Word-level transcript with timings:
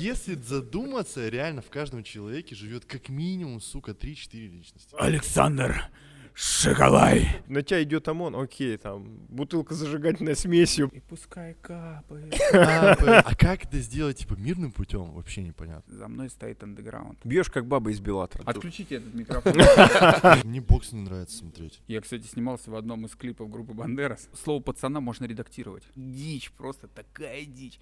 если 0.00 0.34
задуматься, 0.34 1.28
реально 1.28 1.60
в 1.60 1.68
каждом 1.68 2.02
человеке 2.02 2.54
живет 2.54 2.84
как 2.86 3.08
минимум, 3.08 3.60
сука, 3.60 3.92
3-4 3.92 4.48
личности. 4.48 4.94
Александр 4.98 5.88
Шоколай. 6.34 7.28
На 7.48 7.62
тебя 7.62 7.82
идет 7.82 8.08
ОМОН, 8.08 8.36
окей, 8.36 8.76
там, 8.76 9.04
бутылка 9.28 9.74
зажигательной 9.74 10.36
смесью. 10.36 10.90
И 10.92 11.00
пускай 11.00 11.54
капает. 11.54 12.34
А 12.52 13.34
как 13.34 13.64
это 13.64 13.78
сделать, 13.78 14.18
типа, 14.18 14.34
мирным 14.34 14.72
путем, 14.72 15.12
вообще 15.12 15.42
непонятно. 15.42 15.94
За 15.94 16.08
мной 16.08 16.30
стоит 16.30 16.62
андеграунд. 16.62 17.18
Бьешь, 17.24 17.50
как 17.50 17.66
баба 17.66 17.90
из 17.90 18.00
Белатора. 18.00 18.42
Отключите 18.44 18.96
этот 18.96 19.14
микрофон. 19.14 19.54
Мне 20.44 20.60
бокс 20.60 20.92
не 20.92 21.02
нравится 21.02 21.36
смотреть. 21.36 21.80
Я, 21.88 22.00
кстати, 22.00 22.26
снимался 22.26 22.70
в 22.70 22.76
одном 22.76 23.06
из 23.06 23.14
клипов 23.14 23.50
группы 23.50 23.72
Бандерас. 23.72 24.28
Слово 24.32 24.62
пацана 24.62 25.00
можно 25.00 25.24
редактировать. 25.24 25.84
Дичь, 25.94 26.52
просто 26.52 26.88
такая 26.88 27.44
дичь. 27.44 27.78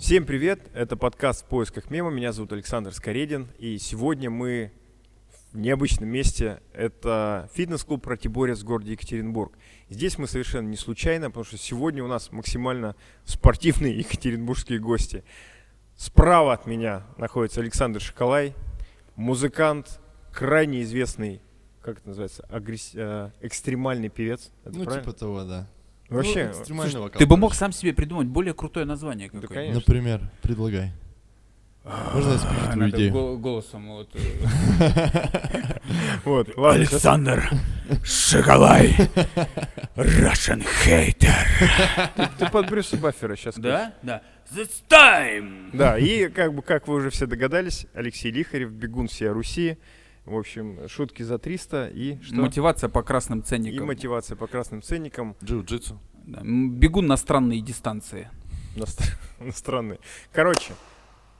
Всем 0.00 0.24
привет, 0.24 0.60
это 0.72 0.96
подкаст 0.96 1.44
«В 1.44 1.48
поисках 1.48 1.90
мема», 1.90 2.10
меня 2.10 2.32
зовут 2.32 2.54
Александр 2.54 2.94
Скоредин, 2.94 3.48
и 3.58 3.76
сегодня 3.76 4.30
мы 4.30 4.72
в 5.52 5.58
необычном 5.58 6.08
месте, 6.08 6.62
это 6.72 7.50
фитнес-клуб 7.52 8.02
«Протиборец» 8.02 8.60
в 8.60 8.64
городе 8.64 8.92
Екатеринбург. 8.92 9.52
Здесь 9.90 10.16
мы 10.16 10.26
совершенно 10.26 10.66
не 10.66 10.78
случайно, 10.78 11.26
потому 11.26 11.44
что 11.44 11.58
сегодня 11.58 12.02
у 12.02 12.06
нас 12.06 12.32
максимально 12.32 12.96
спортивные 13.24 13.94
екатеринбургские 13.98 14.78
гости. 14.78 15.22
Справа 15.96 16.54
от 16.54 16.66
меня 16.66 17.06
находится 17.18 17.60
Александр 17.60 18.00
Шоколай, 18.00 18.54
музыкант, 19.16 20.00
крайне 20.32 20.80
известный, 20.80 21.42
как 21.82 21.98
это 21.98 22.08
называется, 22.08 22.42
агресс... 22.48 22.92
э, 22.94 23.32
экстремальный 23.42 24.08
певец. 24.08 24.50
Это 24.64 24.78
Ну, 24.78 24.84
правильно? 24.84 25.04
типа 25.04 25.16
того, 25.16 25.44
да. 25.44 25.68
Вообще, 26.10 26.46
Ну, 26.46 26.50
экстремальный 26.60 27.00
вокал, 27.00 27.18
Ты 27.18 27.26
бы 27.26 27.36
мог 27.36 27.54
сам 27.54 27.72
себе 27.72 27.92
придумать 27.92 28.26
более 28.26 28.54
крутое 28.54 28.86
название 28.86 29.30
Да, 29.32 29.40
какое-нибудь. 29.40 29.86
Например, 29.86 30.20
предлагай. 30.42 30.92
Можно 32.12 32.32
я 32.32 32.38
спишу 32.38 32.72
твою 32.72 32.90
идею? 32.90 33.12
гол- 33.12 33.38
голосом 33.38 33.88
вот. 33.88 34.10
э, 34.14 34.18
вот, 36.24 36.48
ладно, 36.56 36.80
Александр 36.80 37.50
Шоколай. 38.04 38.94
Russian 39.96 40.64
hater. 40.84 42.28
ты 42.38 42.48
под 42.50 42.68
Брюса 42.68 42.96
Баффера 42.98 43.34
сейчас. 43.36 43.56
Да? 43.56 43.94
Да. 44.02 44.22
This 44.54 44.70
time. 44.88 45.70
Да, 45.72 45.98
и 45.98 46.28
как 46.28 46.52
бы, 46.54 46.62
как 46.62 46.86
вы 46.88 46.96
уже 46.96 47.10
все 47.10 47.26
догадались, 47.26 47.86
Алексей 47.94 48.30
Лихарев, 48.30 48.70
бегун 48.72 49.08
всей 49.08 49.28
Руси. 49.28 49.78
В 50.30 50.36
общем, 50.36 50.88
шутки 50.88 51.24
за 51.24 51.38
300 51.38 51.88
и 51.88 52.20
что? 52.22 52.36
Мотивация 52.36 52.88
по 52.88 53.02
красным 53.02 53.40
и 53.40 53.42
ценникам. 53.42 53.86
мотивация 53.88 54.36
по 54.36 54.46
красным 54.46 54.80
ценникам 54.80 55.34
Джиу-джитсу. 55.42 55.98
Да, 56.24 56.40
Бегун 56.44 57.06
на 57.08 57.16
странные 57.16 57.60
дистанции. 57.60 58.30
на, 58.76 58.86
стр- 58.86 59.18
на 59.40 59.50
странные. 59.50 59.98
Короче, 60.32 60.74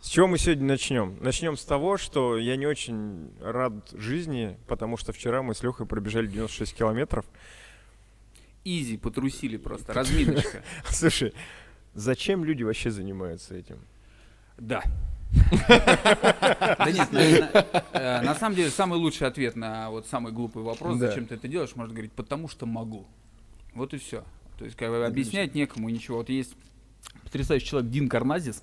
с 0.01 0.09
чего 0.09 0.27
мы 0.27 0.39
сегодня 0.39 0.65
начнем? 0.67 1.17
Начнем 1.21 1.57
с 1.57 1.65
того, 1.65 1.99
что 1.99 2.37
я 2.37 2.57
не 2.57 2.67
очень 2.67 3.31
рад 3.41 3.75
жизни, 3.93 4.59
потому 4.67 4.97
что 4.97 5.13
вчера 5.13 5.41
мы 5.43 5.55
с 5.55 5.63
Лехой 5.63 5.87
пробежали 5.87 6.27
96 6.27 6.75
километров. 6.75 7.25
Изи, 8.65 8.97
потрусили 8.97 9.57
просто, 9.57 9.93
разминочка. 9.93 10.65
Слушай, 10.89 11.33
зачем 11.95 12.45
люди 12.45 12.65
вообще 12.65 12.91
занимаются 12.91 13.55
этим? 13.55 13.79
Да. 14.59 14.83
Да 15.33 16.91
нет, 16.91 17.13
на- 17.13 17.21
э, 17.93 18.23
на 18.23 18.35
самом 18.35 18.57
деле 18.57 18.71
самый 18.71 18.99
лучший 18.99 19.27
ответ 19.27 19.57
на 19.57 19.91
вот 19.91 20.07
самый 20.07 20.33
глупый 20.33 20.63
вопрос, 20.63 20.99
зачем 21.09 21.27
ты 21.27 21.35
это 21.37 21.49
делаешь, 21.49 21.75
можно 21.77 21.93
говорить, 21.93 22.13
потому 22.13 22.49
что 22.49 22.67
могу. 22.67 23.07
Вот 23.75 23.95
и 23.95 23.99
все. 23.99 24.25
То 24.59 24.65
есть 24.65 24.77
как 24.77 24.91
бы 24.91 25.05
объяснять 25.07 25.55
некому 25.55 25.89
ничего. 25.89 26.19
Вот 26.19 26.29
есть 26.29 26.55
потрясающий 27.25 27.67
человек 27.67 27.91
Дин 27.91 28.09
Карназис, 28.09 28.63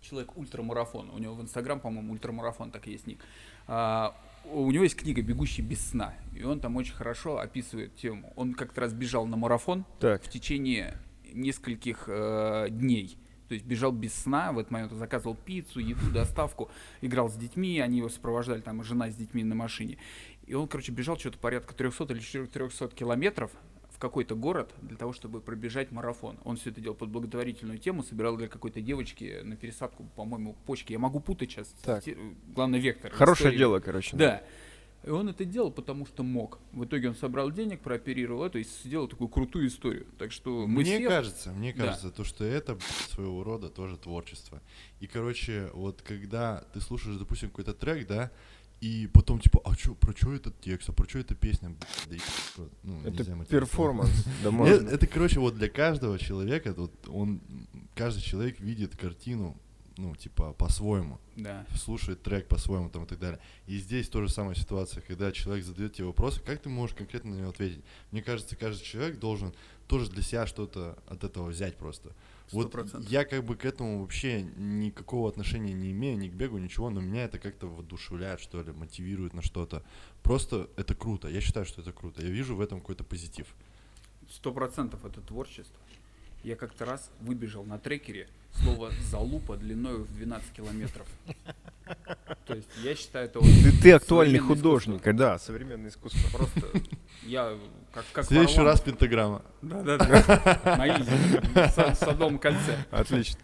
человек 0.00 0.36
ультрамарафон. 0.36 1.10
У 1.10 1.18
него 1.18 1.34
в 1.34 1.42
Инстаграм, 1.42 1.80
по-моему, 1.80 2.12
ультрамарафон 2.12 2.70
так 2.70 2.86
и 2.86 2.92
есть 2.92 3.06
ник. 3.06 3.18
А, 3.66 4.14
у 4.44 4.70
него 4.70 4.84
есть 4.84 4.96
книга 4.96 5.22
«Бегущий 5.22 5.62
без 5.62 5.84
сна», 5.90 6.14
и 6.34 6.42
он 6.42 6.60
там 6.60 6.76
очень 6.76 6.94
хорошо 6.94 7.38
описывает 7.38 7.94
тему. 7.96 8.32
Он 8.36 8.54
как-то 8.54 8.82
раз 8.82 8.92
бежал 8.92 9.26
на 9.26 9.36
марафон, 9.36 9.84
Так, 9.98 10.22
в 10.22 10.28
течение 10.28 10.96
нескольких 11.32 12.04
э, 12.06 12.68
дней. 12.70 13.16
То 13.50 13.54
есть 13.54 13.66
бежал 13.66 13.90
без 13.90 14.14
сна, 14.14 14.52
в 14.52 14.60
этот 14.60 14.70
момент 14.70 14.92
заказывал 14.92 15.34
пиццу, 15.34 15.80
еду, 15.80 16.08
доставку, 16.12 16.70
играл 17.00 17.28
с 17.28 17.34
детьми, 17.34 17.80
они 17.80 17.98
его 17.98 18.08
сопровождали, 18.08 18.60
там, 18.60 18.80
жена 18.84 19.10
с 19.10 19.16
детьми 19.16 19.42
на 19.42 19.56
машине. 19.56 19.98
И 20.46 20.54
он, 20.54 20.68
короче, 20.68 20.92
бежал 20.92 21.18
что-то 21.18 21.36
порядка 21.38 21.74
300 21.74 22.04
или 22.12 22.20
400 22.20 22.88
километров 22.94 23.50
в 23.88 23.98
какой-то 23.98 24.36
город 24.36 24.72
для 24.82 24.96
того, 24.96 25.12
чтобы 25.12 25.40
пробежать 25.40 25.90
марафон. 25.90 26.38
Он 26.44 26.58
все 26.58 26.70
это 26.70 26.80
делал 26.80 26.94
под 26.94 27.08
благотворительную 27.08 27.80
тему, 27.80 28.04
собирал 28.04 28.36
для 28.36 28.46
какой-то 28.46 28.80
девочки 28.80 29.40
на 29.42 29.56
пересадку, 29.56 30.04
по-моему, 30.14 30.54
почки. 30.64 30.92
Я 30.92 31.00
могу 31.00 31.18
путать 31.18 31.50
сейчас. 31.50 31.74
Так. 31.82 32.04
те- 32.04 32.16
Главное, 32.54 32.78
вектор. 32.78 33.10
хорошее 33.10 33.48
истории. 33.48 33.58
дело, 33.58 33.80
короче. 33.80 34.16
Да. 34.16 34.44
И 35.04 35.08
он 35.10 35.28
это 35.30 35.44
делал, 35.46 35.70
потому 35.70 36.04
что 36.06 36.22
мог. 36.22 36.58
В 36.72 36.84
итоге 36.84 37.08
он 37.08 37.14
собрал 37.14 37.50
денег, 37.50 37.80
прооперировал 37.80 38.44
это 38.44 38.58
и 38.58 38.64
сделал 38.64 39.08
такую 39.08 39.28
крутую 39.28 39.68
историю. 39.68 40.06
Так 40.18 40.30
что 40.30 40.66
мы 40.66 40.82
Мне 40.82 40.98
все- 40.98 41.08
кажется, 41.08 41.52
мне 41.52 41.72
Да. 41.72 41.84
кажется, 41.86 42.10
то, 42.10 42.22
что 42.24 42.44
это 42.44 42.78
своего 43.10 43.42
рода 43.42 43.70
тоже 43.70 43.96
творчество. 43.96 44.60
И, 45.00 45.06
короче, 45.06 45.70
вот 45.72 46.02
когда 46.02 46.64
ты 46.74 46.80
слушаешь, 46.82 47.16
допустим, 47.16 47.48
какой-то 47.48 47.72
трек, 47.72 48.06
да, 48.06 48.30
и 48.82 49.08
потом 49.12 49.40
типа, 49.40 49.60
а 49.64 49.74
чё, 49.76 49.94
про 49.94 50.14
что 50.16 50.32
этот 50.34 50.58
текст, 50.60 50.88
а 50.90 50.92
про 50.92 51.08
что 51.08 51.18
эта 51.18 51.34
песня? 51.34 51.74
Да 52.08 52.16
и, 52.16 52.20
ну, 52.82 53.00
Это 53.04 53.24
перформанс. 53.48 54.10
Да 54.42 54.50
Нет, 54.50 54.52
можно. 54.52 54.88
это, 54.88 55.06
короче, 55.06 55.40
вот 55.40 55.54
для 55.56 55.68
каждого 55.70 56.18
человека, 56.18 56.74
вот 56.76 56.92
он, 57.08 57.40
каждый 57.94 58.20
человек 58.22 58.60
видит 58.60 58.96
картину, 58.96 59.56
ну, 60.00 60.16
типа, 60.16 60.52
по-своему, 60.54 61.18
Да. 61.36 61.66
слушает 61.76 62.22
трек 62.22 62.48
по-своему 62.48 62.88
там 62.90 63.04
и 63.04 63.06
так 63.06 63.18
далее. 63.18 63.40
И 63.66 63.76
здесь 63.78 64.08
тоже 64.08 64.28
самая 64.28 64.54
ситуация, 64.54 65.02
когда 65.02 65.30
человек 65.32 65.64
задает 65.64 65.92
тебе 65.94 66.06
вопросы, 66.06 66.40
как 66.40 66.60
ты 66.60 66.68
можешь 66.68 66.96
конкретно 66.96 67.30
на 67.32 67.38
него 67.40 67.50
ответить? 67.50 67.84
Мне 68.10 68.22
кажется, 68.22 68.56
каждый 68.56 68.84
человек 68.84 69.18
должен 69.18 69.52
тоже 69.86 70.10
для 70.10 70.22
себя 70.22 70.46
что-то 70.46 70.98
от 71.06 71.24
этого 71.24 71.48
взять 71.48 71.76
просто. 71.76 72.12
Сто 72.46 72.56
Вот 72.56 72.72
процентов. 72.72 73.08
я 73.10 73.24
как 73.24 73.44
бы 73.44 73.54
к 73.56 73.64
этому 73.64 74.00
вообще 74.00 74.42
никакого 74.42 75.28
отношения 75.28 75.72
не 75.72 75.92
имею, 75.92 76.18
ни 76.18 76.28
к 76.28 76.32
бегу, 76.32 76.58
ничего, 76.58 76.90
но 76.90 77.00
меня 77.00 77.24
это 77.24 77.38
как-то 77.38 77.66
воодушевляет, 77.68 78.40
что 78.40 78.60
ли, 78.62 78.72
мотивирует 78.72 79.34
на 79.34 79.42
что-то. 79.42 79.84
Просто 80.22 80.68
это 80.76 80.94
круто. 80.94 81.28
Я 81.28 81.40
считаю, 81.40 81.64
что 81.66 81.80
это 81.82 81.92
круто. 81.92 82.22
Я 82.22 82.28
вижу 82.30 82.56
в 82.56 82.60
этом 82.60 82.80
какой-то 82.80 83.04
позитив. 83.04 83.46
Сто 84.28 84.52
процентов 84.52 85.04
это 85.04 85.20
творчество. 85.20 85.76
Я 86.42 86.56
как-то 86.56 86.84
раз 86.84 87.10
выбежал 87.20 87.64
на 87.64 87.78
трекере 87.78 88.28
слово 88.62 88.90
«залупа» 89.10 89.56
длиной 89.56 89.98
в 89.98 90.14
12 90.14 90.52
километров. 90.52 91.06
То 92.46 92.54
есть 92.54 92.68
я 92.82 92.94
считаю 92.94 93.26
это 93.26 93.40
вот 93.40 93.48
Ты, 93.48 93.72
ты 93.82 93.92
актуальный 93.92 94.38
художник, 94.38 95.02
да, 95.14 95.38
современное 95.38 95.90
искусство. 95.90 96.38
Просто 96.38 96.66
я 97.24 97.56
как, 97.92 98.04
как 98.12 98.24
В 98.24 98.28
следующий 98.28 98.60
раз 98.60 98.80
пентаграмма. 98.80 99.42
Да, 99.62 99.82
да, 99.82 99.98
да. 99.98 100.76
На 100.76 100.88
изи. 100.88 101.10
В 101.54 101.94
Садом 101.94 102.38
кольце. 102.38 102.84
Отлично. 102.90 103.40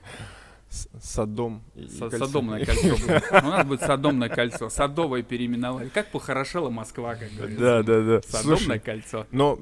Садом. 1.01 1.63
и- 1.75 1.87
кольцо. 1.87 2.11
Садомное 2.11 2.65
кольцо 2.65 2.89
будет. 2.97 3.25
У 3.31 3.47
нас 3.47 3.67
будет 3.67 3.81
Садомное 3.81 4.29
кольцо. 4.29 4.69
Садовое 4.71 5.23
переименовали. 5.23 5.89
Как 5.89 6.11
похорошела 6.11 6.71
Москва, 6.71 7.15
как 7.15 7.31
говорится. 7.33 7.61
Да, 7.61 7.83
да, 7.83 8.03
да. 8.03 8.23
Садомное 8.23 8.57
Слушай, 8.59 8.79
кольцо. 8.81 9.27
Но 9.31 9.59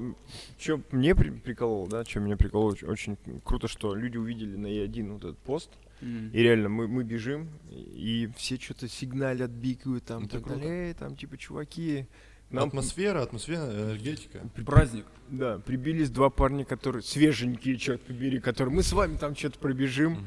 что 0.58 0.80
мне 0.90 1.14
при- 1.14 1.30
прикололо, 1.30 1.88
да, 1.88 2.04
что 2.04 2.20
меня 2.20 2.36
прикололо, 2.36 2.72
очень, 2.72 2.88
очень 2.88 3.16
круто, 3.44 3.68
что 3.68 3.94
люди 3.94 4.16
увидели 4.16 4.56
на 4.56 4.66
Е1 4.66 5.12
вот 5.12 5.24
этот 5.24 5.38
пост, 5.38 5.70
и 6.00 6.38
реально 6.42 6.68
мы, 6.68 6.86
мы 6.88 7.02
бежим, 7.04 7.48
и 7.70 8.28
все 8.36 8.56
что-то 8.60 8.88
сигналят, 8.88 9.50
бикают, 9.50 10.04
там, 10.04 10.24
Это 10.24 10.32
так 10.32 10.42
круто. 10.44 10.58
далее, 10.60 10.88
«Эй, 10.88 10.94
там, 10.94 11.16
типа, 11.16 11.36
чуваки. 11.38 12.06
Нам, 12.50 12.68
Атмосфера, 12.68 13.22
атмосфера, 13.22 13.62
энергетика. 13.64 14.40
Праздник. 14.66 15.06
да, 15.28 15.58
прибились 15.58 16.10
два 16.10 16.28
парня, 16.30 16.64
которые 16.64 17.02
свеженькие, 17.02 17.76
черт 17.78 18.02
побери, 18.02 18.38
которые, 18.38 18.72
мы 18.74 18.82
с 18.82 18.92
вами 18.92 19.16
там 19.16 19.34
что-то 19.34 19.58
пробежим. 19.58 20.18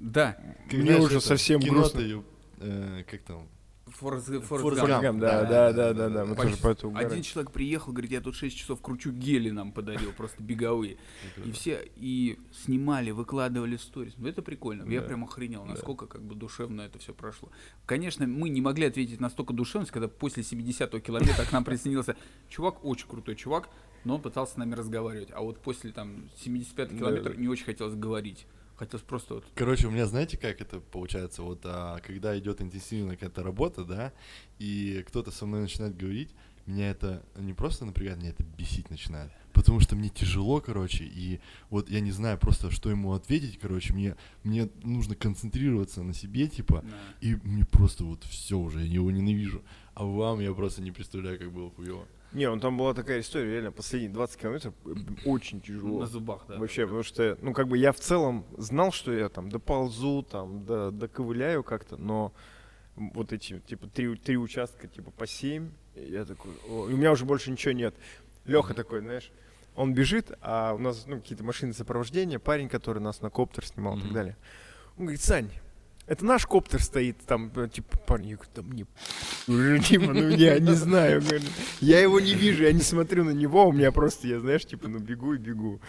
Да. 0.00 0.36
Мне 0.70 0.82
Знаешь, 0.82 1.02
уже 1.04 1.16
это, 1.18 1.26
совсем 1.26 1.60
грустно. 1.60 2.22
э, 2.58 3.04
как 3.10 3.22
там, 3.22 3.48
Форест, 3.86 4.26
Форест 4.26 4.46
Форест 4.48 4.80
Гамп. 4.82 4.90
Гамп. 4.90 5.02
Гам, 5.02 5.18
да, 5.20 5.44
да, 5.44 5.72
да, 5.72 5.92
да, 5.94 6.08
да, 6.08 6.24
мы 6.24 6.34
Почти. 6.34 6.50
тоже 6.52 6.62
по 6.62 6.68
этому 6.68 6.96
Один 6.98 7.22
человек 7.22 7.52
приехал, 7.52 7.92
говорит, 7.92 8.10
я 8.10 8.20
тут 8.20 8.34
6 8.34 8.56
часов 8.56 8.82
кручу 8.82 9.12
гели 9.12 9.50
нам 9.50 9.70
подарил, 9.70 10.12
просто 10.12 10.42
беговые. 10.42 10.96
И 11.44 11.52
все 11.52 11.88
и 11.94 12.38
снимали, 12.64 13.12
выкладывали 13.12 13.76
сторис. 13.76 14.14
Ну 14.16 14.26
это 14.28 14.42
прикольно. 14.42 14.90
Я 14.90 15.02
прям 15.02 15.22
охренел, 15.24 15.64
насколько 15.64 16.06
как 16.06 16.22
бы 16.22 16.34
душевно 16.34 16.82
это 16.82 16.98
все 16.98 17.14
прошло. 17.14 17.50
Конечно, 17.86 18.26
мы 18.26 18.48
не 18.48 18.60
могли 18.60 18.86
ответить 18.86 19.20
настолько 19.20 19.52
душевность, 19.54 19.92
когда 19.92 20.08
после 20.08 20.42
70-го 20.42 20.98
километра 20.98 21.44
к 21.44 21.52
нам 21.52 21.64
присоединился 21.64 22.16
чувак, 22.48 22.84
очень 22.84 23.06
крутой 23.08 23.36
чувак, 23.36 23.68
но 24.04 24.16
он 24.16 24.20
пытался 24.22 24.54
с 24.54 24.56
нами 24.56 24.74
разговаривать. 24.74 25.28
А 25.32 25.40
вот 25.42 25.60
после 25.60 25.92
там 25.92 26.28
75 26.38 26.88
Да. 26.90 26.96
километра 26.98 27.34
не 27.34 27.46
очень 27.48 27.64
хотелось 27.64 27.94
говорить. 27.94 28.46
Хотелось 28.76 29.04
просто 29.04 29.34
вот 29.34 29.44
Короче, 29.54 29.86
у 29.86 29.90
меня 29.90 30.06
знаете, 30.06 30.36
как 30.36 30.60
это 30.60 30.80
получается? 30.80 31.42
Вот 31.42 31.60
а, 31.64 31.98
когда 32.00 32.38
идет 32.38 32.60
интенсивная 32.60 33.16
какая-то 33.16 33.42
работа, 33.42 33.84
да, 33.84 34.12
и 34.58 35.02
кто-то 35.08 35.30
со 35.30 35.46
мной 35.46 35.62
начинает 35.62 35.96
говорить, 35.96 36.30
меня 36.66 36.90
это 36.90 37.24
не 37.36 37.54
просто 37.54 37.84
напрягает, 37.86 38.18
меня 38.18 38.30
это 38.30 38.44
бесить 38.44 38.90
начинает. 38.90 39.30
Потому 39.52 39.80
что 39.80 39.96
мне 39.96 40.10
тяжело, 40.10 40.60
короче, 40.60 41.04
и 41.04 41.40
вот 41.70 41.88
я 41.88 42.00
не 42.00 42.10
знаю 42.10 42.36
просто, 42.38 42.70
что 42.70 42.90
ему 42.90 43.14
ответить, 43.14 43.58
короче, 43.58 43.94
мне, 43.94 44.16
мне 44.44 44.68
нужно 44.82 45.14
концентрироваться 45.14 46.02
на 46.02 46.12
себе, 46.12 46.46
типа, 46.46 46.82
Да. 46.82 47.26
и 47.26 47.36
мне 47.36 47.64
просто 47.64 48.04
вот 48.04 48.24
все 48.24 48.58
уже, 48.58 48.80
я 48.80 48.94
его 48.94 49.10
ненавижу. 49.10 49.62
А 49.94 50.04
вам 50.04 50.40
я 50.40 50.52
просто 50.52 50.82
не 50.82 50.90
представляю, 50.90 51.38
как 51.38 51.50
было 51.52 51.70
хуево. 51.70 52.06
Не, 52.32 52.50
ну 52.50 52.60
там 52.60 52.76
была 52.76 52.92
такая 52.92 53.20
история, 53.20 53.52
реально, 53.52 53.72
последние 53.72 54.12
20 54.12 54.40
километров 54.40 54.74
э, 54.84 54.94
очень 55.24 55.60
тяжело. 55.60 56.00
На 56.00 56.06
зубах, 56.06 56.44
да. 56.48 56.58
Вообще, 56.58 56.84
потому 56.84 57.02
что, 57.02 57.38
ну, 57.40 57.52
как 57.52 57.68
бы 57.68 57.78
я 57.78 57.92
в 57.92 58.00
целом 58.00 58.44
знал, 58.58 58.92
что 58.92 59.12
я 59.12 59.28
там 59.28 59.48
доползу, 59.48 60.22
там, 60.22 60.64
до, 60.64 60.90
доковыляю 60.90 61.62
как-то, 61.62 61.96
но 61.96 62.32
вот 62.96 63.32
эти, 63.32 63.60
типа, 63.60 63.86
три, 63.88 64.14
три 64.16 64.36
участка, 64.36 64.88
типа, 64.88 65.10
по 65.10 65.26
7, 65.26 65.70
я 65.94 66.24
такой, 66.24 66.52
у 66.68 66.88
меня 66.88 67.12
уже 67.12 67.24
больше 67.24 67.50
ничего 67.50 67.72
нет. 67.72 67.94
Леха 68.44 68.74
такой, 68.74 69.00
знаешь, 69.00 69.30
он 69.74 69.94
бежит, 69.94 70.32
а 70.40 70.72
у 70.74 70.78
нас, 70.78 71.04
ну, 71.06 71.20
какие-то 71.20 71.44
машины 71.44 71.72
сопровождения, 71.72 72.38
парень, 72.38 72.68
который 72.68 72.98
нас 72.98 73.20
на 73.20 73.30
коптер 73.30 73.64
снимал 73.66 73.98
и 73.98 74.02
так 74.02 74.12
далее. 74.12 74.36
Он 74.96 75.04
говорит, 75.04 75.20
Сань, 75.20 75.50
это 76.06 76.24
наш 76.24 76.46
коптер 76.46 76.82
стоит, 76.82 77.18
там, 77.26 77.50
э, 77.56 77.68
типа, 77.68 77.98
парень, 77.98 78.28
я 78.28 78.36
говорю, 78.36 78.50
да 78.54 78.62
мне 78.62 78.86
уже, 79.48 79.78
типа, 79.80 80.12
ну, 80.12 80.28
я 80.28 80.58
не 80.58 80.74
знаю, 80.74 81.22
я 81.80 82.00
его 82.00 82.20
не 82.20 82.34
вижу, 82.34 82.64
я 82.64 82.72
не 82.72 82.82
смотрю 82.82 83.24
на 83.24 83.30
него, 83.30 83.66
у 83.66 83.72
меня 83.72 83.90
просто, 83.92 84.28
я, 84.28 84.40
знаешь, 84.40 84.64
типа, 84.64 84.88
ну, 84.88 84.98
бегу 84.98 85.34
и 85.34 85.38
бегу. 85.38 85.80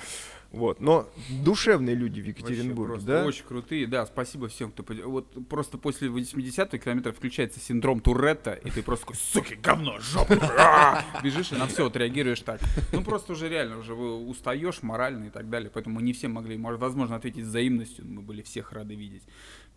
Вот, 0.51 0.79
но 0.79 1.09
душевные 1.43 1.95
люди 1.95 2.21
в 2.21 2.25
Вообще 2.25 2.41
Екатеринбурге, 2.41 2.93
просто 2.93 3.07
да? 3.07 3.25
Очень 3.25 3.43
крутые, 3.45 3.87
да, 3.87 4.05
спасибо 4.05 4.47
всем, 4.47 4.71
кто... 4.71 4.83
Вот 5.05 5.47
просто 5.49 5.77
после 5.77 6.09
80 6.09 6.81
километра 6.81 7.11
включается 7.11 7.59
синдром 7.59 7.99
Туретта, 7.99 8.53
и 8.53 8.71
ты 8.71 8.81
просто 8.81 9.05
такой, 9.05 9.17
суки, 9.17 9.55
говно, 9.55 9.99
жопа, 9.99 10.35
а!» 10.57 11.03
бежишь 11.21 11.51
и 11.51 11.55
на 11.55 11.67
все 11.67 11.87
отреагируешь 11.87 12.41
так. 12.41 12.61
Ну 12.93 13.03
просто 13.03 13.33
уже 13.33 13.49
реально, 13.49 13.77
уже 13.79 13.93
устаешь 13.93 14.81
морально 14.81 15.25
и 15.25 15.29
так 15.29 15.49
далее, 15.49 15.69
поэтому 15.73 15.95
мы 15.95 16.01
не 16.01 16.13
все 16.13 16.27
могли, 16.27 16.57
возможно, 16.57 17.15
ответить 17.15 17.43
взаимностью, 17.43 18.05
мы 18.07 18.21
были 18.21 18.41
всех 18.41 18.71
рады 18.71 18.95
видеть. 18.95 19.23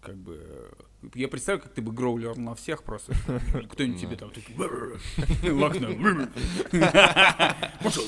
Как 0.00 0.16
бы, 0.16 0.70
я 1.14 1.28
представляю, 1.28 1.62
как 1.62 1.74
ты 1.74 1.82
бы 1.82 1.92
гроулер 1.92 2.38
на 2.38 2.54
всех 2.54 2.82
просто. 2.84 3.12
Кто-нибудь 3.70 4.00
тебе 4.00 4.16
там 4.16 4.30
пошел. 7.82 8.04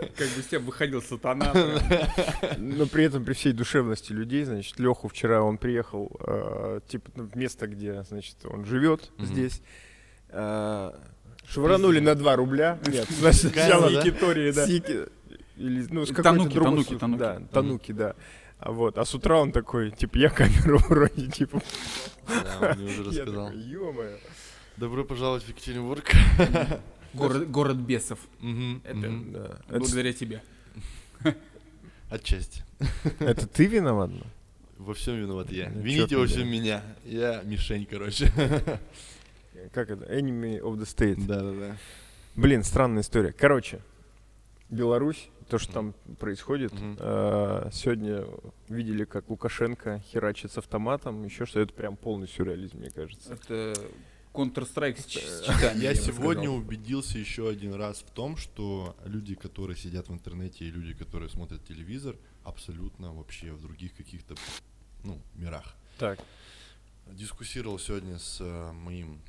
Как 0.00 0.28
бы 0.28 0.42
с 0.42 0.46
тебя 0.46 0.60
выходил 0.60 1.02
сатана. 1.02 1.52
Но 2.58 2.86
при 2.86 3.04
этом, 3.04 3.24
при 3.24 3.32
всей 3.34 3.52
душевности 3.52 4.12
людей, 4.12 4.44
значит, 4.44 4.78
Леху 4.78 5.08
вчера 5.08 5.42
он 5.42 5.58
приехал, 5.58 6.10
э, 6.20 6.80
типа, 6.88 7.10
ну, 7.16 7.24
в 7.28 7.34
место, 7.36 7.66
где, 7.66 8.02
значит, 8.04 8.36
он 8.44 8.64
живет 8.64 9.10
здесь. 9.18 9.62
э, 10.28 10.92
швырнули 11.48 12.00
на 12.00 12.14
2 12.14 12.36
рубля. 12.36 12.78
Нет, 12.86 13.08
сначала 13.10 13.90
да? 13.90 14.00
Якитории, 14.00 14.50
да. 14.52 14.66
Или, 14.66 15.86
ну, 15.90 16.04
с 16.04 16.08
какой-то 16.10 16.22
Тануки, 16.22 16.54
другой 16.54 16.84
тануки, 16.84 16.98
тануки. 16.98 17.18
Да, 17.18 17.40
тануки, 17.52 17.92
да. 17.92 18.14
А 18.58 18.72
вот, 18.72 18.98
а 18.98 19.04
с 19.04 19.14
утра 19.14 19.38
он 19.38 19.52
такой, 19.52 19.90
типа, 19.90 20.16
я 20.18 20.28
камеру 20.30 20.78
вроде, 20.88 21.26
типа, 21.30 21.62
Да, 22.28 22.70
он 22.72 22.78
мне 22.78 22.86
уже 22.90 23.02
я 23.02 23.24
рассказал. 23.24 23.46
такой. 23.46 24.20
Добро 24.76 25.04
пожаловать 25.04 25.44
в 25.44 25.48
Екатеринбург. 25.48 26.04
Город, 27.16 27.50
город 27.50 27.76
бесов. 27.76 28.18
Мгм, 28.40 28.82
Это- 28.84 28.96
мгм. 28.96 29.32
Да. 29.32 29.58
Это, 29.68 29.78
Благодаря 29.78 30.12
тебе. 30.12 30.42
Отчасти. 32.10 32.62
это 33.18 33.46
ты 33.46 33.66
виноват? 33.66 34.10
Во 34.78 34.94
всем 34.94 35.16
виноват 35.16 35.50
я. 35.50 35.70
Ну, 35.70 35.80
Вините 35.80 36.16
во 36.16 36.26
всем 36.26 36.48
меня. 36.48 36.82
Я 37.04 37.42
мишень, 37.42 37.86
короче. 37.86 38.30
Как 39.72 39.90
это? 39.90 40.04
Enemy 40.04 40.60
of 40.60 40.76
the 40.76 40.82
state. 40.84 41.24
Да-да-да. 41.26 41.76
Блин, 42.36 42.62
странная 42.62 43.02
история. 43.02 43.32
Короче, 43.32 43.80
Беларусь, 44.68 45.28
то, 45.48 45.58
что 45.58 45.72
там 45.72 45.94
происходит. 46.18 46.72
Э, 46.98 47.70
сегодня 47.72 48.26
видели, 48.68 49.04
как 49.04 49.30
Лукашенко 49.30 50.00
херачит 50.12 50.52
с 50.52 50.58
автоматом, 50.58 51.24
еще 51.24 51.46
что 51.46 51.60
это 51.60 51.72
прям 51.72 51.96
полный 51.96 52.28
сюрреализм, 52.28 52.78
мне 52.78 52.90
кажется. 52.90 53.32
Это 53.32 53.74
Counter-Strike 54.36 55.00
с 55.00 55.06
ч- 55.06 55.20
с 55.20 55.42
читами, 55.42 55.80
Я 55.82 55.94
сегодня 55.94 56.44
сказал. 56.44 56.56
убедился 56.56 57.18
еще 57.18 57.48
один 57.48 57.74
раз 57.74 57.98
в 57.98 58.10
том, 58.10 58.36
что 58.36 58.96
люди, 59.04 59.34
которые 59.34 59.76
сидят 59.76 60.08
в 60.08 60.12
интернете 60.12 60.64
и 60.64 60.70
люди, 60.70 60.94
которые 60.94 61.28
смотрят 61.28 61.64
телевизор, 61.66 62.16
абсолютно 62.44 63.12
вообще 63.12 63.52
в 63.52 63.60
других 63.62 63.94
каких-то 63.94 64.34
ну, 65.04 65.20
мирах. 65.34 65.74
Так. 65.98 66.18
Дискуссировал 67.06 67.78
сегодня 67.78 68.18
с 68.18 68.38
э, 68.40 68.72
моим 68.72 69.20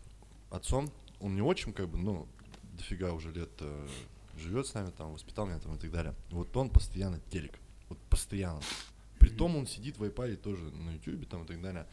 отцом. 0.49 0.91
Он 1.19 1.35
не 1.35 1.41
отчим, 1.41 1.73
как 1.73 1.89
бы, 1.89 1.97
ну, 1.97 2.27
дофига 2.73 3.13
уже 3.13 3.31
лет 3.31 3.51
э, 3.59 3.87
живет 4.37 4.67
с 4.67 4.73
нами, 4.73 4.91
там, 4.97 5.13
воспитал 5.13 5.45
меня 5.45 5.59
там 5.59 5.75
и 5.75 5.77
так 5.77 5.91
далее. 5.91 6.15
Вот 6.31 6.55
он 6.57 6.69
постоянно 6.69 7.19
телек. 7.31 7.53
Вот 7.89 7.99
постоянно. 8.09 8.61
Притом 9.19 9.55
он 9.55 9.67
сидит 9.67 9.97
в 9.97 10.03
iPad 10.03 10.35
тоже 10.37 10.63
на 10.71 10.91
YouTube 10.91 11.27
там 11.27 11.43
и 11.43 11.47
так 11.47 11.61
далее. 11.61 11.87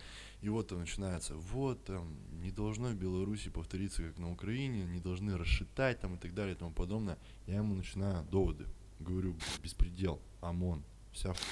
И 0.45 0.49
вот 0.51 0.69
там 0.69 0.81
начинается, 0.81 1.35
вот 1.37 1.85
там 1.85 2.19
не 2.43 2.51
должно 2.51 2.89
в 2.89 2.97
Беларуси 2.97 3.49
повториться, 3.49 4.03
как 4.03 4.19
на 4.19 4.31
Украине, 4.31 4.85
не 4.85 5.01
должны 5.01 5.39
расшитать 5.39 6.01
там 6.01 6.17
и 6.17 6.19
так 6.19 6.35
далее 6.35 6.55
и 6.55 6.59
тому 6.59 6.71
подобное. 6.71 7.17
Я 7.47 7.57
ему 7.57 7.75
начинаю 7.75 8.23
доводы. 8.27 8.67
Говорю, 9.01 9.39
беспредел, 9.63 10.21
ОМОН, 10.43 10.85
вся 11.13 11.33
хуйня». 11.33 11.49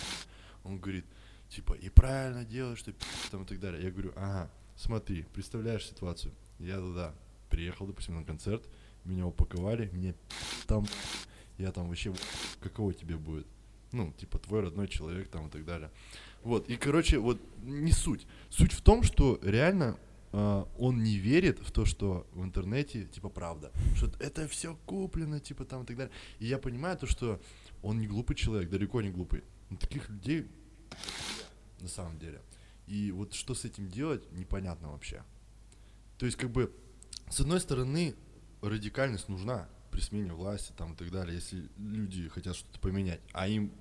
Он 0.65 0.79
говорит, 0.79 1.07
типа, 1.49 1.73
и 1.73 1.89
правильно 1.89 2.45
делаешь, 2.45 2.81
что 2.81 2.93
там 3.31 3.45
и 3.45 3.47
так 3.47 3.61
далее. 3.61 3.83
Я 3.83 3.91
говорю, 3.91 4.13
ага, 4.15 4.51
смотри, 4.77 5.23
представляешь 5.33 5.87
ситуацию. 5.89 6.35
Я 6.59 6.77
туда 6.77 7.15
приехал, 7.49 7.87
допустим, 7.87 8.17
на 8.17 8.25
концерт, 8.25 8.69
меня 9.07 9.27
упаковали, 9.27 9.87
пи***, 9.87 10.15
там, 10.67 10.85
я 11.57 11.73
там 11.73 11.89
вообще, 11.89 12.15
каково 12.61 12.93
тебе 12.93 13.17
будет? 13.17 13.47
Ну, 13.93 14.13
типа, 14.13 14.39
твой 14.39 14.61
родной 14.61 14.89
человек 14.89 15.29
там 15.29 15.47
и 15.47 15.51
так 15.51 15.65
далее. 15.65 15.91
Вот, 16.43 16.69
и, 16.69 16.77
короче, 16.77 17.19
вот 17.19 17.41
не 17.63 17.93
суть. 17.93 18.27
Суть 18.51 18.73
в 18.73 18.81
том, 18.81 19.03
что 19.03 19.39
реально 19.43 19.99
а, 20.33 20.67
он 20.79 21.03
не 21.03 21.17
верит 21.17 21.59
в 21.61 21.71
то, 21.71 21.85
что 21.85 22.27
в 22.33 22.43
интернете, 22.43 23.05
типа, 23.05 23.29
правда. 23.29 23.71
Что 23.95 24.11
это 24.19 24.49
все 24.49 24.77
куплено, 24.87 25.41
типа, 25.41 25.65
там 25.65 25.83
и 25.83 25.87
так 25.87 25.97
далее. 25.97 26.13
И 26.39 26.47
я 26.47 26.59
понимаю 26.59 26.97
то, 26.97 27.07
что 27.07 27.41
он 27.83 28.01
не 28.01 28.07
глупый 28.07 28.35
человек, 28.35 28.71
далеко 28.71 29.03
не 29.03 29.11
глупый. 29.11 29.45
Но 29.71 29.77
таких 29.77 30.09
людей 30.09 30.49
на 31.81 31.89
самом 31.89 32.19
деле. 32.19 32.41
И 32.87 33.13
вот 33.13 33.35
что 33.35 33.55
с 33.55 33.65
этим 33.65 33.89
делать, 33.89 34.31
непонятно 34.33 34.93
вообще. 34.93 35.23
То 36.19 36.27
есть, 36.27 36.39
как 36.39 36.51
бы, 36.51 36.75
с 37.29 37.41
одной 37.41 37.61
стороны, 37.61 38.15
радикальность 38.63 39.29
нужна 39.29 39.69
при 39.91 40.01
смене 40.01 40.33
власти 40.33 40.73
там 40.77 40.95
и 40.95 40.97
так 40.97 41.11
далее, 41.11 41.35
если 41.35 41.69
люди 41.77 42.29
хотят 42.29 42.57
что-то 42.57 42.81
поменять, 42.81 43.21
а 43.33 43.47
им 43.47 43.73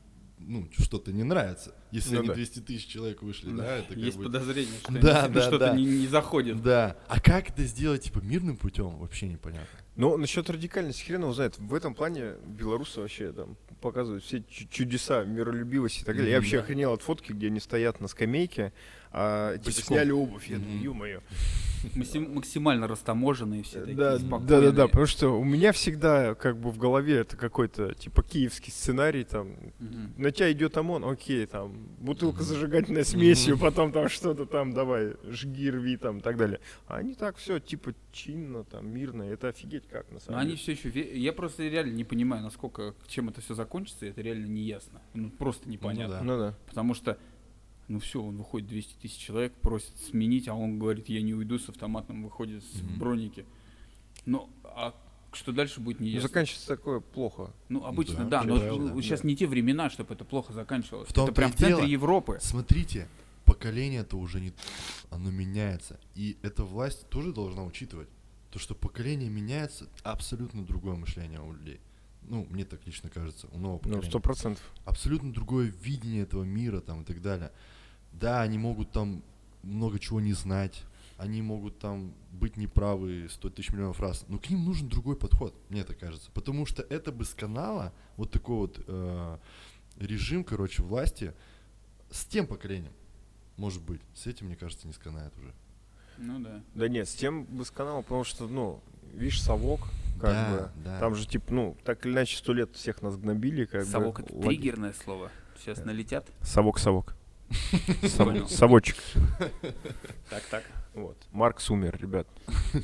ну, 0.47 0.67
что-то 0.77 1.11
не 1.11 1.23
нравится. 1.23 1.73
Если 1.91 2.13
Ну 2.15 2.19
они 2.19 2.27
да. 2.29 2.33
200 2.35 2.59
тысяч 2.59 2.87
человек 2.87 3.21
вышли, 3.21 3.51
да, 3.51 3.77
это 3.77 3.89
как 3.89 3.97
Есть 3.97 4.17
бы... 4.17 4.23
подозрение, 4.25 4.73
что 4.81 4.91
Да, 5.01 5.27
да, 5.27 5.41
что-то 5.41 5.57
да. 5.59 5.75
Не, 5.75 5.85
не 5.85 6.07
заходит. 6.07 6.61
Да. 6.61 6.97
А 7.07 7.19
как 7.19 7.49
это 7.49 7.63
сделать, 7.63 8.03
типа, 8.03 8.19
мирным 8.19 8.57
путем, 8.57 8.97
вообще 8.97 9.27
непонятно. 9.27 9.67
Ну, 9.95 10.17
насчет 10.17 10.49
радикальности 10.49 11.03
хрен 11.03 11.21
его 11.21 11.33
знает. 11.33 11.57
В 11.57 11.73
этом 11.73 11.93
плане 11.93 12.33
белорусы 12.45 13.01
вообще 13.01 13.31
там 13.33 13.57
показывают 13.81 14.23
все 14.23 14.41
чу- 14.49 14.67
чудеса 14.69 15.23
миролюбивости 15.25 16.01
и 16.01 16.05
так 16.05 16.15
далее. 16.15 16.31
Я 16.31 16.37
Мгм, 16.37 16.43
вообще 16.45 16.57
да. 16.57 16.63
охренел 16.63 16.93
от 16.93 17.01
фотки, 17.01 17.33
где 17.33 17.47
они 17.47 17.59
стоят 17.59 17.99
на 17.99 18.07
скамейке, 18.07 18.73
а, 19.11 19.53
типа 19.57 19.65
Босиком. 19.65 19.87
сняли 19.95 20.11
обувь. 20.11 20.47
Я 20.49 20.57
думаю, 20.59 20.81
ё-моё. 20.83 21.19
Максим- 21.95 22.35
максимально 22.35 22.87
растаможенные 22.87 23.63
все 23.63 23.79
такие, 23.79 23.97
Да, 23.97 24.11
да, 24.11 24.19
спокойные. 24.19 24.61
да, 24.61 24.71
да, 24.71 24.87
потому 24.87 25.07
что 25.07 25.29
у 25.29 25.43
меня 25.43 25.71
всегда 25.71 26.35
как 26.35 26.55
бы 26.59 26.69
в 26.69 26.77
голове 26.77 27.15
это 27.17 27.35
какой-то 27.35 27.95
типа 27.95 28.21
киевский 28.21 28.71
сценарий, 28.71 29.23
там 29.23 29.55
Мгм. 29.79 30.13
на 30.15 30.29
тебя 30.29 30.51
идет 30.51 30.77
ОМОН, 30.77 31.03
окей, 31.05 31.43
там 31.47 31.73
бутылка 31.97 32.43
зажигательной 32.43 33.03
смесью, 33.03 33.55
Мгм. 33.55 33.61
потом 33.65 33.91
там 33.91 34.09
что-то 34.09 34.45
там, 34.45 34.73
давай, 34.73 35.13
жги, 35.27 35.71
рви 35.71 35.97
там 35.97 36.19
и 36.19 36.21
так 36.21 36.37
далее. 36.37 36.59
А 36.85 36.97
они 36.97 37.15
так 37.15 37.37
все 37.37 37.59
типа 37.59 37.95
чинно, 38.11 38.63
там 38.63 38.87
мирно, 38.87 39.23
это 39.23 39.47
офигеть 39.47 39.87
как 39.89 40.07
на 40.09 40.13
Но 40.15 40.19
самом 40.19 40.39
они 40.39 40.49
деле. 40.51 40.61
все 40.61 40.71
еще... 40.73 41.17
Я 41.19 41.33
просто 41.33 41.63
реально 41.63 41.93
не 41.93 42.03
понимаю, 42.03 42.43
насколько, 42.43 42.93
чем 43.07 43.29
это 43.29 43.41
все 43.41 43.55
закончится, 43.55 44.05
это 44.05 44.21
реально 44.21 44.45
не 44.45 44.61
ясно. 44.61 45.01
Ну, 45.15 45.31
просто 45.31 45.67
непонятно. 45.67 46.17
да. 46.17 46.21
Ну 46.23 46.37
да. 46.37 46.53
Потому 46.67 46.93
что, 46.93 47.17
ну 47.91 47.99
все, 47.99 48.21
он 48.21 48.37
выходит 48.37 48.67
200 48.69 48.95
тысяч 49.01 49.17
человек, 49.17 49.53
просит 49.61 49.95
сменить, 50.09 50.47
а 50.47 50.53
он 50.53 50.79
говорит, 50.79 51.09
я 51.09 51.21
не 51.21 51.33
уйду 51.33 51.59
с 51.59 51.69
автоматом, 51.69 52.23
выходит 52.23 52.63
с 52.63 52.81
Мгм. 52.81 52.99
броники. 52.99 53.45
Ну, 54.25 54.49
а 54.63 54.93
что 55.33 55.51
дальше 55.51 55.79
будет 55.79 55.99
не 55.99 56.09
Ну, 56.09 56.13
ясно. 56.15 56.27
заканчивается 56.29 56.67
такое 56.67 56.99
плохо. 56.99 57.51
Ну, 57.69 57.85
обычно, 57.85 58.25
Да, 58.25 58.41
да, 58.41 58.43
но 58.43 58.59
правда, 58.59 58.93
ну, 58.93 59.01
сейчас 59.01 59.21
да. 59.21 59.27
не 59.27 59.35
те 59.35 59.47
времена, 59.47 59.89
чтобы 59.89 60.13
это 60.13 60.25
плохо 60.25 60.53
заканчивалось. 60.53 61.09
В 61.09 61.13
том-то 61.13 61.31
это 61.31 61.35
прям 61.41 61.51
в 61.51 61.55
центре 61.55 61.75
дело. 61.77 61.85
Европы. 61.87 62.37
Смотрите, 62.41 63.07
поколение-то 63.45 64.17
уже 64.17 64.41
не... 64.41 64.53
Оно 65.09 65.31
меняется. 65.31 65.99
И 66.15 66.37
эта 66.41 66.63
власть 66.63 67.07
тоже 67.09 67.33
должна 67.33 67.63
учитывать. 67.63 68.09
То, 68.51 68.59
что 68.59 68.75
поколение 68.75 69.29
меняется, 69.29 69.87
абсолютно 70.03 70.65
другое 70.65 70.95
мышление 70.95 71.39
у 71.41 71.53
людей. 71.53 71.79
Ну, 72.23 72.45
мне 72.49 72.65
так 72.65 72.85
лично 72.85 73.09
кажется, 73.09 73.47
у 73.51 73.57
нового 73.57 73.77
Ну, 73.77 73.79
поколения. 73.79 74.09
сто 74.09 74.19
процентов. 74.19 74.63
абсолютно 74.85 75.33
другое 75.33 75.73
видение 75.81 76.23
этого 76.23 76.43
мира 76.43 76.81
там 76.81 77.01
и 77.01 77.05
так 77.05 77.21
далее. 77.21 77.51
Да, 78.11 78.41
они 78.41 78.57
могут 78.57 78.91
там 78.91 79.23
много 79.63 79.99
чего 79.99 80.19
не 80.21 80.33
знать, 80.33 80.83
они 81.17 81.41
могут 81.41 81.77
там 81.79 82.13
быть 82.31 82.57
неправы 82.57 83.27
100 83.29 83.49
тысяч 83.51 83.71
миллионов 83.71 83.99
раз, 83.99 84.25
но 84.27 84.37
к 84.39 84.49
ним 84.49 84.65
нужен 84.65 84.89
другой 84.89 85.15
подход, 85.15 85.53
мне 85.69 85.83
так 85.83 85.97
кажется. 85.99 86.31
Потому 86.33 86.65
что 86.65 86.81
это 86.83 87.11
бы 87.11 87.25
с 87.25 87.33
канала, 87.33 87.93
вот 88.17 88.31
такой 88.31 88.55
вот 88.57 88.83
э, 88.87 89.37
режим, 89.99 90.43
короче, 90.43 90.81
власти, 90.83 91.33
с 92.09 92.25
тем 92.25 92.47
поколением, 92.47 92.93
может 93.57 93.81
быть. 93.83 94.01
С 94.15 94.27
этим, 94.27 94.47
мне 94.47 94.55
кажется, 94.55 94.87
не 94.87 94.93
сканает 94.93 95.31
уже. 95.37 95.53
Ну 96.17 96.39
да. 96.39 96.61
Да 96.75 96.87
нет, 96.87 97.07
с 97.07 97.13
тем 97.15 97.45
бы 97.45 97.63
с 97.65 97.71
канала, 97.71 98.01
потому 98.01 98.23
что, 98.23 98.47
ну, 98.47 98.81
видишь, 99.13 99.41
совок, 99.41 99.81
как 100.19 100.31
Да, 100.31 100.49
бы. 100.51 100.83
да. 100.83 100.99
Там 100.99 101.15
же, 101.15 101.27
типа, 101.27 101.53
ну, 101.53 101.77
так 101.83 102.05
или 102.05 102.13
иначе, 102.13 102.37
сто 102.37 102.53
лет 102.53 102.75
всех 102.75 103.01
нас 103.01 103.15
гнобили, 103.17 103.65
как 103.65 103.85
Совок 103.85 104.19
бы. 104.19 104.25
это 104.25 104.33
логи- 104.35 104.47
триггерное 104.47 104.93
слово. 104.93 105.31
Сейчас 105.59 105.83
налетят. 105.85 106.27
Совок, 106.41 106.79
совок. 106.79 107.15
Совочек. 108.49 108.97
Так, 110.29 110.43
так. 110.49 110.63
Вот. 110.93 111.17
Маркс 111.31 111.69
умер, 111.69 111.97
ребят. 112.01 112.27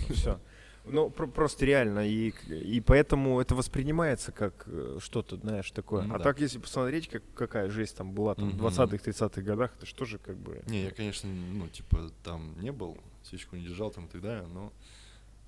Все. 0.10 0.40
Ну, 0.86 1.10
про- 1.10 1.28
просто 1.28 1.66
реально, 1.66 2.08
и, 2.08 2.30
и 2.50 2.80
поэтому 2.80 3.42
это 3.42 3.56
воспринимается 3.56 4.32
как 4.32 4.64
э, 4.68 5.00
что-то, 5.02 5.36
знаешь, 5.36 5.70
такое. 5.72 6.04
Ну 6.04 6.16
а 6.16 6.18
да. 6.18 6.24
так, 6.24 6.40
если 6.40 6.60
посмотреть, 6.60 7.10
как, 7.10 7.24
какая 7.36 7.70
жесть 7.70 7.98
там 7.98 8.14
была 8.14 8.36
там, 8.36 8.50
в 8.52 8.56
Мгм. 8.56 8.66
20-х, 8.68 8.96
30-х 8.96 9.42
годах, 9.42 9.72
это 9.78 9.86
что 9.86 10.06
же 10.06 10.18
как 10.18 10.38
бы... 10.38 10.62
Не, 10.68 10.84
я, 10.86 10.92
конечно, 10.92 11.30
ну, 11.30 11.68
типа, 11.68 12.10
там 12.24 12.54
не 12.62 12.72
был, 12.72 12.98
свечку 13.24 13.58
не 13.58 13.64
держал 13.66 13.92
там 13.92 14.06
и 14.06 14.08
так 14.10 14.22
далее, 14.22 14.48
но, 14.48 14.72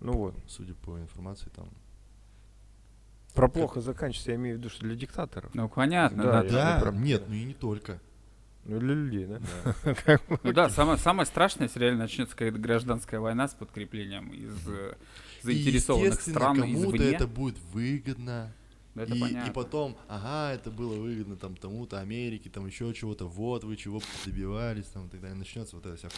Ну 0.01 0.11
вот. 0.13 0.35
судя 0.47 0.73
по 0.73 0.97
информации, 0.99 1.49
там... 1.55 1.69
Про 3.33 3.47
плохо 3.47 3.79
заканчивается, 3.79 4.31
я 4.31 4.35
имею 4.37 4.55
в 4.57 4.59
виду, 4.59 4.69
что 4.69 4.81
для 4.81 4.95
диктаторов. 4.95 5.53
Ну, 5.55 5.69
понятно, 5.69 6.23
Да, 6.23 6.31
да. 6.31 6.47
я- 6.47 6.51
Да, 6.51 6.79
про- 6.81 6.91
нет, 6.91 7.23
ну 7.29 7.35
и 7.35 7.43
не 7.45 7.53
только. 7.53 8.01
Ну, 8.65 8.79
для 8.79 8.93
людей, 8.93 9.25
да? 9.25 9.39
Ну 10.43 10.53
да, 10.53 10.69
самое, 10.69 11.25
страшное, 11.25 11.67
если 11.67 11.79
реально 11.79 12.01
начнется 12.01 12.35
какая-то 12.35 12.59
гражданская 12.59 13.19
война 13.19 13.47
с 13.47 13.53
подкреплением 13.53 14.29
из 14.31 14.55
э, 14.67 14.95
заинтересованных 15.41 16.21
стран 16.21 16.59
кому-то 16.59 17.03
это 17.03 17.27
будет 17.27 17.57
выгодно. 17.73 18.53
Это 18.95 19.13
и, 19.13 19.19
понятно. 19.19 19.49
и 19.49 19.53
потом, 19.53 19.97
ага, 20.07 20.53
это 20.53 20.71
было 20.71 20.95
выгодно 20.95 21.37
там 21.37 21.55
тому-то 21.55 21.99
Америке, 21.99 22.49
там 22.49 22.65
еще 22.65 22.93
чего-то, 22.93 23.25
вот 23.25 23.63
вы 23.63 23.77
чего 23.77 24.01
добивались, 24.25 24.85
там 24.85 25.07
и 25.07 25.09
так 25.09 25.21
далее. 25.21 25.37
Начнется 25.37 25.75
вот 25.75 25.85
это 25.85 25.95
вся. 25.95 26.09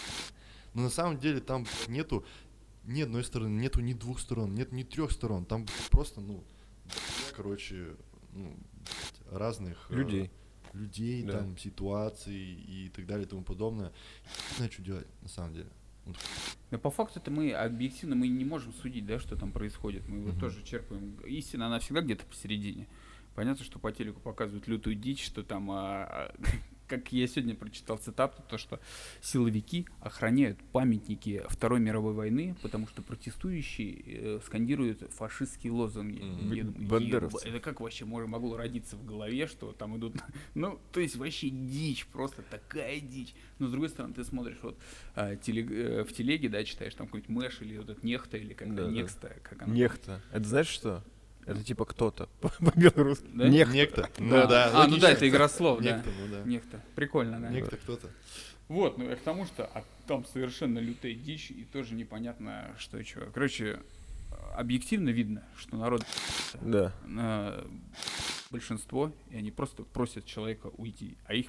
Но 0.73 0.83
на 0.83 0.89
самом 0.89 1.19
деле 1.19 1.41
там 1.41 1.67
нету 1.87 2.25
ни 2.85 3.01
одной 3.01 3.23
стороны, 3.23 3.59
нету 3.59 3.81
ни 3.81 3.93
двух 3.93 4.19
сторон, 4.19 4.55
нет 4.55 4.71
ни 4.71 4.83
трех 4.83 5.11
сторон. 5.11 5.45
Там 5.45 5.65
просто, 5.91 6.21
ну, 6.21 6.43
короче, 7.35 7.95
ну, 8.33 8.55
разных 9.29 9.85
э, 9.89 9.95
Людей. 9.95 10.31
Людей, 10.73 11.23
Да. 11.23 11.39
там, 11.39 11.57
ситуаций 11.57 12.35
и 12.35 12.89
так 12.95 13.05
далее 13.05 13.25
и 13.25 13.29
тому 13.29 13.43
подобное. 13.43 13.91
Не 14.51 14.55
знаю, 14.57 14.71
что 14.71 14.81
делать, 14.81 15.07
на 15.21 15.29
самом 15.29 15.53
деле. 15.53 15.69
Но 16.71 16.79
по 16.79 16.89
факту 16.89 17.19
это 17.19 17.29
мы 17.29 17.51
объективно 17.53 18.15
мы 18.15 18.27
не 18.27 18.43
можем 18.45 18.73
судить, 18.73 19.05
да, 19.05 19.19
что 19.19 19.35
там 19.35 19.51
происходит. 19.51 20.07
Мы 20.07 20.21
вот 20.21 20.31
Мгм. 20.33 20.39
тоже 20.39 20.63
черпаем. 20.63 21.15
Истина, 21.27 21.67
она 21.67 21.79
всегда 21.79 22.01
где-то 22.01 22.25
посередине. 22.25 22.87
Понятно, 23.35 23.63
что 23.63 23.79
по 23.79 23.91
телеку 23.91 24.19
показывают 24.19 24.67
лютую 24.67 24.95
дичь, 24.95 25.23
что 25.25 25.43
там, 25.43 25.69
а, 25.71 26.03
а, 26.05 26.35
как 26.91 27.13
я 27.13 27.25
сегодня 27.25 27.55
прочитал 27.55 27.97
цитату, 27.97 28.43
то, 28.49 28.57
что 28.57 28.81
силовики 29.21 29.87
охраняют 30.01 30.59
памятники 30.73 31.41
Второй 31.47 31.79
мировой 31.79 32.13
войны, 32.13 32.53
потому 32.61 32.85
что 32.85 33.01
протестующие 33.01 34.03
э, 34.05 34.39
скандируют 34.45 35.01
фашистские 35.13 35.71
лозунги. 35.71 36.19
Я 36.53 36.65
думаю, 36.65 36.89
Бандеровцы. 36.89 37.47
«Еба, 37.47 37.57
это 37.57 37.63
как 37.63 37.79
вообще 37.79 38.03
могло 38.03 38.57
родиться 38.57 38.97
в 38.97 39.05
голове, 39.05 39.47
что 39.47 39.71
там 39.71 39.97
идут, 39.97 40.15
ну, 40.53 40.81
то 40.91 40.99
есть 40.99 41.15
вообще 41.15 41.49
дичь, 41.49 42.05
просто 42.07 42.41
такая 42.41 42.99
дичь. 42.99 43.33
Но 43.57 43.67
с 43.67 43.71
другой 43.71 43.87
стороны, 43.87 44.13
ты 44.13 44.25
смотришь 44.25 44.57
вот 44.61 44.77
а, 45.15 45.37
телег- 45.37 45.71
э, 45.71 46.03
в 46.03 46.11
телеге, 46.11 46.49
да, 46.49 46.61
читаешь 46.65 46.93
там 46.93 47.07
какой-нибудь 47.07 47.29
Мэш 47.29 47.61
или 47.61 47.77
вот 47.77 47.89
этот 47.89 48.03
Нехта 48.03 48.35
или 48.35 48.53
как 48.53 48.75
Да, 48.75 48.83
да. 48.83 48.91
Некста, 48.91 49.37
как 49.43 49.61
оно. 49.61 49.73
Нехта. 49.73 50.21
Это 50.33 50.45
знаешь 50.45 50.67
что? 50.67 51.05
Это 51.45 51.63
типа 51.63 51.85
кто-то 51.85 52.29
по-белорусски. 52.41 53.27
Да? 53.33 53.47
Некто. 53.47 54.01
Да. 54.01 54.09
Ну 54.19 54.47
да, 54.47 54.71
А, 54.83 54.87
ну 54.87 54.97
да, 54.97 55.11
это 55.11 55.27
игра 55.27 55.49
слов, 55.49 55.79
да. 55.81 55.97
Некто, 55.97 56.09
ну 56.19 56.27
да. 56.35 56.43
Нехта. 56.43 56.81
Прикольно, 56.95 57.39
да. 57.39 57.49
Некто 57.49 57.77
кто-то. 57.77 58.09
Вот, 58.67 58.97
ну 58.97 59.09
я 59.09 59.15
к 59.17 59.21
тому, 59.21 59.45
что 59.45 59.65
а 59.65 59.83
там 60.07 60.25
совершенно 60.25 60.79
лютая 60.79 61.13
дичь, 61.13 61.51
и 61.51 61.65
тоже 61.65 61.93
непонятно, 61.93 62.73
что 62.77 62.97
и 62.97 63.03
чего. 63.03 63.25
Короче, 63.33 63.81
объективно 64.55 65.09
видно, 65.09 65.43
что 65.57 65.75
народ 65.75 66.05
Да. 66.61 66.93
э, 67.03 67.67
большинство, 68.49 69.11
и 69.29 69.37
они 69.37 69.51
просто 69.51 69.83
просят 69.83 70.25
человека 70.25 70.67
уйти, 70.77 71.17
а 71.25 71.33
их 71.33 71.47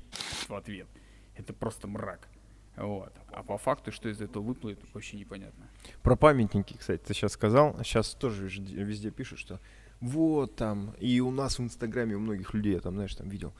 в 0.48 0.54
ответ. 0.54 0.88
Это 1.36 1.52
просто 1.52 1.86
мрак. 1.86 2.28
Вот. 2.76 3.12
А 3.32 3.42
по 3.42 3.58
факту, 3.58 3.92
что 3.92 4.08
из 4.08 4.20
этого 4.20 4.42
выплывет, 4.42 4.80
вообще 4.94 5.16
непонятно. 5.16 5.68
Про 6.02 6.16
памятники, 6.16 6.76
кстати, 6.76 7.02
ты 7.02 7.12
сейчас 7.14 7.32
сказал. 7.32 7.76
Сейчас 7.84 8.14
тоже 8.14 8.48
везде 8.48 9.10
пишут, 9.10 9.38
что 9.38 9.60
вот 10.02 10.56
там, 10.56 10.94
и 10.98 11.20
у 11.20 11.30
нас 11.30 11.58
в 11.58 11.62
Инстаграме 11.62 12.16
у 12.16 12.20
многих 12.20 12.52
людей, 12.52 12.74
я 12.74 12.80
там, 12.80 12.94
знаешь, 12.94 13.14
там 13.14 13.28
видел, 13.28 13.54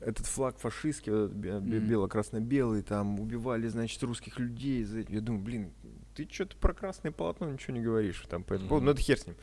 этот 0.00 0.24
флаг 0.24 0.56
фашистский, 0.58 1.12
вот 1.12 1.32
бело-красно-белый, 1.32 2.82
там 2.82 3.20
убивали, 3.20 3.68
значит, 3.68 4.02
русских 4.02 4.38
людей. 4.38 4.86
Я 5.08 5.20
думаю, 5.20 5.42
блин, 5.42 5.72
ты 6.14 6.26
что-то 6.30 6.56
про 6.56 6.72
красное 6.72 7.12
полотно 7.12 7.50
ничего 7.50 7.76
не 7.76 7.82
говоришь 7.82 8.24
там 8.30 8.44
по 8.44 8.54
этому 8.54 8.68
поводу. 8.70 8.86
Ну, 8.86 8.92
это 8.92 9.02
хер 9.02 9.18
с 9.18 9.26
ним. 9.26 9.36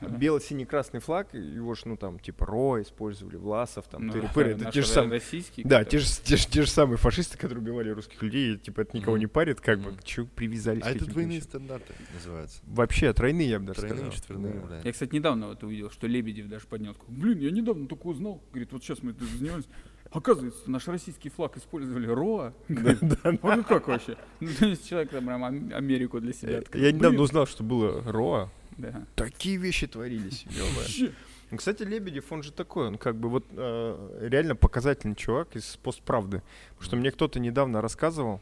Бело-синий-красный 0.00 1.00
флаг, 1.00 1.32
его 1.34 1.74
ж, 1.74 1.82
ну, 1.86 1.96
там, 1.96 2.18
типа, 2.18 2.46
РО 2.46 2.82
использовали, 2.82 3.36
Власов, 3.36 3.86
там, 3.88 4.06
Ну, 4.06 4.12
тыры-пыры, 4.12 4.50
это 4.50 4.70
те 4.70 4.82
же 4.82 4.86
самые. 4.88 5.12
российские. 5.12 5.66
Да, 5.66 5.84
те 5.84 5.98
же, 5.98 6.06
те, 6.22 6.36
же, 6.36 6.46
те 6.46 6.62
же 6.62 6.70
самые 6.70 6.98
фашисты, 6.98 7.38
которые 7.38 7.62
убивали 7.62 7.90
русских 7.90 8.22
людей, 8.22 8.54
и, 8.54 8.58
типа, 8.58 8.82
это 8.82 8.96
никого 8.96 9.16
не 9.18 9.26
парит, 9.26 9.60
как 9.60 9.80
бы, 9.80 9.94
чё 10.04 10.26
привязались 10.26 10.82
А 10.84 10.90
это 10.90 11.06
двойные 11.06 11.38
вещам? 11.38 11.48
стандарты 11.50 11.94
называются. 12.14 12.60
Вообще, 12.66 13.12
тройные, 13.12 13.48
я 13.48 13.58
бы 13.58 13.66
даже 13.66 13.80
Тройные, 13.80 13.96
сказал. 13.98 14.12
четверные, 14.12 14.66
Да. 14.68 14.80
Я, 14.84 14.92
кстати, 14.92 15.14
недавно 15.14 15.48
вот 15.48 15.62
увидел, 15.62 15.90
что 15.90 16.06
Лебедев 16.06 16.48
даже 16.48 16.66
поднял. 16.66 16.92
такой, 16.94 17.14
Блин, 17.14 17.38
я 17.38 17.50
недавно 17.50 17.86
только 17.86 18.06
узнал. 18.06 18.42
Говорит, 18.50 18.72
вот 18.72 18.82
сейчас 18.82 19.02
мы 19.02 19.12
это 19.12 19.24
занимались. 19.24 19.64
Оказывается, 20.12 20.70
наш 20.70 20.86
российский 20.88 21.30
флаг 21.30 21.56
использовали 21.56 22.06
РОА. 22.06 22.52
Говорит, 22.68 23.00
Вот 23.42 23.56
ну 23.56 23.64
как 23.64 23.88
вообще? 23.88 24.16
Ну, 24.40 24.48
то 24.58 24.66
есть 24.66 24.88
человек 24.88 25.10
там 25.10 25.26
прям 25.26 25.42
Ам- 25.44 25.70
Америку 25.74 26.20
для 26.20 26.32
себя 26.32 26.52
Я, 26.52 26.58
открыл. 26.58 26.82
я 26.84 26.92
недавно 26.92 27.20
узнал, 27.22 27.46
что 27.46 27.64
было 27.64 28.02
РОА. 28.02 28.50
Да. 28.78 29.06
Такие 29.14 29.56
вещи 29.56 29.86
творились. 29.86 30.44
Ну, 31.48 31.58
Кстати, 31.58 31.84
Лебедев, 31.84 32.32
он 32.32 32.42
же 32.42 32.50
такой, 32.50 32.88
он 32.88 32.98
как 32.98 33.14
бы 33.14 33.28
вот 33.28 33.44
э, 33.52 34.18
реально 34.28 34.56
показательный 34.56 35.14
чувак 35.14 35.54
из 35.54 35.76
постправды. 35.76 36.42
Потому 36.70 36.84
что 36.84 36.96
мне 36.96 37.12
кто-то 37.12 37.38
недавно 37.38 37.80
рассказывал, 37.80 38.40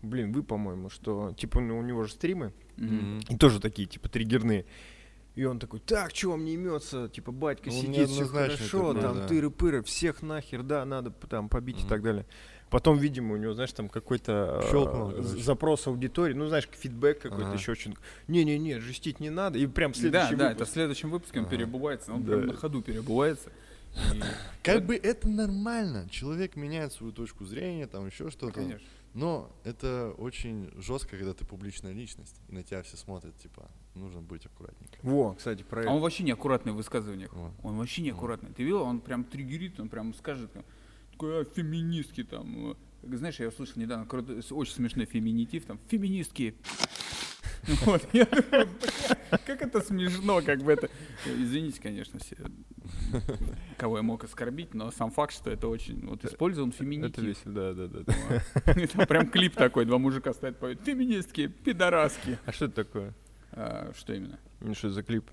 блин, 0.00 0.32
вы, 0.32 0.42
по-моему, 0.42 0.88
что 0.88 1.34
типа 1.36 1.60
ну, 1.60 1.78
у 1.78 1.82
него 1.82 2.04
же 2.04 2.12
стримы, 2.12 2.54
Мгм. 2.78 3.20
и 3.28 3.36
тоже 3.36 3.60
такие, 3.60 3.86
типа, 3.86 4.08
триггерные. 4.08 4.64
И 5.34 5.44
он 5.44 5.58
такой, 5.58 5.80
так, 5.80 6.14
что 6.14 6.30
вам 6.30 6.44
не 6.46 6.54
имется, 6.54 7.08
типа, 7.10 7.32
батька 7.32 7.68
Он 7.68 7.74
сидит, 7.74 8.08
все 8.08 8.24
хорошо, 8.24 8.94
такой, 8.94 9.02
там, 9.02 9.16
да. 9.18 9.26
тыры-пыры, 9.28 9.82
всех 9.82 10.22
нахер, 10.22 10.62
да, 10.62 10.84
надо 10.86 11.10
там 11.10 11.48
побить 11.50 11.76
и 11.76 11.82
Мгм. 11.82 11.88
так 11.90 12.02
далее. 12.02 12.26
Потом, 12.70 12.98
видимо, 12.98 13.34
у 13.34 13.36
него, 13.36 13.54
знаешь, 13.54 13.72
там 13.72 13.88
какой-то 13.88 14.60
э, 14.62 14.70
Щелкнул, 14.70 15.22
запрос 15.22 15.86
аудитории, 15.86 16.34
ну, 16.34 16.46
знаешь, 16.48 16.68
фидбэк 16.70 17.20
какой-то, 17.20 17.46
Ага. 17.48 17.54
еще 17.56 17.74
что-то. 17.74 17.96
Не-не-не, 18.26 18.78
жестить 18.80 19.20
не 19.20 19.30
надо. 19.30 19.58
И 19.58 19.66
прям 19.66 19.92
Да, 19.92 19.98
следующий 19.98 20.36
да, 20.36 20.46
это 20.46 20.54
в 20.54 20.58
выпуск. 20.58 20.72
следующем 20.72 21.10
выпуске 21.10 21.38
он 21.38 21.44
Ага. 21.46 21.56
перебывается. 21.56 22.12
Он 22.12 22.22
Да. 22.24 22.32
прям 22.36 22.46
на 22.46 22.54
ходу 22.54 22.82
перебывается. 22.82 23.50
И- 24.14 24.20
Как 24.62 24.84
бы 24.84 24.96
это 24.96 25.28
нормально. 25.28 26.08
Человек 26.10 26.56
меняет 26.56 26.92
свою 26.92 27.12
точку 27.12 27.44
зрения, 27.46 27.86
там 27.86 28.06
еще 28.06 28.30
что-то. 28.30 28.52
Конечно. 28.60 28.86
Но 29.14 29.50
это 29.64 30.12
очень 30.18 30.70
жестко, 30.76 31.16
когда 31.16 31.32
ты 31.32 31.44
публичная 31.46 31.92
личность, 31.92 32.36
и 32.48 32.52
на 32.52 32.62
тебя 32.62 32.82
все 32.82 32.96
смотрят, 32.98 33.34
типа, 33.38 33.68
нужно 33.94 34.20
быть 34.20 34.44
аккуратненьким. 34.44 34.98
Во, 35.02 35.32
кстати, 35.34 35.62
про 35.62 35.88
А 35.88 35.92
он 35.94 36.00
вообще 36.02 36.22
неаккуратный 36.22 36.72
в 36.72 36.76
высказываниях. 36.76 37.32
Вот. 37.32 37.52
Он 37.62 37.78
вообще 37.78 38.02
неаккуратный. 38.02 38.50
Ты 38.52 38.62
видел, 38.62 38.82
он 38.82 39.00
прям 39.00 39.24
триггерит, 39.24 39.80
он 39.80 39.88
прям 39.88 40.12
скажет, 40.14 40.50
феминистки 41.54 42.24
там. 42.24 42.72
э». 42.72 42.74
Знаешь, 43.16 43.38
я 43.40 43.48
услышал 43.48 43.80
недавно 43.80 44.06
очень 44.50 44.72
смешной 44.74 45.06
феминитив, 45.06 45.64
там, 45.64 45.78
феминистки. 45.88 46.54
Вот, 47.84 48.02
я 48.14 48.24
думаю, 48.24 48.68
как 49.30 49.60
это 49.60 49.80
смешно, 49.82 50.40
как 50.40 50.62
бы 50.62 50.72
это... 50.72 50.88
Извините, 51.26 51.80
конечно, 51.82 52.18
все, 52.18 52.36
кого 53.76 53.98
я 53.98 54.02
мог 54.02 54.24
оскорбить, 54.24 54.72
но 54.74 54.90
сам 54.90 55.10
факт, 55.10 55.34
что 55.34 55.50
это 55.50 55.68
очень... 55.68 56.06
Вот 56.06 56.24
использован 56.24 56.70
Это 56.70 56.78
феминитив. 56.78 57.24
весело, 57.24 57.52
да, 57.52 57.74
да, 57.74 57.86
да. 57.88 58.86
там 58.86 59.06
прям 59.06 59.28
клип 59.28 59.54
такой, 59.54 59.84
два 59.84 59.98
мужика 59.98 60.32
стоят, 60.32 60.58
поют, 60.58 60.80
феминистки, 60.82 61.48
пидораски. 61.48 62.38
А 62.46 62.52
что 62.52 62.66
это 62.66 62.84
такое? 62.84 63.14
А, 63.52 63.92
Что 63.94 64.14
именно? 64.14 64.38
Ну, 64.60 64.74
что 64.74 64.88
за 64.90 65.02
клип? 65.02 65.30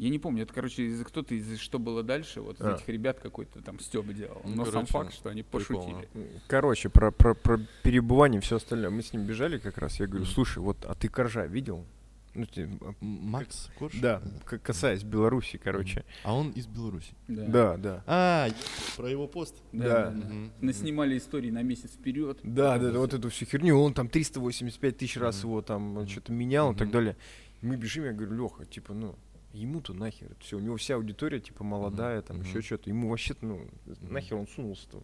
Я 0.00 0.08
не 0.08 0.18
помню, 0.18 0.44
это, 0.44 0.54
короче, 0.54 0.84
из 0.84 1.02
кто-то 1.04 1.34
из 1.34 1.58
«Что 1.58 1.78
было 1.78 2.02
дальше», 2.02 2.40
вот 2.40 2.58
из 2.58 2.64
А. 2.64 2.74
этих 2.76 2.88
ребят 2.88 3.20
какой-то 3.20 3.60
там 3.62 3.78
Стёба 3.80 4.12
делал. 4.14 4.40
Ну, 4.44 4.54
Но 4.56 4.64
сам 4.64 4.72
короче, 4.86 4.92
факт, 4.92 5.14
что 5.14 5.28
они 5.28 5.42
прикольно. 5.42 5.66
пошутили. 5.92 6.08
Короче, 6.48 6.88
про, 6.88 7.10
про, 7.10 7.34
про 7.34 7.60
перебывание 7.82 8.38
и 8.40 8.42
все 8.42 8.56
остальное. 8.56 8.88
Мы 8.90 9.02
с 9.02 9.12
ним 9.12 9.24
бежали 9.26 9.58
как 9.58 9.76
раз. 9.78 10.00
Я 10.00 10.06
говорю, 10.06 10.24
слушай, 10.24 10.58
вот, 10.60 10.84
а 10.86 10.94
ты 10.94 11.08
коржа 11.08 11.44
видел? 11.46 11.84
Ну, 12.32 12.46
те- 12.46 12.62
М- 12.62 12.96
Макс 13.00 13.68
Корж? 13.78 13.92
да, 14.00 14.22
к- 14.44 14.58
касаясь 14.58 15.02
Беларуси, 15.02 15.58
короче. 15.62 16.04
А 16.22 16.32
он 16.34 16.50
из 16.50 16.66
Беларуси. 16.66 17.12
Да, 17.28 17.76
да. 17.76 18.02
А, 18.06 18.46
е- 18.48 18.54
про 18.96 19.10
его 19.10 19.26
пост. 19.26 19.56
Да. 19.72 20.12
Мгм. 20.12 20.50
Наснимали 20.60 21.18
истории 21.18 21.50
на 21.50 21.62
месяц 21.62 21.90
вперед. 21.90 22.38
Да, 22.44 22.78
да, 22.78 22.92
да, 22.92 22.98
вот 23.00 23.12
эту 23.12 23.28
всю 23.30 23.44
херню. 23.46 23.76
Он 23.78 23.92
там 23.92 24.08
385 24.08 24.96
тысяч 24.96 25.16
раз 25.18 25.42
его 25.42 25.60
там 25.60 26.06
что-то 26.08 26.32
менял 26.32 26.72
и 26.72 26.76
так 26.76 26.90
далее. 26.90 27.16
Мы 27.62 27.76
бежим, 27.76 28.04
я 28.04 28.12
говорю, 28.12 28.32
Леха, 28.44 28.64
типа, 28.64 28.94
ну, 28.94 29.16
ему-то 29.52 29.92
нахер. 29.94 30.34
Все, 30.40 30.56
у 30.56 30.60
него 30.60 30.76
вся 30.76 30.94
аудитория, 30.96 31.40
типа, 31.40 31.64
молодая, 31.64 32.22
там, 32.22 32.40
еще 32.40 32.58
Мгм. 32.58 32.62
что-то. 32.62 32.90
Ему 32.90 33.08
вообще, 33.10 33.34
ну, 33.40 33.66
нахер 34.00 34.36
он 34.36 34.46
сунулся-то. 34.48 35.02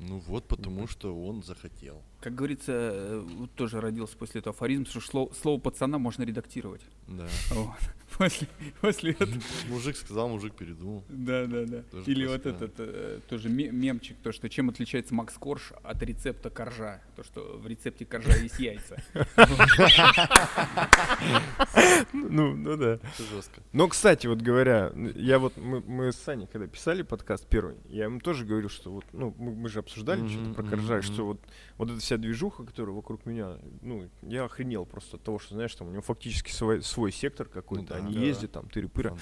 Ну 0.00 0.18
вот, 0.20 0.44
потому 0.46 0.86
что 0.86 1.12
он 1.26 1.42
захотел. 1.42 2.00
Как 2.20 2.34
говорится, 2.34 2.72
э, 2.72 3.26
тоже 3.56 3.80
родился 3.80 4.16
после 4.16 4.38
этого 4.40 4.54
афоризм, 4.54 4.86
что 4.86 5.00
шло- 5.00 5.34
слово 5.34 5.58
пацана 5.60 5.98
можно 5.98 6.22
редактировать. 6.22 6.82
Да. 7.08 7.26
Вот. 7.50 7.74
После, 8.18 8.48
после 8.80 9.12
этого. 9.12 9.30
Мужик 9.68 9.96
сказал, 9.96 10.28
мужик 10.28 10.54
передумал. 10.54 11.04
Да, 11.08 11.44
да, 11.46 11.64
да. 11.66 11.82
Тоже 11.82 12.10
Или 12.10 12.26
вот 12.26 12.42
классика. 12.42 12.64
этот 12.64 12.74
э, 12.78 13.20
тоже 13.28 13.48
ме- 13.48 13.70
мемчик, 13.70 14.16
то, 14.22 14.32
что 14.32 14.48
чем 14.48 14.70
отличается 14.70 15.14
Макс 15.14 15.34
Корж 15.34 15.72
от 15.82 16.02
рецепта 16.02 16.50
коржа. 16.50 17.00
То, 17.16 17.22
что 17.22 17.58
в 17.58 17.66
рецепте 17.66 18.04
коржа 18.06 18.34
есть 18.36 18.58
яйца. 18.58 18.96
Ну, 22.12 22.54
ну 22.54 22.76
да. 22.76 22.94
Это 22.94 23.22
жестко. 23.30 23.60
Но, 23.72 23.88
кстати, 23.88 24.26
вот 24.26 24.40
говоря, 24.40 24.92
я 25.14 25.38
вот, 25.38 25.56
мы, 25.56 25.80
мы 25.80 26.12
с 26.12 26.16
Саней, 26.16 26.46
когда 26.46 26.66
писали 26.66 27.02
подкаст 27.02 27.46
первый, 27.46 27.76
я 27.88 28.04
ему 28.04 28.20
тоже 28.20 28.44
говорил, 28.44 28.68
что 28.68 28.90
вот, 28.92 29.04
ну, 29.12 29.34
мы, 29.38 29.54
мы 29.54 29.68
же 29.68 29.80
обсуждали 29.80 30.20
Мгм, 30.20 30.28
что-то 30.30 30.54
про 30.54 30.62
Коржа, 30.64 30.94
мгм. 30.94 31.02
что 31.02 31.26
вот, 31.26 31.40
вот 31.76 31.90
эта 31.90 32.00
вся 32.00 32.16
движуха, 32.16 32.64
которая 32.64 32.94
вокруг 32.94 33.26
меня, 33.26 33.58
ну, 33.82 34.08
я 34.22 34.44
охренел 34.44 34.84
просто 34.86 35.16
от 35.16 35.22
того, 35.22 35.38
что, 35.38 35.54
знаешь, 35.54 35.74
там 35.74 35.88
у 35.88 35.90
него 35.90 36.02
фактически 36.02 36.50
свой, 36.50 36.82
свой 36.82 37.12
сектор 37.12 37.48
какой-то, 37.48 37.94
да. 37.94 37.97
Они 37.98 38.14
Да. 38.14 38.20
ездят 38.20 38.52
там, 38.52 38.66
тыры-пыры. 38.66 39.16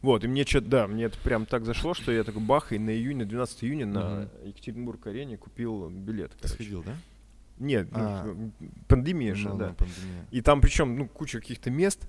Вот, 0.00 0.24
и 0.24 0.28
мне 0.28 0.44
что-то, 0.44 0.66
да, 0.68 0.86
мне 0.86 1.04
это 1.04 1.18
прям 1.18 1.46
так 1.46 1.64
зашло, 1.64 1.94
что 1.94 2.12
я 2.12 2.24
такой 2.24 2.42
бах, 2.42 2.72
и 2.72 2.78
на 2.78 2.90
июнь, 2.90 3.18
на 3.18 3.24
12 3.24 3.64
июня 3.64 3.86
на 3.86 4.28
Екатеринбург-арене 4.44 5.36
купил 5.36 5.88
билет. 5.90 6.32
Ты 6.40 6.48
сходил, 6.48 6.82
да? 6.82 6.96
Нет, 7.58 7.88
ну, 7.92 7.98
А. 8.00 8.36
пандемия 8.88 9.34
же, 9.34 9.48
Ну, 9.50 9.56
да. 9.58 9.68
ну, 9.68 9.74
пандемия. 9.74 10.26
И 10.30 10.40
там 10.40 10.60
причем, 10.60 10.96
ну, 10.98 11.06
куча 11.08 11.38
каких-то 11.40 11.70
мест. 11.70 12.08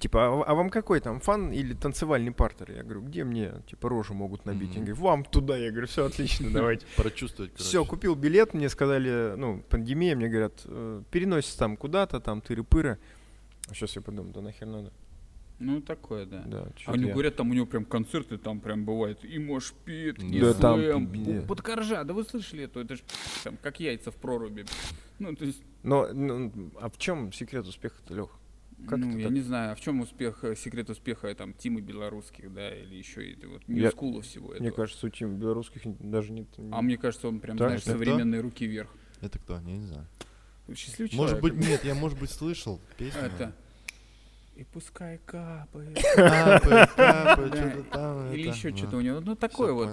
Типа, 0.00 0.26
а, 0.26 0.42
а 0.50 0.54
вам 0.54 0.68
какой 0.68 0.98
там 1.00 1.20
фан 1.20 1.52
или 1.52 1.72
танцевальный 1.72 2.32
партер? 2.32 2.72
Я 2.72 2.82
говорю, 2.82 3.02
где 3.02 3.22
мне, 3.22 3.52
типа, 3.68 3.88
рожу 3.88 4.14
могут 4.14 4.44
набить? 4.44 4.70
Мгм. 4.70 4.78
Я 4.80 4.84
говорю, 4.84 4.96
вам 5.02 5.24
туда. 5.24 5.56
Я 5.56 5.70
говорю, 5.70 5.86
все 5.86 6.04
отлично, 6.06 6.50
давайте. 6.50 6.84
Прочувствовать, 6.96 7.52
короче. 7.52 7.64
Все, 7.68 7.84
купил 7.84 8.16
билет, 8.16 8.52
мне 8.52 8.68
сказали, 8.68 9.34
ну, 9.36 9.62
пандемия, 9.68 10.16
мне 10.16 10.28
говорят, 10.28 10.60
«Э, 10.64 11.02
переносится 11.12 11.58
там 11.58 11.76
куда-то, 11.76 12.18
там 12.20 12.40
тыры-пыры. 12.40 12.98
А 13.68 13.74
сейчас 13.74 13.94
я 13.94 14.02
подумал, 14.02 14.32
да 14.32 14.40
нахер 14.42 14.66
надо. 14.66 14.92
Ну, 15.58 15.80
такое, 15.80 16.26
да. 16.26 16.42
Да, 16.46 16.68
А 16.86 16.92
они 16.92 17.06
я- 17.06 17.12
говорят, 17.12 17.36
там 17.36 17.50
у 17.50 17.54
него 17.54 17.64
прям 17.66 17.84
концерты, 17.86 18.36
там 18.36 18.60
прям 18.60 18.84
бывает 18.84 19.24
и 19.24 19.38
Мошпит, 19.38 20.22
и 20.22 20.40
Да, 20.40 20.52
там 20.52 20.78
слэм, 20.78 21.28
у- 21.44 21.46
под 21.46 21.62
коржа, 21.62 22.04
да 22.04 22.12
вы 22.12 22.24
слышали 22.24 22.64
это? 22.64 22.80
Это 22.80 22.96
ж 22.96 23.00
там 23.42 23.56
как 23.62 23.80
яйца 23.80 24.10
в 24.10 24.16
проруби. 24.16 24.66
Ну, 25.18 25.34
то 25.34 25.44
есть, 25.46 25.62
Но, 25.82 26.08
ну, 26.12 26.52
а 26.80 26.90
в 26.90 26.98
чем 26.98 27.32
секрет 27.32 27.66
успеха-то, 27.66 28.12
Лех? 28.14 28.28
Как 28.86 28.98
ну, 28.98 29.08
это 29.08 29.18
я 29.18 29.24
так? 29.24 29.32
не 29.32 29.40
знаю, 29.40 29.72
а 29.72 29.74
в 29.74 29.80
чем 29.80 30.00
успех, 30.00 30.44
э, 30.44 30.54
секрет 30.54 30.90
успеха 30.90 31.34
там 31.34 31.54
Тимы 31.54 31.80
белорусских, 31.80 32.52
да, 32.52 32.76
или 32.76 32.94
еще 32.96 33.26
и 33.26 33.46
вот 33.46 33.66
Ньюскула 33.66 34.20
всего 34.20 34.48
Мне 34.48 34.56
этого. 34.68 34.72
кажется, 34.82 35.06
у 35.06 35.08
тим 35.08 35.36
белорусских 35.36 35.80
даже 36.00 36.32
нет. 36.32 36.48
А 36.70 36.82
мне 36.82 36.98
кажется, 36.98 37.28
он 37.28 37.40
прям, 37.40 37.56
Так, 37.56 37.68
знаешь, 37.68 37.82
кто? 37.82 37.92
современные 37.92 38.42
руки 38.42 38.66
вверх. 38.66 38.90
Это 39.22 39.38
кто? 39.38 39.54
Я 39.54 39.60
не 39.62 39.86
знаю. 39.86 40.06
Счастливый 40.74 41.10
Может 41.16 41.38
человек. 41.38 41.56
быть, 41.58 41.66
нет, 41.68 41.84
я, 41.84 41.94
может 41.94 42.18
быть, 42.18 42.28
слышал 42.30 42.78
песню. 42.98 43.22
Это. 43.22 43.54
И 44.56 44.64
пускай 44.64 45.18
капает. 45.18 45.98
Капает, 46.16 46.90
капает, 46.92 47.54
что-то 47.54 47.82
там. 47.92 48.32
Или 48.32 48.48
еще 48.48 48.74
что-то 48.74 48.96
у 48.96 49.00
него. 49.02 49.20
Ну, 49.20 49.36
такое 49.36 49.72
вот. 49.72 49.90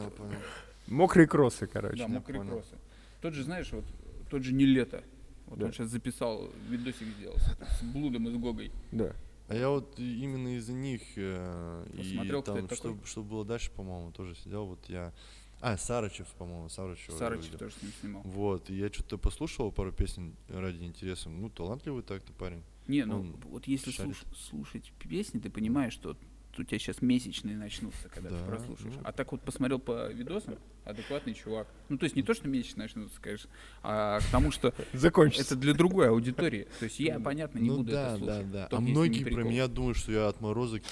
Мокрые 0.87 1.27
кроссы, 1.27 1.67
короче. 1.67 1.97
Да, 1.97 2.07
мокрые 2.07 2.43
кроссы. 2.43 2.77
Тот 3.21 3.33
же, 3.33 3.43
знаешь, 3.43 3.71
вот 3.71 3.85
тот 4.29 4.43
же 4.43 4.53
не 4.53 4.65
лето. 4.65 5.03
Вот 5.47 5.61
он 5.61 5.73
сейчас 5.73 5.89
записал, 5.89 6.49
видосик 6.69 7.07
сделал 7.19 7.35
с, 7.37 7.83
Блудом 7.83 8.27
и 8.27 8.31
с 8.31 8.37
Гогой. 8.37 8.71
Да. 8.91 9.13
А 9.49 9.55
я 9.55 9.69
вот 9.69 9.99
именно 9.99 10.55
из-за 10.57 10.73
них 10.73 11.01
э, 11.17 11.85
и 11.93 11.97
Посмотрел, 11.97 12.41
там, 12.41 12.65
что, 12.69 12.75
такой? 12.75 13.05
что 13.05 13.23
было 13.23 13.45
дальше, 13.45 13.69
по-моему, 13.71 14.11
тоже 14.11 14.35
сидел. 14.35 14.65
Вот 14.65 14.79
я. 14.87 15.13
А, 15.59 15.77
Сарычев, 15.77 16.27
по-моему, 16.37 16.69
Сарычев. 16.69 17.13
Сарычев 17.13 17.57
тоже 17.57 17.75
с 17.75 17.81
ним 17.83 17.91
снимал. 17.99 18.21
Вот, 18.23 18.69
и 18.69 18.75
я 18.75 18.91
что-то 18.91 19.17
послушал 19.17 19.71
пару 19.71 19.91
песен 19.91 20.35
ради 20.47 20.83
интереса. 20.83 21.29
Ну, 21.29 21.49
талантливый 21.49 22.03
так-то 22.03 22.33
парень. 22.33 22.63
Не, 22.87 23.05
ну 23.05 23.19
Он 23.21 23.35
вот 23.49 23.67
если 23.67 23.91
шарит. 23.91 24.15
слуш- 24.15 24.35
слушать 24.49 24.91
песни, 24.99 25.39
ты 25.39 25.49
понимаешь, 25.49 25.93
что 25.93 26.15
у 26.55 26.63
тебя 26.63 26.77
сейчас 26.77 27.01
месячные 27.01 27.57
начнутся, 27.57 28.09
когда 28.09 28.29
ты 28.29 28.35
Да, 28.35 28.45
прослушаешь. 28.45 28.93
ну. 28.95 29.01
А 29.03 29.11
так 29.11 29.31
вот 29.31 29.41
посмотрел 29.41 29.79
по 29.79 30.07
видосам, 30.11 30.55
адекватный 30.85 31.33
чувак. 31.33 31.67
Ну, 31.89 31.97
то 31.97 32.03
есть 32.03 32.15
не 32.15 32.21
то, 32.21 32.35
что 32.35 32.47
месячные 32.47 32.83
начнутся, 32.83 33.19
конечно, 33.19 33.49
а 33.81 34.19
к 34.19 34.25
тому, 34.31 34.51
что 34.51 34.71
это 34.93 35.55
для 35.55 35.73
другой 35.73 36.09
аудитории. 36.09 36.67
То 36.77 36.85
есть 36.85 36.99
я, 36.99 37.19
понятно, 37.19 37.57
не 37.57 37.69
ну 37.69 37.77
буду 37.77 37.91
да, 37.91 38.09
это 38.09 38.17
слушать. 38.17 38.51
да, 38.51 38.59
да. 38.59 38.67
Только 38.67 38.75
А 38.75 38.87
многие 38.87 39.23
про 39.23 39.43
меня 39.43 39.67
думают, 39.67 39.97
что 39.97 40.11
я 40.11 40.27
отморозок 40.27 40.83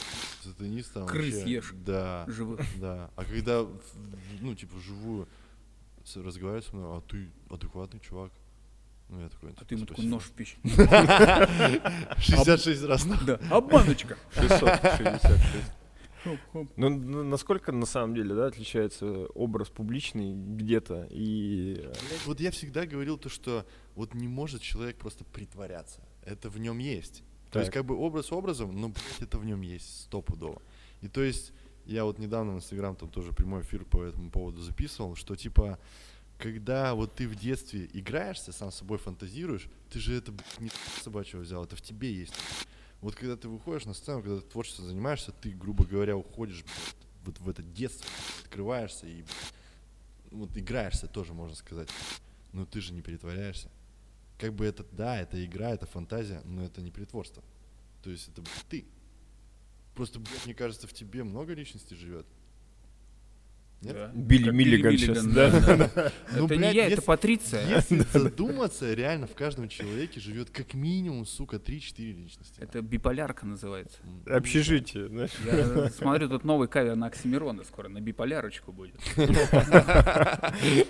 сатанист. 0.41 0.93
там 0.93 1.05
Крыс 1.05 1.35
вообще. 1.35 1.51
ешь. 1.53 1.73
Да, 1.85 2.25
Живых. 2.27 2.61
да. 2.79 3.11
А 3.15 3.23
когда, 3.23 3.63
ну, 4.39 4.55
типа, 4.55 4.75
вживую 4.77 5.27
разговаривают 6.15 6.65
со 6.65 6.75
мной, 6.75 6.97
а 6.97 7.01
ты 7.01 7.29
адекватный 7.51 7.99
чувак. 7.99 8.31
Ну, 9.11 9.19
я 9.21 9.29
такой, 9.29 9.51
А 9.57 9.65
ты 9.65 9.75
ему 9.75 9.85
такой 9.85 10.05
нож 10.05 10.23
в 10.23 10.31
пищу. 10.31 10.57
66 12.17 12.83
раз. 12.87 13.05
на- 13.05 13.17
Да, 13.17 13.39
обманочка. 13.49 14.17
666. 14.35 15.43
Хоп-хоп. 16.23 16.67
Ну, 16.77 17.23
насколько 17.23 17.71
на 17.71 17.85
самом 17.87 18.13
деле, 18.15 18.35
да, 18.35 18.45
отличается 18.45 19.05
образ 19.33 19.69
публичный 19.69 20.33
где-то 20.35 21.07
и... 21.09 21.77
э, 21.83 21.93
Вот 22.25 22.39
я 22.39 22.51
всегда 22.51 22.85
говорил 22.85 23.17
то, 23.17 23.27
что 23.27 23.65
вот 23.95 24.13
не 24.13 24.27
может 24.27 24.61
человек 24.61 24.97
просто 24.97 25.23
притворяться. 25.25 25.99
Это 26.23 26.49
в 26.49 26.59
нем 26.59 26.77
есть. 26.77 27.23
То 27.51 27.59
есть 27.59 27.71
как 27.71 27.85
бы 27.85 27.95
образ 27.97 28.31
образом, 28.31 28.71
но 28.79 28.89
блядь, 28.89 29.21
это 29.21 29.37
в 29.39 29.45
нем 29.45 29.61
есть 29.61 30.03
стопудово. 30.03 30.61
И 31.01 31.07
то 31.07 31.21
есть 31.23 31.51
я 31.85 32.05
вот 32.05 32.19
недавно 32.19 32.53
в 32.53 32.57
Инстаграм 32.57 32.95
там 32.95 33.09
тоже 33.09 33.31
прямой 33.33 33.63
эфир 33.63 33.83
по 33.83 34.03
этому 34.03 34.29
поводу 34.29 34.61
записывал, 34.61 35.15
что 35.15 35.35
типа 35.35 35.79
когда 36.41 36.95
вот 36.95 37.15
ты 37.15 37.27
в 37.27 37.35
детстве 37.35 37.87
играешься, 37.93 38.51
сам 38.51 38.71
собой 38.71 38.97
фантазируешь, 38.97 39.69
ты 39.91 39.99
же 39.99 40.15
это 40.15 40.33
не 40.59 40.71
собачьего 41.01 41.41
взял, 41.41 41.63
это 41.63 41.75
в 41.75 41.81
тебе 41.81 42.11
есть. 42.11 42.33
Вот 42.99 43.15
когда 43.15 43.37
ты 43.37 43.47
выходишь 43.47 43.85
на 43.85 43.93
сцену, 43.93 44.23
когда 44.23 44.41
ты 44.41 44.47
творчеством 44.47 44.87
занимаешься, 44.87 45.31
ты, 45.31 45.51
грубо 45.51 45.85
говоря, 45.85 46.17
уходишь 46.17 46.65
вот 47.23 47.39
в 47.39 47.47
это 47.47 47.61
детство, 47.61 48.09
открываешься 48.43 49.05
и 49.05 49.23
вот 50.31 50.57
играешься 50.57 51.07
тоже, 51.07 51.33
можно 51.33 51.55
сказать. 51.55 51.89
Но 52.53 52.65
ты 52.65 52.81
же 52.81 52.93
не 52.93 53.01
притворяешься. 53.01 53.69
Как 54.39 54.53
бы 54.53 54.65
это, 54.65 54.83
да, 54.91 55.19
это 55.19 55.43
игра, 55.45 55.69
это 55.69 55.85
фантазия, 55.85 56.41
но 56.43 56.63
это 56.65 56.81
не 56.81 56.89
притворство. 56.89 57.43
То 58.01 58.09
есть 58.09 58.27
это 58.29 58.43
ты. 58.67 58.85
Просто, 59.93 60.19
мне 60.45 60.55
кажется, 60.55 60.87
в 60.87 60.93
тебе 60.93 61.23
много 61.23 61.53
личности 61.53 61.93
живет. 61.93 62.25
Нет? 63.81 63.95
Да. 63.95 64.11
Билли 64.13 64.43
Как 64.45 64.53
Миллиган 64.53 64.97
щас, 64.97 65.25
да, 65.25 65.49
да, 65.49 65.75
да. 65.95 66.11
Ну, 66.37 66.45
Это 66.45 66.53
не 66.53 66.59
блядь, 66.59 66.75
я, 66.75 66.81
это 66.83 66.91
если- 66.91 67.05
Патриция. 67.05 67.67
Если 67.67 67.99
задуматься, 68.13 68.93
реально 68.93 69.25
в 69.25 69.33
каждом 69.33 69.69
человеке 69.69 70.19
живет 70.19 70.51
как 70.51 70.75
минимум, 70.75 71.25
сука, 71.25 71.55
3-4 71.57 72.13
личности. 72.13 72.61
Это 72.61 72.81
биполярка 72.83 73.45
называется. 73.47 73.97
Общежитие, 74.27 75.07
знаешь. 75.07 75.31
Я 75.45 75.89
смотрю, 75.89 76.29
тут 76.29 76.43
новый 76.43 76.67
кавер 76.67 76.95
на 76.95 77.07
Оксимирона 77.07 77.63
скоро, 77.63 77.89
на 77.89 78.01
биполярочку 78.01 78.71
будет. 78.71 78.95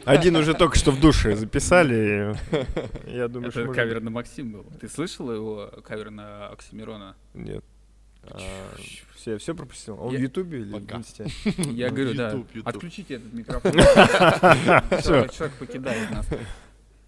Один 0.05 0.35
уже 0.35 0.53
только 0.53 0.77
что 0.77 0.91
в 0.91 0.99
душе 0.99 1.35
записали. 1.35 2.35
Я 3.07 3.27
думаю, 3.27 3.51
что 3.51 3.61
Это 3.61 3.67
можно- 3.67 3.73
кавер 3.83 4.01
на 4.01 4.09
Максим 4.09 4.51
был. 4.51 4.65
Ты 4.79 4.89
слышал 4.89 5.31
его 5.33 5.67
кавер 5.83 6.09
на 6.11 6.47
Оксимирона? 6.49 7.15
Нет. 7.33 7.63
А, 8.23 8.39
Все, 9.15 9.37
все 9.37 9.55
пропустил? 9.55 9.99
Он 9.99 10.11
Я- 10.13 10.19
в 10.19 10.21
Ютубе 10.21 10.61
или 10.61 10.71
в. 10.79 10.91
Инсте? 10.91 11.27
Я 11.71 11.89
Ну, 11.89 11.95
говорю, 11.95 12.13
да, 12.15 12.31
YouTube, 12.31 12.47
отключите 12.67 13.15
этот 13.15 13.33
микрофон. 13.33 13.71
Человек 13.71 15.53
покидает 15.59 16.11
нас. 16.11 16.27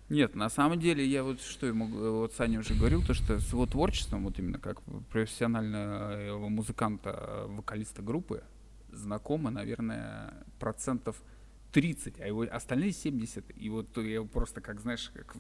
Нет, 0.10 0.36
на 0.36 0.49
самом 0.49 0.80
деле 0.80 1.06
я 1.06 1.23
вот 1.23 1.41
что 1.41 1.65
ему, 1.65 1.88
вот 1.88 2.34
Саня 2.34 2.60
уже 2.60 2.73
говорил, 2.76 3.02
то 3.04 3.13
что 3.13 3.39
с 3.39 3.52
его 3.52 3.65
творчеством, 3.65 4.26
вот 4.26 4.38
именно 4.38 4.60
как 4.60 4.82
профессионального 5.12 6.49
музыканта, 6.49 7.45
вокалиста 7.47 8.02
группы, 8.02 8.43
знакомы, 8.91 9.49
наверное, 9.49 10.34
процентов 10.60 11.15
30, 11.71 12.19
а 12.19 12.28
его 12.28 12.45
остальные 12.52 12.91
70. 12.91 13.45
И 13.56 13.69
вот 13.69 13.95
я 13.97 14.04
его 14.15 14.26
просто, 14.26 14.62
как 14.62 14.80
знаешь, 14.82 15.10
как 15.15 15.36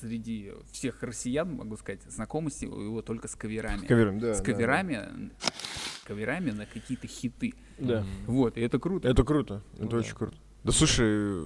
среди 0.00 0.52
всех 0.72 1.02
россиян, 1.02 1.54
могу 1.54 1.76
сказать, 1.76 2.02
знакомы 2.08 2.50
с 2.50 2.62
его 2.62 2.80
его 2.82 3.02
только 3.02 3.28
с 3.28 3.34
каверами. 3.34 3.84
С 3.84 3.88
кавером, 3.88 4.18
да. 4.18 4.34
с 4.34 4.38
да, 4.38 4.44
каверами, 4.44 5.30
каверами 6.04 6.50
на 6.50 6.66
какие-то 6.66 7.06
хиты. 7.06 7.54
Да. 7.78 8.04
Вот, 8.26 8.56
и 8.56 8.60
это 8.60 8.78
круто. 8.78 9.08
Это 9.08 9.24
круто. 9.24 9.62
Это 9.78 9.88
да. 9.88 9.96
очень 9.98 10.14
круто. 10.14 10.36
Да 10.66 10.72
слушай, 10.72 11.44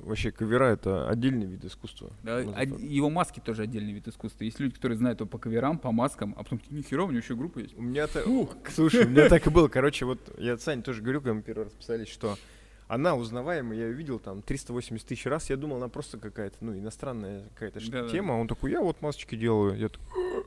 вообще 0.00 0.32
кавера 0.32 0.64
это 0.64 1.06
отдельный 1.06 1.44
вид 1.44 1.62
искусства. 1.62 2.10
Да, 2.22 2.38
од- 2.38 2.80
его 2.80 3.10
маски 3.10 3.38
тоже 3.38 3.64
отдельный 3.64 3.92
вид 3.92 4.08
искусства. 4.08 4.44
Есть 4.44 4.60
люди, 4.60 4.74
которые 4.74 4.96
знают 4.96 5.20
его 5.20 5.28
по 5.28 5.36
каверам, 5.36 5.78
по 5.78 5.92
маскам, 5.92 6.34
а 6.38 6.42
потом 6.42 6.58
такие, 6.58 6.78
нихера, 6.78 7.02
у 7.02 7.08
него 7.08 7.18
еще 7.18 7.36
группа 7.36 7.58
есть. 7.58 7.76
У 7.76 7.82
меня 7.82 8.06
то, 8.06 8.22
слушай, 8.70 9.04
у 9.04 9.10
меня 9.10 9.28
так 9.28 9.46
и 9.46 9.50
было. 9.50 9.68
Короче, 9.68 10.06
вот 10.06 10.20
я 10.38 10.56
Сане 10.56 10.80
тоже 10.80 11.02
говорил, 11.02 11.20
когда 11.20 11.34
мы 11.34 11.42
первый 11.42 11.64
раз 11.64 11.74
писались, 11.74 12.08
что 12.08 12.38
она 12.88 13.14
узнаваемая, 13.16 13.78
я 13.78 13.86
ее 13.86 13.92
видел 13.94 14.18
там 14.18 14.42
380 14.42 15.06
тысяч 15.06 15.26
раз, 15.26 15.48
я 15.50 15.56
думал, 15.56 15.76
она 15.78 15.88
просто 15.88 16.18
какая-то, 16.18 16.56
ну, 16.60 16.76
иностранная 16.76 17.44
какая-то 17.54 17.80
Да-да-да. 17.80 18.08
тема, 18.10 18.34
а 18.34 18.38
он 18.38 18.48
такой, 18.48 18.70
я 18.72 18.80
вот 18.80 19.00
масочки 19.00 19.34
делаю, 19.36 19.76
я 19.78 19.88
такой, 19.88 20.44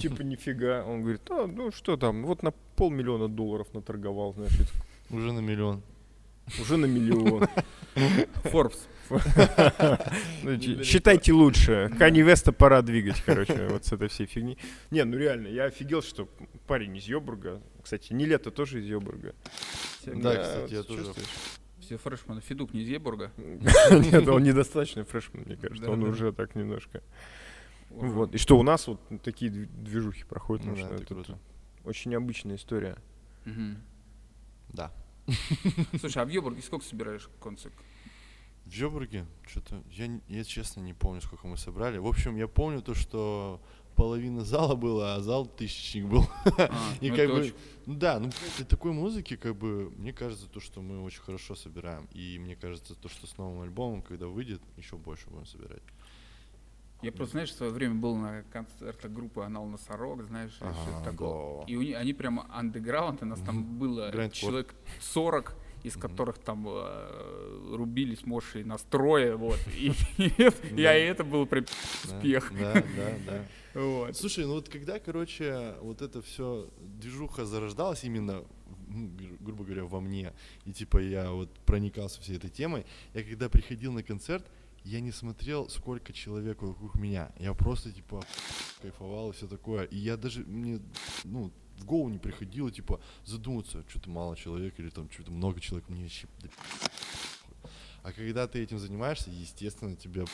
типа 0.00 0.22
нифига, 0.22 0.84
он 0.84 1.02
говорит, 1.02 1.22
а, 1.30 1.46
ну 1.46 1.70
что 1.70 1.96
там, 1.96 2.24
вот 2.24 2.42
на 2.42 2.52
полмиллиона 2.76 3.28
долларов 3.28 3.68
наторговал, 3.72 4.34
значит, 4.34 4.70
Уже 5.10 5.32
на 5.32 5.40
миллион. 5.40 5.82
уже 6.60 6.76
на 6.76 6.86
миллион. 6.86 7.46
Forbes. 8.44 8.78
Ну, 10.42 10.58
Считайте 10.84 11.32
лучше. 11.32 11.90
Кани 11.98 12.22
Веста 12.22 12.52
пора 12.52 12.82
двигать, 12.82 13.20
короче, 13.22 13.66
вот 13.68 13.84
с 13.84 13.92
этой 13.92 14.08
всей 14.08 14.26
фигни. 14.26 14.56
Не, 14.90 15.04
ну 15.04 15.16
реально, 15.16 15.48
я 15.48 15.64
офигел, 15.64 16.02
что 16.02 16.28
парень 16.66 16.96
из 16.96 17.04
Йобурга. 17.04 17.60
Кстати, 17.82 18.12
не 18.12 18.26
лето 18.26 18.50
тоже 18.50 18.80
из 18.80 18.86
Йобурга. 18.86 19.34
Да, 20.06 20.36
кстати, 20.36 20.74
я 20.74 20.82
тоже. 20.82 21.12
Все 21.80 21.96
фрешманы. 21.96 22.40
Федук 22.40 22.72
не 22.72 22.82
из 22.82 22.88
Ебурга. 22.88 23.32
Нет, 23.36 24.28
он 24.28 24.42
недостаточно 24.44 25.04
фрешман, 25.04 25.42
мне 25.44 25.56
кажется. 25.56 25.90
Он 25.90 26.02
уже 26.04 26.32
так 26.32 26.54
немножко. 26.54 27.02
Вот. 27.90 28.34
И 28.34 28.38
что 28.38 28.56
у 28.58 28.62
нас 28.62 28.86
вот 28.86 29.00
такие 29.24 29.50
дви- 29.50 29.66
движухи 29.82 30.22
проходят, 30.24 30.64
Ну 30.64 30.72
потому 30.72 30.88
да, 30.90 30.94
что 30.96 31.02
это 31.02 31.14
это 31.14 31.24
круто. 31.24 31.38
очень 31.84 32.12
необычная 32.12 32.54
история. 32.56 32.96
Да. 34.68 34.92
Слушай, 35.98 36.22
а 36.22 36.24
в 36.24 36.28
Ебурге 36.28 36.62
сколько 36.62 36.84
собираешь 36.84 37.28
концерт? 37.42 37.74
В 38.70 38.72
Жёбурге 38.72 39.26
что-то, 39.48 39.82
я, 39.90 40.20
я 40.28 40.44
честно 40.44 40.80
не 40.80 40.94
помню, 40.94 41.20
сколько 41.20 41.48
мы 41.48 41.56
собрали. 41.56 41.98
В 41.98 42.06
общем, 42.06 42.36
я 42.36 42.46
помню 42.46 42.82
то, 42.82 42.94
что 42.94 43.60
половина 43.96 44.44
зала 44.44 44.76
была, 44.76 45.16
а 45.16 45.20
зал 45.20 45.44
тысячник 45.44 46.06
был. 46.06 46.24
А, 46.56 46.70
И 47.00 47.10
ну 47.10 47.16
как 47.16 47.26
бы, 47.30 47.34
очень- 47.40 47.54
ну 47.86 47.94
да, 47.94 48.20
ну 48.20 48.30
для 48.56 48.64
такой 48.64 48.92
музыки, 48.92 49.34
как 49.34 49.56
бы, 49.56 49.90
мне 49.96 50.12
кажется, 50.12 50.46
то, 50.48 50.60
что 50.60 50.82
мы 50.82 51.02
очень 51.02 51.20
хорошо 51.20 51.56
собираем. 51.56 52.06
И 52.12 52.38
мне 52.38 52.54
кажется, 52.54 52.94
то, 52.94 53.08
что 53.08 53.26
с 53.26 53.36
новым 53.38 53.62
альбомом, 53.62 54.02
когда 54.02 54.28
выйдет, 54.28 54.62
еще 54.76 54.96
больше 54.96 55.28
будем 55.30 55.46
собирать. 55.46 55.82
Я 57.02 57.10
просто, 57.10 57.32
знаешь, 57.32 57.50
в 57.50 57.56
свое 57.56 57.72
время 57.72 57.96
был 57.96 58.14
на 58.14 58.44
концертах 58.52 59.10
группы 59.10 59.42
Анал 59.42 59.66
Носорог, 59.66 60.22
знаешь, 60.22 60.56
Ага, 60.60 60.74
что-то 60.74 61.10
такое. 61.10 61.58
да. 61.60 61.64
И 61.66 61.74
у 61.74 61.82
них, 61.82 61.96
они 61.96 62.12
прямо 62.12 62.46
андеграунд, 62.54 63.22
у 63.22 63.26
нас 63.26 63.40
там 63.40 63.64
было 63.64 64.12
человек 64.30 64.76
40, 65.00 65.56
из 65.82 65.96
которых 65.96 66.38
там 66.38 66.66
э, 66.68 67.74
рубились 67.76 68.24
мощи 68.26 68.58
настрое, 68.58 69.36
вот. 69.36 69.58
И, 69.76 69.92
я 70.76 70.96
и 70.96 71.02
это 71.02 71.24
был 71.24 71.46
прям 71.46 71.64
Да, 72.08 72.16
успех. 72.16 72.52
Да, 72.58 72.74
да, 72.74 73.12
да. 73.26 73.44
Вот. 73.72 74.16
Слушай, 74.16 74.46
ну 74.46 74.54
вот 74.54 74.68
когда, 74.68 74.98
короче, 74.98 75.76
вот 75.80 76.02
это 76.02 76.20
все 76.22 76.68
движуха 76.80 77.44
зарождалась 77.44 78.02
именно, 78.02 78.42
ну, 78.88 79.06
гру- 79.10 79.36
грубо 79.38 79.64
говоря, 79.64 79.84
во 79.84 80.00
мне, 80.00 80.32
и 80.64 80.72
типа 80.72 80.98
я 80.98 81.30
вот 81.30 81.50
проникался 81.66 82.20
всей 82.20 82.36
этой 82.36 82.50
темой, 82.50 82.84
я 83.14 83.22
когда 83.22 83.48
приходил 83.48 83.92
на 83.92 84.02
концерт, 84.02 84.44
я 84.82 84.98
не 85.00 85.12
смотрел, 85.12 85.68
сколько 85.68 86.12
человек 86.12 86.62
вокруг 86.62 86.96
меня. 86.96 87.30
Я 87.38 87.54
просто, 87.54 87.92
типа, 87.92 88.24
кайфовал 88.82 89.30
и 89.30 89.34
все 89.34 89.46
такое. 89.46 89.84
И 89.84 89.96
я 89.98 90.16
даже, 90.16 90.40
мне, 90.40 90.80
ну, 91.22 91.52
в 91.80 91.84
голову 91.84 92.08
не 92.08 92.18
приходило, 92.18 92.70
типа, 92.70 93.00
задуматься, 93.24 93.84
что-то 93.88 94.10
мало 94.10 94.36
человек 94.36 94.78
или 94.78 94.90
там 94.90 95.10
что-то 95.10 95.32
много 95.32 95.60
человек. 95.60 95.88
Мне 95.88 96.02
вообще, 96.02 96.26
а 98.02 98.12
когда 98.12 98.46
ты 98.46 98.62
этим 98.62 98.78
занимаешься, 98.78 99.30
естественно, 99.30 99.94
тебя 99.94 100.24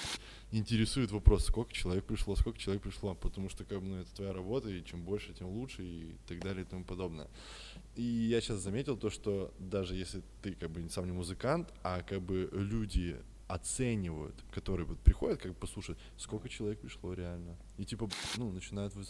интересует 0.52 1.10
вопрос, 1.10 1.46
сколько 1.46 1.72
человек 1.72 2.04
пришло, 2.04 2.36
сколько 2.36 2.58
человек 2.58 2.82
пришло, 2.82 3.14
потому 3.14 3.48
что 3.48 3.64
как 3.64 3.80
бы, 3.80 3.86
ну, 3.86 3.96
это 3.96 4.14
твоя 4.14 4.32
работа, 4.32 4.68
и 4.68 4.84
чем 4.84 5.02
больше, 5.02 5.32
тем 5.32 5.48
лучше, 5.48 5.82
и 5.82 6.16
так 6.28 6.38
далее, 6.40 6.64
и 6.64 6.68
тому 6.68 6.84
подобное. 6.84 7.28
И 7.96 8.02
я 8.02 8.40
сейчас 8.40 8.60
заметил 8.60 8.96
то, 8.96 9.10
что 9.10 9.52
даже 9.58 9.96
если 9.96 10.22
ты 10.42 10.52
как 10.52 10.70
бы 10.70 10.88
сам 10.90 11.06
не 11.06 11.12
музыкант, 11.12 11.72
а 11.82 12.02
как 12.02 12.22
бы 12.22 12.48
люди 12.52 13.16
оценивают, 13.48 14.34
которые 14.50 14.86
вот 14.86 14.98
приходят, 15.00 15.40
как 15.40 15.52
бы 15.52 15.58
послушать, 15.58 15.96
сколько 16.16 16.48
человек 16.48 16.80
пришло 16.80 17.14
реально. 17.14 17.56
И 17.78 17.84
типа, 17.84 18.08
ну, 18.36 18.50
начинают 18.50 18.94
вот 18.94 19.06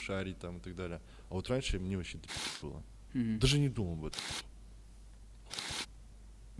шарить 0.00 0.38
там 0.38 0.56
и 0.58 0.60
так 0.60 0.74
далее. 0.74 1.00
А 1.28 1.34
вот 1.34 1.48
раньше 1.48 1.78
мне 1.78 1.96
вообще 1.96 2.18
было. 2.62 2.82
Мгм. 3.12 3.38
Даже 3.38 3.58
не 3.58 3.68
думал 3.68 3.94
об 3.94 4.04
этом. 4.06 4.20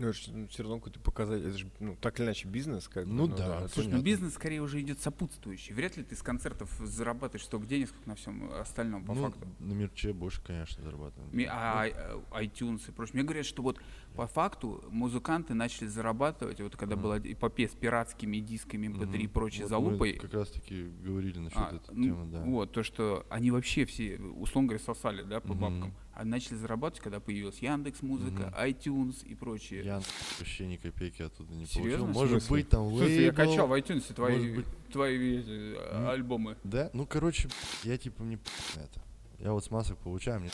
Ну, 0.01 0.47
все 0.47 0.63
равно 0.63 0.77
какой-то 0.79 0.99
показатель, 0.99 1.47
это 1.47 1.57
же, 1.57 1.69
ну, 1.79 1.95
так 1.95 2.19
или 2.19 2.25
иначе, 2.25 2.47
бизнес, 2.47 2.87
как 2.87 3.05
бы, 3.05 3.13
Ну 3.13 3.27
да, 3.27 3.59
это 3.65 3.67
Слушай, 3.73 3.93
ну 3.93 4.01
бизнес 4.01 4.33
скорее 4.33 4.61
уже 4.61 4.81
идет 4.81 4.99
сопутствующий. 4.99 5.73
Вряд 5.75 5.95
ли 5.95 6.03
ты 6.03 6.15
с 6.15 6.23
концертов 6.23 6.71
зарабатываешь 6.83 7.45
столько 7.45 7.67
денег, 7.67 7.89
сколько 7.89 8.09
на 8.09 8.15
всем 8.15 8.51
остальном, 8.53 9.05
по 9.05 9.13
ну, 9.13 9.23
факту. 9.23 9.47
на 9.59 9.73
мерче 9.73 10.13
больше, 10.13 10.41
конечно, 10.41 10.83
зарабатываем. 10.83 11.29
Ми- 11.31 11.45
А 11.45 11.83
а, 12.31 12.43
iTunes 12.43 12.89
и 12.89 12.91
прочее. 12.91 13.15
Мне 13.15 13.23
говорят, 13.23 13.45
что 13.45 13.61
вот 13.61 13.79
по 14.15 14.25
факту 14.27 14.83
музыканты 14.89 15.53
начали 15.53 15.87
зарабатывать, 15.87 16.59
вот 16.61 16.75
когда 16.75 16.95
Мгм. 16.95 17.03
была 17.03 17.19
эпопея 17.19 17.67
с 17.67 17.73
пиратскими 17.75 18.37
дисками, 18.37 18.87
MP3 18.87 19.17
и 19.17 19.23
Мгм. 19.25 19.29
прочей 19.33 19.61
Вот 19.61 19.69
залупой. 19.69 20.13
Мы 20.13 20.19
как 20.19 20.33
раз 20.33 20.49
таки 20.49 20.83
говорили 20.83 21.39
насчет 21.39 21.57
а, 21.59 21.75
этой 21.75 21.95
ну, 21.95 22.03
темы, 22.05 22.25
да. 22.31 22.41
Вот, 22.43 22.71
то, 22.71 22.83
что 22.83 23.25
они 23.29 23.51
вообще 23.51 23.85
все, 23.85 24.17
условно 24.17 24.69
говоря, 24.69 24.83
сосали, 24.83 25.21
да, 25.23 25.39
по 25.39 25.49
Мгм. 25.53 25.59
бабкам. 25.59 25.93
А 26.21 26.23
начали 26.23 26.53
зарабатывать, 26.55 27.01
когда 27.03 27.19
появилась 27.19 27.57
Яндекс 27.57 28.03
Музыка, 28.03 28.43
Мгм. 28.43 28.63
iTunes 28.63 29.25
и 29.25 29.33
прочее. 29.33 29.83
Я 29.83 30.01
вообще 30.37 30.67
ни 30.67 30.75
копейки 30.75 31.23
оттуда 31.23 31.51
не 31.51 31.65
Серьезно? 31.65 32.05
получил. 32.05 32.21
Может 32.21 32.47
быть, 32.47 32.69
там 32.69 32.89
Слушай, 32.89 33.11
я 33.13 33.17
лейбл. 33.21 33.35
качал 33.37 33.67
в 33.67 33.73
iTunes 33.73 34.13
твои, 34.13 34.55
быть. 34.57 34.65
твои 34.93 35.39
эти, 35.39 35.75
альбомы. 36.07 36.57
Да? 36.63 36.91
Ну, 36.93 37.07
короче, 37.07 37.49
я 37.83 37.97
типа 37.97 38.21
мне 38.21 38.37
на 38.75 38.81
это. 38.81 39.01
Я 39.39 39.51
вот 39.53 39.65
с 39.65 39.71
масок 39.71 39.97
получаю, 39.97 40.41
мне 40.41 40.51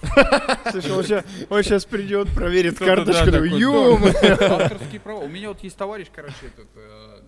Слушай, 0.70 1.22
он 1.50 1.62
сейчас, 1.62 1.84
придет, 1.84 2.30
проверит 2.34 2.76
Кто-то, 2.76 3.04
да, 3.04 3.12
карточку, 3.12 3.30
такой. 3.30 4.62
Авторские 4.62 5.00
права. 5.00 5.20
У 5.20 5.28
меня 5.28 5.48
вот 5.48 5.62
есть 5.62 5.76
товарищ, 5.76 6.06
короче, 6.10 6.46
этот 6.46 6.68
э, 6.76 7.20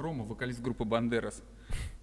Рома, 0.00 0.24
вокалист 0.24 0.60
группы 0.60 0.84
Бандерас. 0.84 1.42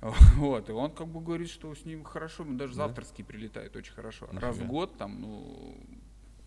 Вот, 0.35 0.69
и 0.69 0.71
он 0.71 0.91
как 0.91 1.07
бы 1.07 1.19
говорит, 1.19 1.49
что 1.49 1.73
с 1.73 1.83
ним 1.83 2.03
хорошо, 2.03 2.45
даже 2.45 2.73
за 2.73 2.83
Да? 2.83 2.85
авторские 2.85 3.25
прилетает 3.25 3.75
очень 3.75 3.93
хорошо. 3.93 4.29
Раз 4.31 4.55
в 4.57 4.67
год 4.67 4.97
там, 4.97 5.19
ну, 5.19 5.77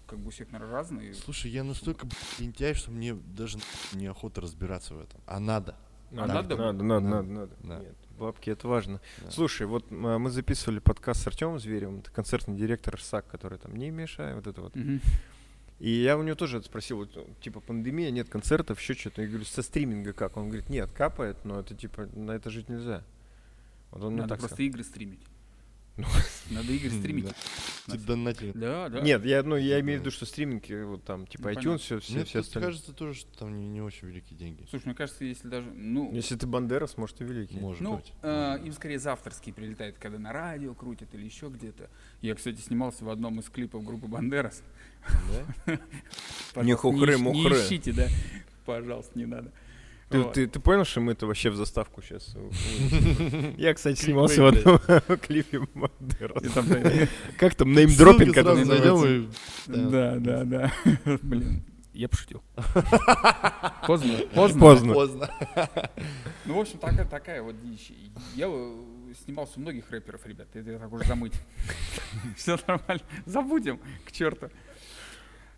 как 0.07 0.19
бы 0.19 0.29
у 0.29 0.31
всех, 0.31 0.51
наверное, 0.51 0.73
разные. 0.73 1.15
Слушай, 1.15 1.51
я 1.51 1.63
настолько 1.63 2.07
лентяй, 2.39 2.75
что 2.75 2.91
мне 2.91 3.15
даже 3.15 3.59
неохота 3.93 4.41
разбираться 4.41 4.95
в 4.95 5.01
этом. 5.01 5.21
А 5.27 5.39
надо. 5.39 5.77
надо? 6.11 6.33
Надо, 6.33 6.57
надо, 6.57 6.83
надо, 6.83 7.29
надо, 7.29 7.57
надо. 7.63 7.85
Нет, 7.85 7.97
бабки, 8.19 8.51
это 8.51 8.67
важно. 8.67 9.01
Да. 9.23 9.31
Слушай, 9.31 9.67
вот 9.67 9.87
а, 9.91 10.19
мы 10.19 10.31
записывали 10.31 10.79
подкаст 10.79 11.23
с 11.23 11.27
Артемом 11.27 11.59
Зверевым, 11.59 11.99
это 12.01 12.11
концертный 12.11 12.57
директор 12.57 13.01
САК, 13.01 13.27
который 13.29 13.59
там 13.59 13.77
не 13.77 13.91
мешай, 13.91 14.35
вот 14.35 14.47
это 14.47 14.61
вот. 14.63 14.75
Мгм. 14.75 15.01
И 15.81 15.91
я 15.91 16.17
у 16.19 16.23
него 16.23 16.37
тоже 16.37 16.59
это 16.59 16.67
спросил, 16.67 16.99
вот, 16.99 17.17
ну, 17.17 17.27
типа, 17.41 17.61
пандемия, 17.61 18.11
нет 18.11 18.29
концертов, 18.29 18.79
еще 18.79 18.95
что-то. 18.95 19.23
Я 19.23 19.29
говорю, 19.29 19.45
со 19.47 19.63
стриминга 19.63 20.13
как? 20.13 20.37
Он 20.37 20.49
говорит, 20.49 20.69
нет, 20.69 20.91
капает, 20.93 21.39
но 21.45 21.59
это, 21.61 21.75
типа, 21.75 22.07
на 22.15 22.33
это 22.33 22.51
жить 22.51 22.69
нельзя. 22.69 23.03
Вот 23.91 24.05
он 24.05 24.17
Надо 24.17 24.29
так 24.29 24.39
просто 24.41 24.57
сказал. 24.57 24.69
игры 24.69 24.85
стримить. 24.85 25.21
Ну, 25.97 26.07
Надо 26.51 26.73
игры 26.73 26.91
стримить. 26.91 27.25
Да. 27.25 27.93
Ты 27.93 27.99
донатили. 27.99 28.53
Да, 28.53 28.89
да. 28.89 29.01
Нет, 29.01 29.25
я, 29.25 29.43
ну, 29.43 29.57
я 29.57 29.81
имею 29.81 29.99
в 29.99 30.03
виду, 30.03 30.11
что 30.11 30.25
стриминг, 30.25 30.71
э, 30.71 30.85
вот 30.85 31.03
там, 31.05 31.27
типа, 31.27 31.51
Ну, 31.53 31.61
iTunes, 31.61 31.79
все, 31.79 31.99
все, 31.99 32.15
Мне 32.15 32.25
все 32.25 32.39
остальные. 32.41 32.69
кажется 32.71 32.93
тоже, 32.93 33.15
что 33.19 33.39
там 33.39 33.59
не, 33.59 33.67
не 33.69 33.83
очень 33.83 34.09
великие 34.09 34.39
деньги. 34.39 34.65
Слушай, 34.71 34.87
мне 34.87 34.95
кажется, 34.95 35.25
если 35.25 35.49
даже, 35.49 35.71
ну, 35.73 36.11
Если 36.15 36.37
ты 36.37 36.47
Бандерас, 36.47 36.97
может, 36.97 37.21
и 37.21 37.25
великий. 37.25 37.59
Может 37.59 37.81
Ну, 37.83 37.97
быть. 37.97 38.13
э, 38.23 38.59
им 38.65 38.73
скорее 38.73 38.99
за 38.99 39.13
авторские 39.13 39.55
прилетает, 39.55 39.97
когда 39.99 40.19
на 40.19 40.33
радио 40.33 40.73
крутят 40.75 41.13
или 41.15 41.25
еще 41.25 41.49
где-то. 41.49 41.91
Я, 42.23 42.35
кстати, 42.35 42.61
снимался 42.61 43.05
в 43.05 43.11
одном 43.11 43.41
из 43.41 43.49
клипов 43.51 43.85
группы 43.85 44.07
Бандерас. 44.07 44.63
Да? 45.67 45.73
Не 46.63 46.75
Пожалуйста, 46.75 46.77
хухры, 46.77 47.15
ищ- 47.15 47.19
мухры. 47.19 47.57
Не 47.57 47.63
ищите, 47.65 47.93
да. 47.93 48.09
Пожалуйста, 48.67 49.19
не 49.19 49.27
надо. 49.27 49.51
Ты, 50.11 50.19
Вот. 50.23 50.33
ты, 50.33 50.49
ты 50.49 50.59
понял, 50.59 50.85
что 50.85 51.01
мы 51.01 51.13
это 51.13 51.27
вообще 51.27 51.51
в 51.51 51.57
заставку 51.57 52.03
сейчас? 52.03 52.35
Я, 53.57 53.75
кстати, 53.75 54.01
снимался 54.01 54.43
в 54.43 54.47
одном 54.47 54.79
клипе 55.19 55.61
да, 56.01 56.29
Как 57.39 57.55
там, 57.55 57.73
неймдропинг 57.73 58.37
это 58.37 58.55
и- 59.07 59.29
Да, 59.67 60.17
да, 60.17 60.45
да. 60.45 60.73
Блин, 61.23 61.63
я 61.93 62.09
пошутил. 62.09 62.43
Поздно, 63.87 64.19
поздно. 64.35 64.61
Поздно. 64.61 64.95
Поздно. 64.95 65.31
Ну, 66.45 66.55
в 66.55 66.59
общем, 66.61 66.79
такая, 66.79 67.07
такая 67.07 67.43
вот 67.43 67.55
дичь. 67.63 67.93
Я 68.35 68.47
э, 68.49 68.75
снимался 69.25 69.53
у 69.57 69.61
многих 69.61 69.91
рэперов, 69.91 70.27
ребят. 70.27 70.49
Это 70.55 70.71
я 70.71 70.79
так 70.79 70.93
уже 70.93 71.05
замыть. 71.05 71.35
Все 72.37 72.59
нормально. 72.67 73.03
Забудем, 73.27 73.79
к 74.05 74.13
черту. 74.13 74.51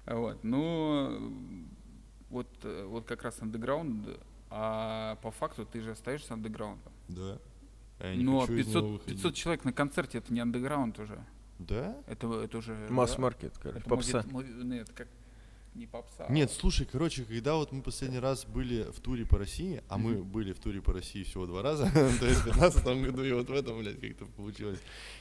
Вот. 0.06 0.42
Ну, 0.42 1.34
вот, 2.30 2.48
вот 2.86 3.04
как 3.06 3.22
раз 3.22 3.40
андеграунд, 3.40 4.08
а 4.50 5.16
по 5.22 5.30
факту 5.30 5.64
ты 5.64 5.80
же 5.80 5.92
остаешься 5.92 6.34
андеграундом. 6.34 6.92
Да. 7.08 7.38
А 8.00 8.08
я 8.08 8.16
не 8.16 8.24
хочу 8.40 8.54
из 8.54 8.66
него 8.68 8.80
500, 8.80 8.84
выходить. 8.84 9.16
500 9.16 9.34
человек 9.34 9.64
на 9.64 9.72
концерте 9.72 10.18
это 10.18 10.32
не 10.32 10.40
андеграунд 10.40 10.98
уже. 10.98 11.24
Да? 11.58 11.96
Это, 12.06 12.26
это 12.42 12.58
уже... 12.58 12.86
да, 12.88 12.92
Масс-маркет, 12.92 13.56
короче, 13.58 13.78
Это 13.80 13.88
попса. 13.88 14.20
муви- 14.22 14.64
нет, 14.64 14.90
как 14.92 15.06
не 15.74 15.86
попса. 15.86 16.26
Нет, 16.28 16.50
слушай, 16.50 16.86
короче, 16.86 17.24
когда 17.24 17.54
вот 17.54 17.72
мы 17.72 17.82
последний 17.82 18.18
раз 18.18 18.44
были 18.44 18.82
в 18.90 19.00
туре 19.00 19.24
по 19.24 19.38
России, 19.38 19.82
а 19.88 19.96
мы 19.96 20.22
были 20.22 20.52
в 20.52 20.58
туре 20.58 20.82
по 20.82 20.92
России 20.92 21.22
всего 21.22 21.46
два 21.46 21.62
раза, 21.62 21.90
то 22.20 22.26
есть 22.26 22.40
в 22.40 22.44
15 22.44 22.84
году 23.02 23.24
и 23.24 23.32
вот 23.32 23.48
в 23.48 23.52
этом, 23.52 23.78
блядь, 23.78 24.00
как-то 24.00 24.26
получилось. 24.26 24.78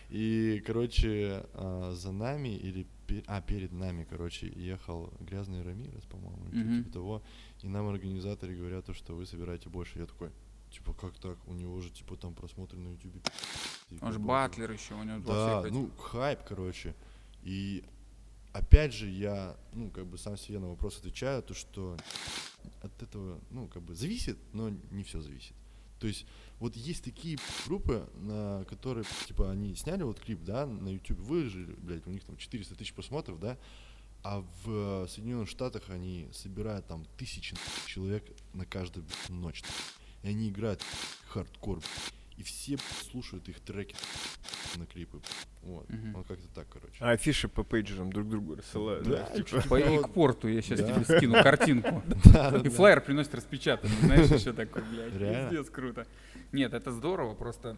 И, 0.10 0.62
короче, 0.66 1.46
а, 1.54 1.94
за 1.96 2.12
нами 2.12 2.50
или, 2.50 2.86
а, 3.28 3.42
перед 3.42 3.72
нами, 3.72 4.06
короче, 4.10 4.52
ехал 4.56 5.14
грязный 5.22 5.62
Рамирес, 5.62 6.04
по-моему, 6.04 6.50
или 6.52 6.82
типа 6.82 6.94
того, 6.94 7.24
и 7.62 7.68
нам 7.68 7.88
организаторы 7.88 8.56
говорят, 8.56 8.86
то, 8.86 8.94
что 8.94 9.16
вы 9.16 9.26
собираете 9.26 9.70
больше. 9.70 10.00
Я 10.00 10.06
такой, 10.06 10.32
типа, 10.70 10.94
как 10.94 11.18
так? 11.18 11.38
У 11.48 11.54
него 11.54 11.80
же, 11.80 11.90
типа, 11.92 12.18
там 12.18 12.34
просмотры 12.34 12.78
на 12.78 12.90
ютубе. 12.90 13.22
Он 14.02 14.12
же 14.12 14.20
батлер 14.20 14.72
еще, 14.72 14.96
у 14.96 15.04
него 15.04 15.20
да, 15.20 15.64
ну, 15.70 15.90
хайп, 15.98 16.40
короче. 16.44 16.94
И 17.44 17.84
опять 18.54 18.94
же, 18.94 19.10
я, 19.10 19.58
ну, 19.74 19.90
как 19.92 20.06
бы 20.08 20.18
сам 20.18 20.38
себе 20.38 20.60
на 20.60 20.70
вопрос 20.70 20.98
отвечаю, 20.98 21.44
то, 21.44 21.54
что 21.54 21.98
от 22.82 23.02
этого, 23.02 23.40
ну, 23.50 23.68
как 23.68 23.84
бы 23.84 23.96
зависит, 23.96 24.38
но 24.54 24.70
не 24.70 25.04
все 25.04 25.22
зависит. 25.22 25.54
То 26.00 26.08
есть, 26.08 26.26
вот 26.60 26.76
есть 26.76 27.04
такие 27.04 27.38
группы, 27.68 28.10
на 28.16 28.66
которые, 28.68 29.06
типа, 29.28 29.52
они 29.52 29.76
сняли 29.76 30.04
вот 30.04 30.20
клип, 30.20 30.44
да, 30.44 30.66
на 30.66 30.90
YouTube 30.90 31.20
выложили, 31.20 31.74
блядь, 31.74 32.06
у 32.08 32.10
них 32.10 32.24
там 32.24 32.38
400 32.38 32.76
тысяч 32.76 32.94
просмотров, 32.94 33.40
да, 33.40 33.58
а 34.24 34.44
в 34.64 35.08
Соединенных 35.08 35.50
Штатах 35.50 35.90
они 35.90 36.28
собирают 36.32 36.88
там 36.88 37.06
тысячи 37.18 37.56
человек 37.86 38.24
на 38.54 38.66
каждую 38.66 39.06
блядь, 39.06 39.30
ночь. 39.30 39.64
И 40.24 40.28
они 40.28 40.50
играют 40.50 40.84
хардкор. 41.28 41.82
И 42.38 42.44
все 42.44 42.78
слушают 43.12 43.48
их 43.50 43.60
треки 43.60 43.96
на 44.76 44.86
клипы. 44.86 45.22
Вот. 45.62 45.88
Мгм. 45.90 46.16
Он 46.16 46.24
как-то 46.24 46.48
так, 46.56 46.68
короче. 46.70 46.96
А 47.00 47.12
афиши 47.12 47.48
по 47.48 47.64
пейджерам 47.64 48.12
друг 48.12 48.28
другу 48.30 48.56
рассылают. 48.56 49.08
Да, 49.08 49.30
да, 49.30 49.44
типа. 49.44 49.62
По 49.64 49.78
вот. 49.78 50.06
ИК-порту 50.06 50.48
я 50.48 50.62
сейчас 50.62 50.80
Да. 50.80 50.94
тебе 50.94 51.04
скину 51.18 51.34
картинку. 51.44 52.02
И 52.64 52.70
флайер 52.70 53.02
приносит 53.02 53.36
распечатанный, 53.36 53.96
знаешь, 54.02 54.30
еще 54.32 54.54
такой, 54.54 54.82
блядь. 54.84 55.12
Пиздец, 55.50 55.70
круто. 55.70 56.08
Нет, 56.52 56.74
это 56.74 56.92
здорово, 56.92 57.36
просто 57.36 57.78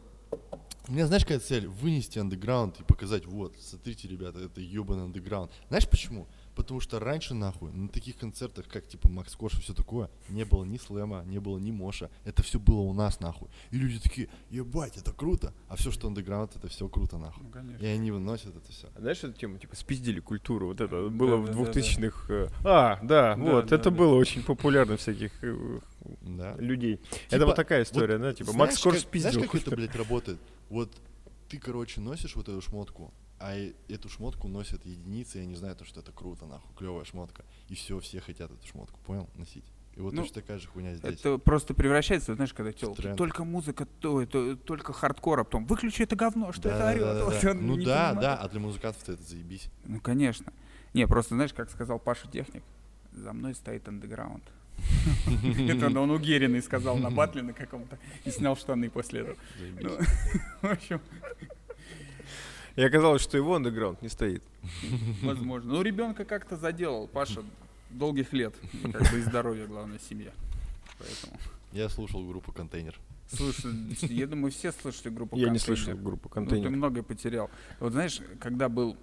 У 0.88 0.92
меня, 0.94 1.08
знаешь, 1.08 1.24
какая 1.24 1.40
цель? 1.40 1.68
Вынести 1.68 2.20
андеграунд 2.20 2.80
и 2.80 2.84
показать, 2.84 3.26
вот, 3.26 3.56
смотрите, 3.60 4.08
ребята, 4.08 4.40
это 4.40 4.62
ебаный 4.62 5.04
андеграунд. 5.04 5.52
Знаешь 5.70 5.88
почему? 5.90 6.28
Потому 6.56 6.80
что 6.80 7.00
раньше, 7.00 7.34
нахуй, 7.34 7.72
на 7.72 7.88
таких 7.90 8.16
концертах, 8.18 8.68
как, 8.68 8.88
типа, 8.88 9.10
Макс 9.10 9.36
Корж 9.36 9.56
и 9.58 9.62
все 9.62 9.74
такое, 9.74 10.10
не 10.30 10.46
было 10.46 10.64
ни 10.64 10.78
слэма, 10.78 11.24
не 11.26 11.40
было 11.40 11.58
ни 11.58 11.72
моша. 11.72 12.12
Это 12.26 12.44
все 12.44 12.60
было 12.60 12.82
у 12.82 12.94
нас, 12.94 13.20
нахуй. 13.20 13.50
И 13.72 13.78
люди 13.78 14.00
такие, 14.00 14.30
ебать, 14.52 14.96
это 14.98 15.12
круто. 15.14 15.52
А 15.68 15.76
все, 15.76 15.90
что 15.90 16.08
андеграунд, 16.08 16.56
это 16.56 16.68
все 16.68 16.88
круто, 16.88 17.18
нахуй. 17.18 17.44
ну, 17.44 17.50
конечно. 17.50 17.84
И 17.84 17.88
они 17.88 18.12
выносят 18.12 18.56
это 18.56 18.72
все. 18.72 18.88
А 18.96 19.00
Знаешь 19.00 19.24
эту 19.24 19.34
тему, 19.34 19.58
типа, 19.58 19.76
спиздили 19.76 20.20
культуру, 20.20 20.68
вот 20.68 20.80
это 20.80 21.10
было 21.10 21.38
в 21.38 21.46
да, 21.48 21.54
да, 21.54 21.64
да. 21.64 21.72
2000-х. 21.72 22.34
э, 22.34 22.48
А, 22.64 23.00
да, 23.02 23.36
Да, 23.36 23.36
вот, 23.36 23.66
да, 23.68 23.76
это 23.76 23.90
да. 23.90 23.98
было 23.98 24.14
очень 24.16 24.44
популярно 24.44 24.96
всяких 24.98 25.32
э, 25.44 25.80
Да. 26.22 26.56
людей. 26.58 27.00
это 27.28 27.38
Типа, 27.38 27.46
вот 27.48 27.56
такая 27.56 27.82
история, 27.84 28.20
да, 28.20 28.32
типа, 28.34 28.54
Макс 28.54 28.74
Знаешь, 28.76 28.84
Корж 28.84 28.96
как- 28.98 29.04
спиздил. 29.04 29.32
Знаешь, 29.32 29.50
как 29.50 29.62
это, 29.62 29.76
блядь, 29.76 29.96
работает? 29.96 30.40
Вот 30.70 30.92
ты, 31.50 31.58
короче, 31.58 32.00
носишь 32.00 32.36
вот 32.36 32.48
эту 32.48 32.62
шмотку, 32.62 33.12
а 33.40 33.56
эту 33.90 34.10
шмотку 34.10 34.48
носят 34.48 34.86
единицы, 34.86 35.40
и 35.40 35.42
они 35.42 35.56
знают, 35.56 35.80
то, 35.80 35.86
что 35.86 36.00
это 36.00 36.12
круто, 36.12 36.46
нахуй, 36.46 36.74
клевая 36.78 37.04
шмотка. 37.06 37.44
И 37.70 37.76
все, 37.76 38.00
все 38.00 38.20
хотят 38.20 38.52
эту 38.52 38.66
шмотку, 38.68 39.00
понял? 39.06 39.30
Носить. 39.36 39.66
И 39.96 40.00
вот 40.00 40.14
Ну, 40.14 40.24
точно 40.24 40.42
такая 40.42 40.58
же 40.58 40.68
хуйня 40.68 40.96
здесь. 40.96 41.20
Это 41.20 41.38
просто 41.38 41.74
превращается, 41.76 42.34
знаешь, 42.34 42.54
когда 42.54 42.72
телки. 42.72 43.14
Только 43.16 43.44
музыка, 43.44 43.86
то, 43.86 44.26
то, 44.26 44.56
только 44.56 44.92
хардкор, 44.92 45.42
а 45.42 45.44
потом 45.44 45.66
выключи 45.66 46.02
это 46.02 46.16
говно, 46.16 46.52
что 46.52 46.70
это 46.70 46.88
орет. 46.90 47.00
Да-да-да-да. 47.02 47.26
Вот 47.26 47.44
он 47.46 47.68
Ну 47.68 47.76
не 47.76 47.86
да, 47.86 48.10
понимает. 48.10 48.20
да, 48.22 48.38
а 48.38 48.50
для 48.50 48.60
музыкантов 48.60 49.08
это 49.08 49.22
заебись. 49.22 49.70
Ну, 49.86 50.00
конечно. 50.00 50.52
Не, 50.94 51.06
просто, 51.08 51.36
знаешь, 51.36 51.54
как 51.54 51.70
сказал 51.70 52.00
Паша 52.00 52.28
Техник, 52.28 52.64
за 53.12 53.34
мной 53.34 53.54
стоит 53.54 53.88
андеграунд. 53.88 54.44
Это 55.70 55.88
он 55.88 56.10
угеренный 56.10 56.62
сказал 56.62 56.98
на 56.98 57.12
батле 57.12 57.44
на 57.44 57.54
каком-то 57.54 58.00
и 58.26 58.32
снял 58.32 58.56
штаны 58.56 58.90
после 58.90 59.22
этого. 59.22 59.38
Ну, 59.80 59.98
В 60.62 60.72
общем, 60.72 61.00
И 62.76 62.82
оказалось, 62.84 63.22
что 63.22 63.38
его 63.38 63.56
андеграунд 63.56 64.02
не 64.02 64.10
стоит. 64.10 64.44
возможно. 65.22 65.74
Ну, 65.74 65.82
ребенка 65.82 66.26
как-то 66.26 66.58
заделал. 66.58 67.08
Паша 67.08 67.44
долгих 67.92 68.34
лет. 68.34 68.56
Как 68.92 69.12
бы 69.12 69.20
и 69.20 69.22
здоровья, 69.22 69.68
главное, 69.68 70.00
семья. 70.00 70.32
Поэтому. 70.98 71.40
Я 71.72 71.90
слушал 71.90 72.24
группу 72.28 72.52
«Контейнер». 72.52 73.00
Слушай, 73.28 73.72
я 74.10 74.28
думаю, 74.28 74.52
все 74.52 74.72
слышали 74.72 75.10
группу 75.14 75.36
Я 75.38 75.50
не 75.50 75.58
«Контейнер». 75.58 75.78
слышал 75.84 76.00
группу 76.00 76.30
Ну, 76.30 76.34
ты 76.46 76.50
контейнер. 76.50 76.70
многое 76.70 77.04
потерял. 77.04 77.50
Вот 77.80 77.94
знаешь, 77.94 78.20
когда 78.40 78.70
был 78.70 78.96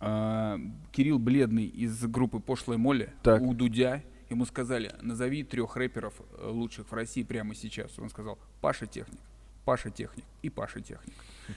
а, 0.00 0.58
Кирилл 0.92 1.18
Бледный 1.18 1.64
из 1.66 2.02
группы 2.06 2.40
Пошлая 2.40 2.78
Молли 2.78 3.10
Так. 3.22 3.40
у 3.42 3.54
Дудя, 3.54 4.02
ему 4.28 4.44
сказали, 4.44 4.92
назови 5.00 5.44
трех 5.44 5.76
рэперов 5.76 6.14
э, 6.38 6.48
лучших 6.48 6.90
в 6.90 6.94
России 6.94 7.22
прямо 7.22 7.54
сейчас. 7.54 7.98
Он 7.98 8.10
сказал, 8.10 8.38
Паша 8.60 8.86
Техник, 8.86 9.20
Паша 9.64 9.90
Техник 9.90 10.24
и 10.42 10.50
Паша 10.50 10.80
Техник. 10.80 11.14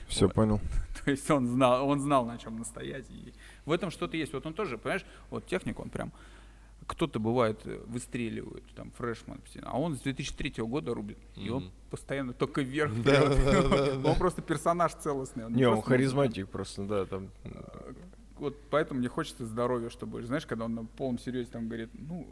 Все 0.08 0.26
вот. 0.26 0.34
понял. 0.34 0.60
То 1.04 1.10
есть 1.10 1.30
он 1.30 1.46
знал, 1.46 1.88
он 1.88 2.00
знал, 2.00 2.24
на 2.24 2.38
чем 2.38 2.58
настоять. 2.58 3.08
И 3.10 3.32
в 3.64 3.72
этом 3.72 3.90
что-то 3.90 4.16
есть. 4.16 4.32
Вот 4.32 4.46
он 4.46 4.54
тоже, 4.54 4.78
понимаешь, 4.78 5.04
вот 5.30 5.46
техник, 5.46 5.78
он 5.80 5.90
прям 5.90 6.12
кто-то 6.86 7.18
бывает 7.18 7.60
э, 7.64 7.82
выстреливает, 7.86 8.64
там, 8.74 8.90
фрешман, 8.92 9.40
а 9.62 9.78
он 9.78 9.96
с 9.96 10.00
2003 10.00 10.62
года 10.64 10.94
рубит, 10.94 11.18
и 11.34 11.50
он 11.50 11.70
постоянно 11.90 12.32
только 12.32 12.62
вверх. 12.62 12.92
Да, 13.02 13.28
вперед. 13.28 13.44
да, 13.44 13.62
да, 13.62 13.96
да. 13.96 14.10
Он 14.10 14.16
просто 14.16 14.42
персонаж 14.42 14.92
целостный. 14.94 15.50
Не, 15.50 15.68
он 15.68 15.82
харизматик 15.82 16.48
просто, 16.48 16.84
да, 16.84 17.06
там. 17.06 17.30
Вот 18.38 18.56
поэтому 18.70 19.00
мне 19.00 19.08
хочется 19.08 19.46
здоровья, 19.46 19.88
чтобы, 19.88 20.22
знаешь, 20.22 20.44
когда 20.46 20.66
он 20.66 20.74
на 20.74 20.84
полном 20.84 21.18
серьезе 21.18 21.50
там 21.50 21.68
говорит, 21.68 21.88
ну, 21.94 22.26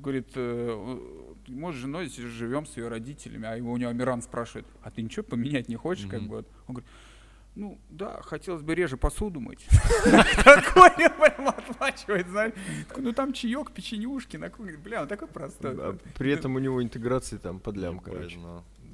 говорит, 0.00 0.30
э, 0.34 1.27
мы 1.48 1.72
с 1.72 1.76
женой 1.76 2.08
живем 2.08 2.66
с 2.66 2.76
ее 2.76 2.88
родителями, 2.88 3.46
а 3.46 3.56
его 3.56 3.72
у 3.72 3.76
него 3.76 3.90
Амиран 3.90 4.22
спрашивает, 4.22 4.66
а 4.82 4.90
ты 4.90 5.02
ничего 5.02 5.22
поменять 5.22 5.68
не 5.68 5.76
хочешь, 5.76 6.06
как 6.06 6.20
Мгм. 6.20 6.28
бы? 6.28 6.36
Вот. 6.36 6.46
Он 6.66 6.74
говорит, 6.74 6.90
ну, 7.54 7.78
да, 7.90 8.20
хотелось 8.22 8.62
бы 8.62 8.74
реже 8.74 8.96
посуду 8.96 9.40
мыть. 9.40 9.66
Такой 10.44 10.90
прям 10.90 11.48
отплачивает, 11.48 12.28
знаешь. 12.28 12.54
Ну, 12.96 13.12
там 13.12 13.32
чаек, 13.32 13.72
печенюшки 13.72 14.36
на 14.36 14.48
кухне. 14.48 14.76
Бля, 14.76 15.02
он 15.02 15.08
такой 15.08 15.28
простой. 15.28 15.76
При 16.16 16.30
этом 16.30 16.54
у 16.54 16.58
него 16.58 16.82
интеграции 16.82 17.36
там 17.36 17.58
под 17.58 17.76
лям, 17.76 17.98
короче. 17.98 18.38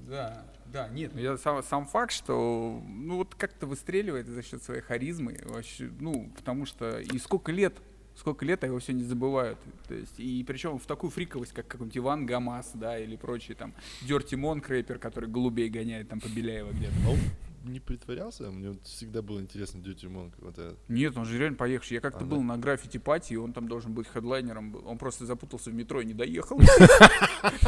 Да, 0.08 0.44
да, 0.66 0.88
нет, 0.88 1.12
ну 1.14 1.20
я 1.20 1.38
сам, 1.38 1.62
сам 1.62 1.86
факт, 1.86 2.12
что 2.12 2.82
ну 2.86 3.16
вот 3.16 3.34
как-то 3.36 3.66
выстреливает 3.66 4.26
за 4.26 4.42
счет 4.42 4.62
своей 4.62 4.82
харизмы, 4.82 5.38
вообще, 5.44 5.90
ну, 6.00 6.30
потому 6.36 6.66
что 6.66 6.98
и 6.98 7.18
сколько 7.18 7.52
лет, 7.52 7.74
сколько 8.16 8.44
лет, 8.44 8.62
а 8.64 8.66
его 8.66 8.78
все 8.78 8.92
не 8.92 9.02
забывают. 9.04 9.58
То 9.88 9.94
есть, 9.94 10.18
и 10.18 10.44
причем 10.46 10.78
в 10.78 10.86
такую 10.86 11.10
фриковость, 11.10 11.52
как 11.52 11.66
какой-нибудь 11.66 11.98
Иван 11.98 12.26
Гамас, 12.26 12.70
да, 12.74 12.98
или 12.98 13.16
прочие 13.16 13.56
там 13.56 13.74
Дерти 14.02 14.34
Монк 14.36 14.68
рэпер, 14.68 14.98
который 14.98 15.28
голубей 15.28 15.68
гоняет 15.68 16.08
там 16.08 16.20
по 16.20 16.28
Беляева 16.28 16.70
где-то. 16.72 16.94
А 17.06 17.10
он 17.10 17.18
не 17.64 17.80
притворялся? 17.80 18.50
Мне 18.50 18.68
вот 18.70 18.82
всегда 18.84 19.22
было 19.22 19.40
интересно 19.40 19.80
Дьюти 19.80 20.06
Монк. 20.06 20.34
Вот 20.38 20.58
этот. 20.58 20.78
Нет, 20.88 21.16
он 21.16 21.24
же 21.24 21.38
реально 21.38 21.56
поехавший. 21.56 21.94
Я 21.94 22.00
как-то 22.02 22.24
А, 22.24 22.26
был 22.26 22.36
да? 22.38 22.42
на 22.44 22.58
граффити 22.58 22.98
пати, 22.98 23.32
и 23.32 23.36
он 23.36 23.54
там 23.54 23.68
должен 23.68 23.94
быть 23.94 24.06
хедлайнером. 24.06 24.70
был. 24.70 24.86
Он 24.86 24.98
просто 24.98 25.24
запутался 25.24 25.70
в 25.70 25.74
метро 25.74 26.02
и 26.02 26.04
не 26.04 26.12
доехал. 26.14 26.60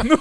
Ну, 0.05 0.19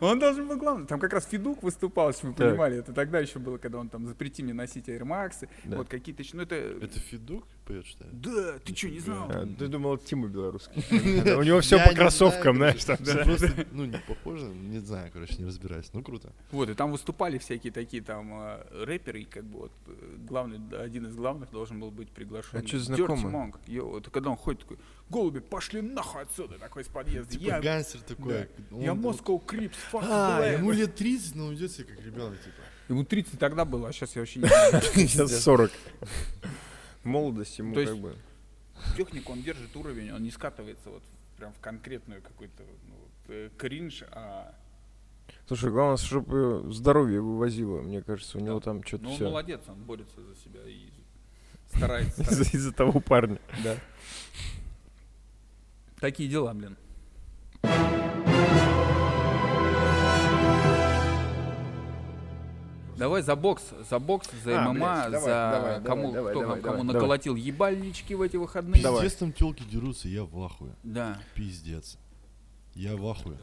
Он 0.00 0.18
должен 0.18 0.46
был 0.46 0.56
главным. 0.56 0.86
Там 0.86 1.00
как 1.00 1.12
раз 1.12 1.26
Федук 1.26 1.62
выступал, 1.62 2.08
если 2.08 2.26
вы 2.26 2.32
понимали. 2.34 2.78
Это 2.78 2.92
тогда 2.92 3.18
еще 3.18 3.38
было, 3.38 3.58
когда 3.58 3.78
он 3.78 3.88
там 3.88 4.06
запрети 4.06 4.42
мне 4.42 4.52
носить 4.54 4.88
Air 4.88 5.02
Max. 5.02 5.48
Вот 5.64 5.88
какие-то 5.88 6.22
еще. 6.22 6.36
Ну 6.36 6.42
это. 6.42 6.54
Это 6.54 6.98
Федук 7.00 7.44
поет, 7.68 7.86
что 7.86 8.04
ли? 8.04 8.10
Да, 8.12 8.58
ты 8.64 8.74
что, 8.74 8.88
не 8.88 9.00
знал? 9.00 9.26
А, 9.30 9.46
Ты 9.58 9.68
думал, 9.68 9.98
Тима 9.98 10.26
белорусский. 10.28 10.82
У 11.36 11.42
него 11.42 11.60
все 11.60 11.78
по 11.84 11.94
кроссовкам, 11.94 12.56
знаешь, 12.56 12.84
там. 12.84 12.96
Просто, 12.96 13.66
ну, 13.72 13.84
не 13.84 13.98
похоже, 14.08 14.46
не 14.46 14.78
знаю, 14.78 15.10
короче, 15.12 15.34
не 15.38 15.44
разбираюсь. 15.44 15.90
Ну, 15.92 16.02
круто. 16.02 16.32
Вот, 16.50 16.68
и 16.70 16.74
там 16.74 16.90
выступали 16.92 17.38
всякие 17.38 17.72
такие 17.72 18.02
там 18.02 18.30
э, 18.32 18.84
рэперы, 18.84 19.20
и 19.22 19.24
как 19.24 19.44
бы 19.44 19.58
вот 19.60 19.72
главный, 20.28 20.58
да, 20.58 20.80
один 20.80 21.06
из 21.06 21.14
главных 21.14 21.50
должен 21.50 21.78
был 21.78 21.90
быть 21.90 22.08
приглашен. 22.10 22.58
А 22.58 22.62
чё 22.62 22.78
Dirty 22.78 22.80
знакомый? 22.80 23.32
Monk. 23.32 23.98
Это 23.98 24.10
когда 24.10 24.30
он 24.30 24.36
ходит 24.36 24.62
такой, 24.62 24.78
голуби, 25.10 25.40
пошли 25.40 25.82
нахуй 25.82 26.22
отсюда, 26.22 26.58
такой 26.58 26.82
из 26.82 26.88
подъезда. 26.88 27.32
Типа 27.32 27.42
я, 27.44 27.60
гангстер 27.60 28.00
такой. 28.00 28.48
я 28.72 28.92
Он- 28.92 29.00
Moscow 29.00 29.44
Crips, 29.44 29.74
fuck 29.92 30.04
А, 30.08 30.40
black». 30.40 30.58
ему 30.58 30.70
лет 30.72 30.94
30, 30.94 31.34
но 31.34 31.46
он 31.46 31.52
ведет 31.52 31.70
себя 31.72 31.84
как 31.84 32.04
ребенок, 32.04 32.38
типа. 32.42 32.56
Ему 32.88 33.04
30 33.04 33.38
тогда 33.38 33.66
было, 33.66 33.88
а 33.88 33.92
сейчас 33.92 34.16
я 34.16 34.22
вообще 34.22 34.40
не 34.40 34.46
знаю. 34.48 34.82
Сейчас 34.94 35.42
40. 35.42 35.70
Молодость 37.08 37.58
ему 37.58 37.74
То 37.74 37.80
есть- 37.80 37.92
как 37.92 38.00
бы. 38.02 38.16
Технику 38.96 39.32
он 39.32 39.42
держит 39.42 39.74
уровень, 39.74 40.12
он 40.12 40.22
не 40.22 40.30
скатывается 40.30 40.90
вот 40.90 41.02
прям 41.36 41.52
в 41.52 41.58
конкретную 41.58 42.22
какую-то 42.22 42.62
ну, 42.86 42.94
вот, 42.94 43.10
э, 43.34 43.50
кринж, 43.56 44.04
а 44.12 44.54
Слушай, 45.46 45.70
главное, 45.70 45.96
чтобы 45.96 46.72
здоровье 46.72 47.20
вывозило. 47.20 47.80
Мне 47.80 48.02
кажется, 48.02 48.38
у 48.38 48.40
него 48.40 48.58
Да. 48.60 48.64
там 48.66 48.82
что-то 48.84 49.04
ну, 49.04 49.10
он 49.10 49.16
все. 49.16 49.24
молодец, 49.24 49.60
он 49.68 49.82
борется 49.82 50.20
за 50.22 50.36
себя 50.36 50.60
и 50.66 50.88
старается. 51.74 52.22
Из-за 52.22 52.32
старается. 52.34 52.56
из-за 52.56 52.72
того 52.72 53.00
парня. 53.00 53.38
Да. 53.64 53.76
Такие 56.00 56.28
дела, 56.28 56.54
блин. 56.54 56.76
Давай 62.98 63.22
за 63.22 63.36
бокс, 63.36 63.62
за 63.88 63.98
бокс, 63.98 64.28
за 64.44 64.64
А, 64.64 64.72
ММА, 64.72 64.72
блядь, 64.72 65.12
давай, 65.12 65.20
за 65.20 65.50
давай, 65.52 65.82
кому, 65.82 66.12
давай, 66.12 66.32
кто 66.32 66.40
давай, 66.40 66.60
кому 66.60 66.76
давай, 66.78 66.94
наколотил 66.94 67.36
ебальнички 67.36 68.14
в 68.14 68.22
эти 68.22 68.36
выходные. 68.36 68.82
Давай. 68.82 69.02
Пиздец 69.02 69.18
там 69.18 69.32
телки 69.32 69.62
дерутся, 69.64 70.08
я 70.08 70.24
в 70.24 70.42
ахуе. 70.42 70.72
Да. 70.82 71.18
Пиздец. 71.34 71.96
Я 72.74 72.96
в 72.96 73.06
ахуе. 73.06 73.38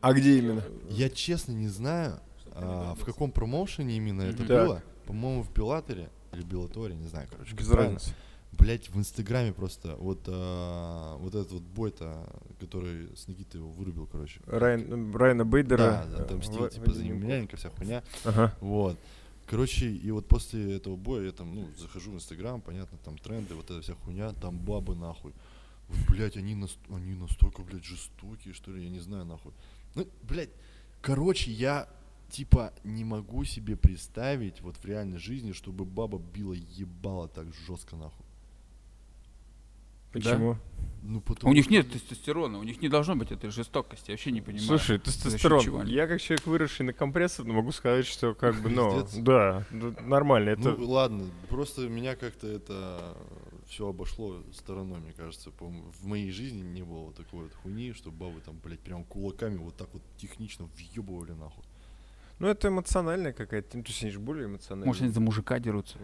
А 0.00 0.12
где 0.14 0.38
именно? 0.38 0.62
Я 0.90 1.08
честно 1.10 1.52
не 1.52 1.68
знаю, 1.68 2.18
а, 2.54 2.94
в 2.94 3.04
каком 3.04 3.30
промоушене 3.30 3.96
именно 3.96 4.22
это 4.22 4.42
было. 4.42 4.82
По-моему, 5.06 5.42
в 5.42 5.52
Беллаторе 5.52 6.10
или 6.32 6.42
Беллаторе, 6.42 6.94
не 6.94 7.06
знаю, 7.06 7.28
короче. 7.30 7.54
Без 7.54 7.66
правильно. 7.66 7.98
Блять, 8.58 8.90
в 8.90 8.98
Инстаграме 8.98 9.52
просто 9.52 9.96
вот, 9.96 10.20
а, 10.26 11.16
вот 11.18 11.34
этот 11.34 11.52
вот 11.52 11.62
бой-то, 11.62 12.28
который 12.60 13.08
с 13.16 13.26
Никитой 13.26 13.60
его 13.60 13.70
вырубил, 13.70 14.06
короче. 14.06 14.40
Райан, 14.46 15.14
Райана 15.16 15.44
Бейдера. 15.44 15.78
Да, 15.78 16.06
да, 16.18 16.24
там 16.24 16.42
стиль, 16.42 16.58
Ва- 16.60 16.70
типа, 16.70 16.92
за 16.92 16.98
Вадим 17.00 17.16
Емельяненко, 17.16 17.56
вся 17.56 17.70
хуйня. 17.70 18.02
Ага. 18.24 18.54
Вот. 18.60 18.98
Короче, 19.46 19.90
и 19.90 20.10
вот 20.10 20.28
после 20.28 20.76
этого 20.76 20.96
боя 20.96 21.24
я 21.24 21.32
там, 21.32 21.54
ну, 21.54 21.68
захожу 21.78 22.12
в 22.12 22.14
Инстаграм, 22.14 22.60
понятно, 22.60 22.98
там 23.04 23.18
тренды, 23.18 23.54
вот 23.54 23.70
эта 23.70 23.80
вся 23.80 23.94
хуйня, 23.94 24.32
там 24.34 24.58
бабы 24.58 24.94
нахуй. 24.94 25.32
Вот, 25.88 25.98
блядь, 26.08 26.36
они, 26.36 26.54
нас, 26.54 26.76
они 26.90 27.14
настолько, 27.14 27.62
блядь, 27.62 27.84
жестокие, 27.84 28.54
что 28.54 28.70
ли, 28.70 28.84
я 28.84 28.90
не 28.90 29.00
знаю, 29.00 29.24
нахуй. 29.24 29.52
Ну, 29.94 30.06
блядь, 30.22 30.50
короче, 31.00 31.50
я, 31.50 31.88
типа, 32.30 32.72
не 32.84 33.04
могу 33.04 33.44
себе 33.44 33.76
представить 33.76 34.60
вот 34.60 34.76
в 34.76 34.84
реальной 34.84 35.18
жизни, 35.18 35.52
чтобы 35.52 35.84
баба 35.84 36.18
била 36.18 36.52
ебало 36.54 37.28
так 37.28 37.46
жестко, 37.66 37.96
нахуй. 37.96 38.21
Почему? 40.12 40.56
Ну, 41.04 41.20
потому 41.20 41.50
У 41.50 41.54
них 41.54 41.64
что- 41.64 41.72
нет 41.72 41.90
тестостерона, 41.90 42.58
у 42.58 42.62
них 42.62 42.80
не 42.80 42.88
должно 42.88 43.16
быть 43.16 43.32
этой 43.32 43.50
жестокости, 43.50 44.10
я 44.10 44.12
вообще 44.12 44.30
не 44.30 44.40
понимаю. 44.40 44.66
Слушай, 44.68 44.98
тестостерон. 45.00 45.86
Я 45.86 46.06
как 46.06 46.20
человек, 46.20 46.46
выросший 46.46 46.86
на 46.86 46.92
компрессор, 46.92 47.44
могу 47.44 47.72
сказать, 47.72 48.06
что 48.06 48.34
как 48.34 48.54
бы, 48.62 48.70
ну, 48.70 49.04
да, 49.16 49.66
д- 49.72 50.00
нормально. 50.02 50.50
Это 50.50 50.70
Ну, 50.70 50.88
ладно, 50.88 51.26
просто 51.48 51.88
меня 51.88 52.14
как-то 52.14 52.46
это 52.46 53.16
все 53.66 53.88
обошло 53.88 54.44
стороной, 54.52 55.00
мне 55.00 55.12
кажется. 55.12 55.50
В 55.58 56.06
моей 56.06 56.30
жизни 56.30 56.60
не 56.60 56.82
было 56.82 57.12
такой 57.12 57.44
вот 57.44 57.54
хуйни, 57.54 57.92
что 57.94 58.12
бабы 58.12 58.40
там, 58.40 58.60
блядь, 58.62 58.80
прям 58.80 59.02
кулаками 59.04 59.56
вот 59.56 59.76
так 59.76 59.88
вот 59.92 60.02
технично 60.18 60.68
въебывали 60.76 61.32
нахуй. 61.32 61.64
Ну, 62.42 62.48
это 62.48 62.66
эмоциональная 62.66 63.32
какая-то, 63.32 63.76
ну, 63.76 63.84
то 63.84 63.90
есть 63.90 64.02
они 64.02 64.10
же 64.10 64.18
более 64.18 64.46
эмоциональные. 64.46 64.88
Может, 64.88 65.02
они 65.02 65.12
за 65.12 65.20
мужика 65.20 65.60
дерутся. 65.60 65.96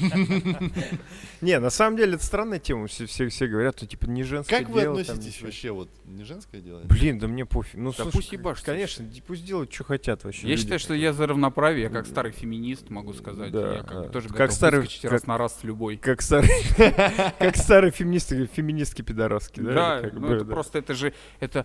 Не, 1.40 1.60
на 1.60 1.70
самом 1.70 1.96
деле, 1.96 2.14
это 2.14 2.24
странная 2.24 2.58
тема, 2.58 2.88
все, 2.88 3.46
говорят, 3.46 3.76
что, 3.76 3.86
типа, 3.86 4.06
не 4.06 4.24
женское 4.24 4.58
Как 4.58 4.68
вы 4.68 4.80
дело, 4.80 5.00
относитесь 5.00 5.40
вообще, 5.40 5.70
вот, 5.70 5.88
не 6.06 6.24
женское 6.24 6.60
дело? 6.60 6.80
Блин, 6.86 7.20
да 7.20 7.28
мне 7.28 7.46
пофиг. 7.46 7.74
Ну, 7.78 7.92
пусть 8.10 8.32
ебашутся. 8.32 8.72
Конечно, 8.72 9.06
пусть 9.24 9.44
делают, 9.44 9.72
что 9.72 9.84
хотят 9.84 10.24
вообще. 10.24 10.48
Я 10.48 10.56
считаю, 10.56 10.80
что 10.80 10.92
я 10.92 11.12
за 11.12 11.28
равноправие, 11.28 11.84
я 11.84 11.88
как 11.88 12.06
старый 12.06 12.32
феминист 12.32 12.90
могу 12.90 13.12
сказать. 13.12 13.52
Да, 13.52 13.76
я 13.76 13.82
как 13.84 14.06
бы 14.06 14.12
тоже 14.12 14.26
как 14.26 14.38
готов 14.38 14.56
старый- 14.56 14.80
выскочить 14.80 15.04
раз 15.04 15.28
на 15.28 15.38
раз 15.38 15.60
с 15.60 15.62
любой. 15.62 15.98
Как 15.98 16.20
старый, 16.20 16.50
как 17.38 17.56
старые 17.56 17.92
феминисты, 17.92 18.46
феминистки 18.46 19.02
пидораски, 19.02 19.60
да? 19.60 20.00
Да, 20.02 20.10
ну 20.14 20.34
это 20.34 20.44
просто, 20.44 20.80
это 20.80 20.94
же, 20.94 21.14
это, 21.38 21.64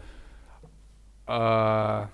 а, 1.26 2.12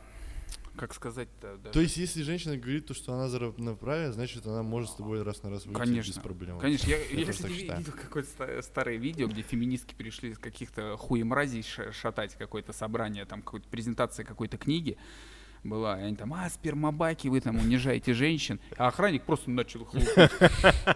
как 0.76 0.94
сказать-то, 0.94 1.58
да. 1.64 1.70
То 1.72 1.82
есть, 1.82 1.98
если 1.98 2.24
женщина 2.24 2.58
говорит 2.58 2.88
то, 2.88 2.94
что 2.94 3.14
она 3.14 3.28
за 3.28 3.40
равноправие, 3.40 4.12
значит, 4.14 4.46
она 4.48 4.64
может 4.64 4.92
с 4.92 4.96
тобой 4.96 5.22
раз 5.24 5.44
на 5.44 5.50
раз 5.50 5.66
выйти 5.66 5.78
Конечно. 5.78 6.12
без 6.12 6.18
проблем. 6.20 6.60
Конечно, 6.60 6.88
я, 6.90 6.98
я, 6.98 7.26
тоже 7.26 7.32
кстати, 7.32 7.52
видел 7.52 7.92
какое-то 7.92 8.30
ста- 8.30 8.62
старое 8.62 8.98
видео, 8.98 9.28
где 9.28 9.42
феминистки 9.42 9.94
пришли 9.94 10.30
из 10.32 10.38
каких-то 10.38 10.96
хуемразей 10.98 11.64
ша- 11.64 11.92
шатать 11.92 12.36
какое-то 12.36 12.74
собрание, 12.74 13.26
там 13.26 13.42
какая-то 13.42 13.68
презентация 13.70 14.26
какой-то 14.26 14.58
книги 14.58 14.98
была, 15.64 16.00
и 16.00 16.04
они 16.04 16.16
там, 16.16 16.34
а, 16.34 16.50
спермобаки, 16.50 17.28
вы 17.28 17.40
там 17.42 17.58
унижаете 17.58 18.14
женщин, 18.14 18.60
а 18.78 18.88
охранник 18.88 19.24
просто 19.24 19.52
начал 19.52 19.86
хлопать. 19.86 20.32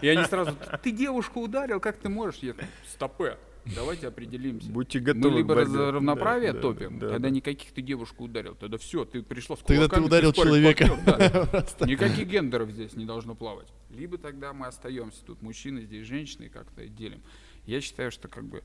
И 0.02 0.08
они 0.08 0.24
сразу, 0.24 0.56
ты 0.82 0.90
девушку 0.90 1.40
ударил, 1.40 1.78
как 1.80 1.98
ты 1.98 2.08
можешь? 2.08 2.40
Я 2.40 2.54
там, 2.54 2.66
стопе, 2.88 3.38
давайте 3.74 4.06
определимся. 4.08 4.70
Будьте 4.70 4.98
Мы 5.00 5.04
готовы. 5.06 5.34
к 5.34 5.36
либо 5.38 5.54
борьбе. 5.54 5.70
за 5.72 5.92
равноправие 5.92 6.52
Да, 6.52 6.56
да, 6.58 6.62
топим, 6.62 6.98
да, 6.98 7.08
тогда 7.10 7.28
да. 7.28 7.30
никаких 7.30 7.72
ты 7.72 7.82
девушку 7.82 8.24
ударил, 8.24 8.54
тогда 8.54 8.78
все, 8.78 9.04
ты 9.04 9.22
пришла 9.22 9.56
с 9.56 9.60
Тогда 9.60 9.88
ты 9.88 9.96
кулаками, 10.00 10.06
ударил 10.06 10.32
спарринг-партнер, 10.32 10.88
человека. 10.88 11.66
да. 11.78 11.86
Никаких 11.86 12.28
гендеров 12.28 12.70
здесь 12.70 12.94
не 12.94 13.04
должно 13.04 13.34
плавать. 13.34 13.68
Либо 13.90 14.18
тогда 14.18 14.52
мы 14.52 14.66
остаемся 14.66 15.24
тут 15.24 15.42
мужчины, 15.42 15.82
здесь 15.82 16.06
женщины, 16.06 16.48
как-то 16.48 16.86
делим. 16.86 17.22
Я 17.66 17.80
считаю, 17.80 18.10
что 18.12 18.28
как 18.28 18.44
бы, 18.44 18.62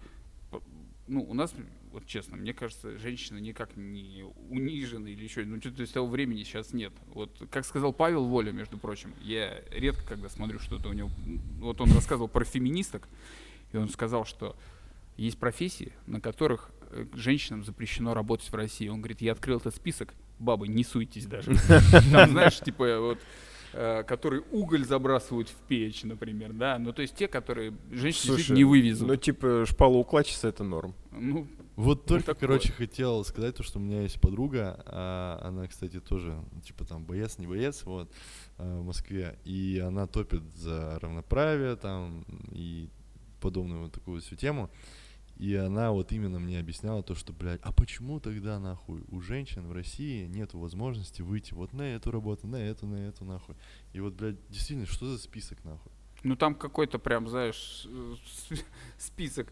ну, 1.08 1.24
у 1.24 1.34
нас, 1.34 1.54
вот 1.92 2.06
честно, 2.06 2.38
мне 2.38 2.54
кажется, 2.54 2.98
женщины 2.98 3.40
никак 3.40 3.76
не 3.76 4.24
унижены 4.50 5.10
или 5.10 5.24
еще, 5.24 5.44
ну, 5.44 5.60
что-то 5.60 5.84
из 5.84 5.90
того 5.90 6.08
времени 6.08 6.44
сейчас 6.44 6.72
нет. 6.74 6.94
Вот, 7.14 7.32
как 7.50 7.66
сказал 7.66 7.92
Павел 7.94 8.26
Воля, 8.26 8.52
между 8.52 8.78
прочим, 8.78 9.14
я 9.24 9.62
редко, 9.72 10.04
когда 10.08 10.30
смотрю 10.30 10.60
что-то 10.60 10.90
у 10.90 10.94
него, 10.94 11.10
вот 11.60 11.82
он 11.82 11.92
рассказывал 11.92 12.28
про 12.28 12.46
феминисток, 12.46 13.08
и 13.74 13.78
он 13.78 13.90
сказал, 13.90 14.26
что 14.26 14.56
есть 15.22 15.38
профессии, 15.38 15.94
на 16.08 16.20
которых 16.20 16.72
э, 16.90 17.06
женщинам 17.14 17.64
запрещено 17.64 18.14
работать 18.14 18.52
в 18.52 18.56
России. 18.56 18.88
Он 18.88 19.00
говорит, 19.00 19.22
я 19.22 19.34
открыл 19.34 19.58
этот 19.58 19.76
список, 19.76 20.14
бабы, 20.40 20.68
не 20.68 20.84
суйтесь 20.84 21.26
даже. 21.26 21.54
Там, 22.12 22.32
знаешь, 22.32 22.60
типа 22.60 23.00
вот 23.00 23.20
э, 23.74 24.04
которые 24.04 24.42
уголь 24.52 24.84
забрасывают 24.84 25.50
в 25.50 25.56
печь, 25.68 26.04
например, 26.04 26.54
да, 26.54 26.78
ну 26.80 26.94
то 26.94 27.02
есть 27.02 27.16
те, 27.16 27.28
которые 27.28 27.74
женщины 27.92 28.36
Слушай, 28.36 28.56
не 28.56 28.64
вывезут. 28.64 29.08
Ну, 29.08 29.16
типа, 29.16 29.66
шпалоукладчица 29.66 30.48
это 30.48 30.64
норм. 30.64 30.94
Ну, 31.12 31.48
Вот 31.76 32.06
только, 32.06 32.26
такое. 32.28 32.48
короче, 32.48 32.74
хотел 32.74 33.24
сказать 33.24 33.56
то, 33.56 33.64
что 33.64 33.80
у 33.80 33.82
меня 33.82 34.02
есть 34.02 34.20
подруга, 34.20 34.84
а, 34.86 35.40
она, 35.44 35.68
кстати, 35.68 36.00
тоже, 36.00 36.44
ну, 36.52 36.62
типа, 36.62 36.86
там, 36.86 37.06
боец, 37.06 37.38
не 37.38 37.48
боец, 37.48 37.84
вот, 37.84 38.12
а, 38.58 38.82
в 38.82 38.86
Москве, 38.86 39.38
и 39.46 39.82
она 39.86 40.08
топит 40.08 40.44
за 40.56 41.00
равноправие, 41.00 41.76
там, 41.76 42.26
и 42.52 42.90
подобную 43.40 43.84
вот 43.84 43.92
такую 43.92 44.22
всю 44.22 44.36
тему, 44.36 44.70
и 45.42 45.56
она 45.56 45.92
вот 45.92 46.12
именно 46.12 46.40
мне 46.40 46.60
объясняла 46.60 47.02
то, 47.02 47.16
что, 47.16 47.34
блядь, 47.34 47.60
а 47.64 47.72
почему 47.72 48.20
тогда, 48.20 48.60
нахуй, 48.60 49.04
у 49.10 49.22
женщин 49.22 49.68
в 49.68 49.72
России 49.72 50.28
нет 50.28 50.54
возможности 50.54 51.24
выйти 51.24 51.56
вот 51.56 51.74
на 51.74 51.82
эту 51.82 52.12
работу, 52.12 52.46
на 52.46 52.58
эту, 52.58 52.86
на 52.86 53.08
эту, 53.08 53.26
нахуй, 53.26 53.56
и 53.94 54.00
вот, 54.00 54.14
блядь, 54.14 54.38
действительно, 54.50 54.86
что 54.86 55.08
за 55.08 55.18
список, 55.18 55.58
нахуй? 55.66 55.92
ну 56.24 56.36
там 56.36 56.54
какой-то 56.54 57.00
прям, 57.00 57.28
знаешь, 57.28 57.88
э, 57.90 58.16
список. 59.00 59.48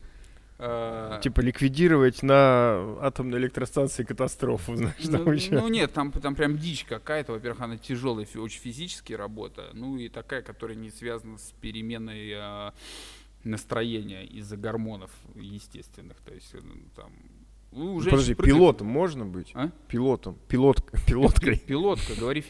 э, 0.59 1.19
Типа, 1.23 1.41
ликвидировать 1.41 2.21
на 2.21 2.97
атомной 3.01 3.39
электростанции 3.39 4.03
катастрофу, 4.03 4.75
знаешь, 4.77 5.03
там 5.03 5.25
ну, 5.25 5.31
еще. 5.31 5.59
ну 5.59 5.67
нет, 5.69 5.91
там, 5.91 6.11
там 6.11 6.35
прям 6.35 6.57
дичь 6.57 6.83
какая-то. 6.83 7.33
Во-первых, 7.33 7.61
она 7.61 7.77
тяжелая, 7.77 8.27
очень 8.35 8.61
физически 8.61 9.13
работа. 9.13 9.71
Ну 9.73 9.97
и 9.97 10.09
такая, 10.09 10.41
которая 10.43 10.77
не 10.77 10.91
связана 10.91 11.37
с 11.37 11.53
переменой 11.61 12.73
настроения 13.43 14.25
из-за 14.25 14.57
гормонов 14.57 15.11
естественных. 15.35 16.17
То 16.17 16.33
есть 16.33 16.53
э, 16.53 16.59
ну, 16.63 16.73
там... 16.95 17.11
ну, 17.71 17.95
у 17.95 17.99
женщин 17.99 18.11
Подожди, 18.11 18.33
прыгает- 18.33 18.55
пилотом 18.57 18.87
можно 18.87 19.25
быть? 19.25 19.51
А? 19.53 19.71
Пилотом. 19.87 20.37
Пилот, 20.47 20.83
пилоткой. 21.07 21.57
Пилотка, 21.57 22.13
говори 22.15 22.41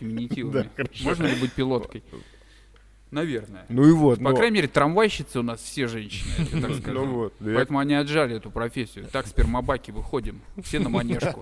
хорошо. 0.76 1.04
Можно 1.06 1.26
ли 1.28 1.40
быть 1.40 1.54
пилоткой? 1.54 2.04
Наверное. 3.12 3.66
Ну 3.70 3.88
и 3.88 3.92
вот. 3.92 4.24
По 4.24 4.34
крайней 4.34 4.58
мере, 4.58 4.68
трамвайщицы 4.68 5.40
у 5.40 5.42
нас 5.44 5.62
все 5.62 5.88
женщины, 5.88 6.30
так. 6.62 6.86
Ну 6.94 7.32
я- 7.40 7.56
Поэтому 7.56 7.80
они 7.80 7.96
отжали 7.96 8.36
эту 8.36 8.52
профессию. 8.52 9.08
Так, 9.12 9.26
спермобаки, 9.26 9.92
выходим. 9.92 10.42
Все 10.64 10.80
на 10.80 10.90
манежку. 10.90 11.42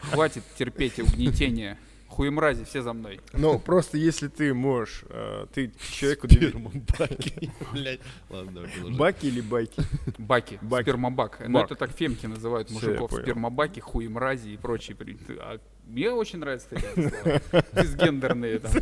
Хватит 0.00 0.42
терпеть 0.56 0.98
угнетение. 0.98 1.78
Хуемрази, 2.10 2.64
все 2.64 2.82
за 2.82 2.92
мной. 2.92 3.20
Ну, 3.32 3.58
просто 3.58 3.96
если 3.96 4.26
ты 4.26 4.52
можешь, 4.52 5.04
э, 5.08 5.46
ты 5.54 5.72
человеку. 5.92 6.28
Спермобаки, 6.28 7.50
блядь. 7.72 8.00
Ладно. 8.28 8.68
Баки 8.98 9.26
или 9.26 9.40
байки? 9.40 9.80
Баки, 10.18 10.58
Баки. 10.60 10.82
спермобак. 10.82 11.40
Ну, 11.48 11.60
это 11.60 11.76
так 11.76 11.92
фемки 11.92 12.26
называют 12.26 12.70
мужиков. 12.70 13.12
Спермобаки, 13.12 13.80
хуемрази 13.80 14.50
и 14.50 14.56
прочие. 14.56 14.96
А 15.38 15.60
мне 15.86 16.10
очень 16.10 16.40
нравятся 16.40 16.68
эти 16.72 17.08
слова. 17.08 17.40
Дисгендерные 17.80 18.58
там. 18.58 18.72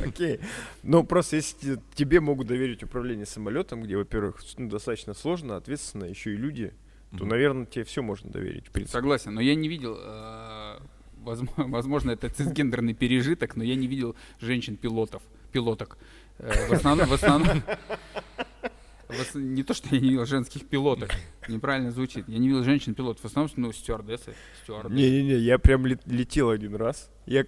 Окей. 0.06 0.40
Ну, 0.84 1.04
просто 1.04 1.36
если 1.36 1.74
те- 1.76 1.82
тебе 1.94 2.20
могут 2.20 2.46
доверить 2.46 2.82
управление 2.84 3.26
самолетом, 3.26 3.82
где, 3.82 3.96
во-первых, 3.96 4.40
ну, 4.56 4.68
достаточно 4.68 5.12
сложно, 5.12 5.56
ответственно, 5.56 6.04
еще 6.04 6.32
и 6.32 6.36
люди, 6.36 6.72
то, 7.16 7.24
наверное, 7.24 7.66
тебе 7.66 7.84
все 7.84 8.02
можно 8.02 8.30
доверить, 8.30 8.68
в 8.68 8.70
принципе. 8.70 8.92
Согласен, 8.92 9.34
но 9.34 9.40
я 9.40 9.54
не 9.54 9.68
видел, 9.68 9.96
э, 10.00 10.78
возможно, 11.56 12.10
это 12.12 12.28
цисгендерный 12.28 12.94
пережиток, 12.94 13.56
но 13.56 13.64
я 13.64 13.74
не 13.76 13.86
видел 13.86 14.16
женщин-пилотов, 14.40 15.22
пилоток. 15.52 15.98
Э, 16.38 16.68
В 16.68 16.72
основном, 16.72 17.08
в 17.08 17.12
основном, 17.12 17.62
не 19.34 19.62
то, 19.62 19.72
что 19.74 19.88
я 19.94 20.00
не 20.00 20.08
видел 20.10 20.26
женских 20.26 20.66
пилоток, 20.68 21.10
неправильно 21.48 21.90
звучит. 21.90 22.28
Я 22.28 22.38
не 22.38 22.48
видел 22.48 22.62
женщин-пилотов, 22.62 23.22
в 23.22 23.24
основном, 23.24 23.50
ну, 23.56 23.72
стюардессы, 23.72 24.34
стюарды. 24.62 24.94
Не-не-не, 24.94 25.36
я 25.36 25.58
прям 25.58 25.86
лет- 25.86 26.06
летел 26.06 26.50
один 26.50 26.74
раз. 26.76 27.10
Я, 27.24 27.44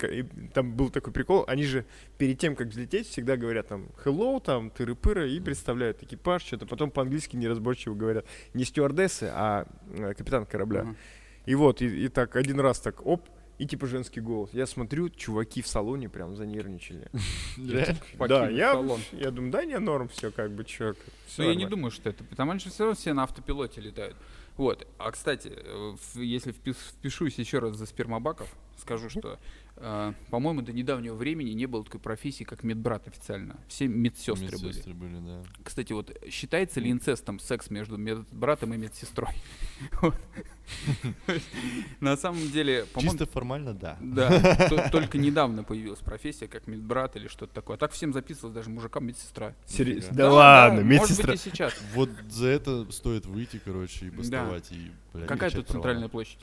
там 0.54 0.72
был 0.74 0.90
такой 0.90 1.12
прикол, 1.12 1.44
они 1.46 1.64
же 1.64 1.84
перед 2.18 2.38
тем, 2.38 2.56
как 2.56 2.68
взлететь, 2.68 3.08
всегда 3.08 3.36
говорят 3.36 3.68
там 3.68 3.88
hello, 4.04 4.40
там, 4.42 4.70
тыры-пыры, 4.70 5.30
и 5.30 5.40
представляют 5.40 6.02
экипаж, 6.02 6.42
что-то. 6.42 6.66
Потом 6.66 6.90
по-английски 6.90 7.36
неразборчиво 7.36 7.94
говорят 7.94 8.24
не 8.54 8.64
стюардессы, 8.64 9.30
а 9.32 9.66
э, 9.92 10.14
капитан 10.14 10.46
корабля. 10.46 10.80
Ага. 10.80 10.96
И 11.46 11.54
вот, 11.54 11.82
и, 11.82 12.04
и 12.04 12.08
так 12.08 12.36
один 12.36 12.60
раз 12.60 12.80
так, 12.80 13.04
оп, 13.06 13.28
и 13.60 13.66
типа 13.66 13.86
женский 13.86 14.22
голос. 14.22 14.48
Я 14.54 14.66
смотрю, 14.66 15.10
чуваки 15.10 15.60
в 15.60 15.66
салоне 15.66 16.08
прям 16.08 16.34
занервничали. 16.34 17.08
Да, 17.58 17.94
Покинуть 18.16 18.56
я, 18.56 18.72
думаю, 19.30 19.52
да, 19.52 19.64
не 19.66 19.78
норм, 19.78 20.08
все 20.08 20.30
как 20.30 20.50
бы, 20.50 20.64
чё, 20.64 20.94
Но 21.36 21.44
Ну, 21.44 21.50
я 21.50 21.54
не 21.54 21.66
думаю, 21.66 21.90
что 21.90 22.08
это, 22.08 22.24
потому 22.24 22.58
что 22.58 22.70
все 22.70 22.84
равно 22.84 22.96
все 22.96 23.12
на 23.12 23.24
автопилоте 23.24 23.82
летают. 23.82 24.16
Вот. 24.56 24.86
А 24.98 25.10
кстати, 25.10 25.52
э, 25.54 25.94
если 26.14 26.52
впишусь 26.52 27.38
еще 27.38 27.58
раз 27.58 27.76
за 27.76 27.84
спермобаков, 27.84 28.48
скажу, 28.78 29.10
что, 29.10 29.38
по-моему, 30.30 30.60
до 30.62 30.72
недавнего 30.72 31.14
времени 31.14 31.50
не 31.50 31.66
было 31.66 31.82
такой 31.84 32.00
профессии, 32.00 32.44
как 32.44 32.62
медбрат 32.64 33.08
официально. 33.08 33.56
Все 33.68 33.86
медсестры 33.88 34.34
были. 34.58 34.66
Медсестры 34.66 34.94
были, 34.94 35.18
да. 35.20 35.42
Кстати, 35.64 35.92
вот 35.94 36.14
считается 36.28 36.80
ли 36.80 36.90
инцестом 36.90 37.38
секс 37.38 37.70
между 37.70 37.96
медбратом 37.96 38.74
и 38.74 38.76
медсестрой? 38.76 39.34
На 42.00 42.16
самом 42.16 42.50
деле, 42.50 42.84
по-моему, 42.92 43.12
Чисто 43.18 43.26
формально, 43.26 43.74
да. 43.74 43.96
да, 44.00 44.56
то- 44.68 44.88
только 44.90 45.18
недавно 45.18 45.64
появилась 45.64 46.00
профессия, 46.00 46.46
как 46.46 46.66
медбрат 46.66 47.16
или 47.16 47.28
что-то 47.28 47.54
такое. 47.54 47.76
А 47.76 47.78
так 47.78 47.92
всем 47.92 48.12
записывалось 48.12 48.54
даже 48.54 48.70
мужикам 48.70 49.06
медсестра. 49.06 49.54
Серьезно? 49.66 50.14
Да 50.14 50.30
ладно, 50.32 50.82
Может 50.82 51.00
медсестра. 51.02 51.32
быть 51.32 51.46
и 51.46 51.50
сейчас. 51.50 51.74
Вот 51.94 52.10
за 52.28 52.48
это 52.48 52.90
стоит 52.92 53.26
выйти, 53.26 53.60
короче, 53.64 54.06
и 54.06 54.10
бастовать, 54.10 54.70
Какая 55.26 55.50
тут 55.50 55.68
центральная 55.68 56.08
площадь? 56.08 56.38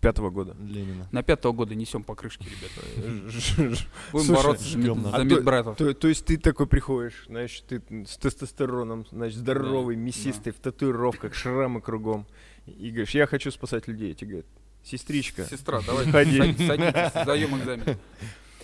Пятого 0.00 0.30
года. 0.30 0.56
Ленина. 0.60 1.08
На 1.10 1.22
пятого 1.22 1.52
года 1.52 1.74
несем 1.74 2.04
покрышки, 2.04 2.44
ребята. 2.44 3.82
Будем 4.12 4.34
бороться 4.34 4.64
за, 4.64 4.92
А 5.12 5.18
то- 5.18 5.24
медбратов. 5.24 5.76
То, 5.76 6.08
есть 6.08 6.24
ты 6.24 6.36
такой 6.36 6.66
приходишь, 6.66 7.24
знаешь, 7.26 7.62
ты 7.68 7.82
с 8.06 8.16
тестостероном, 8.16 9.06
значит, 9.10 9.38
здоровый, 9.38 9.96
мясистый, 9.96 10.52
в 10.52 10.56
татуировках, 10.60 11.34
шрамы 11.34 11.80
кругом. 11.80 12.26
И 12.66 12.90
говоришь, 12.90 13.10
я 13.10 13.26
хочу 13.26 13.50
спасать 13.50 13.88
людей. 13.88 14.14
Тебе 14.14 14.28
говорят, 14.28 14.46
сестричка, 14.84 15.44
Сестра, 15.44 15.80
давай 15.84 16.04
садись, 16.10 16.66
садитесь, 16.66 17.22
сдаем 17.22 17.58
экзамен. 17.58 17.96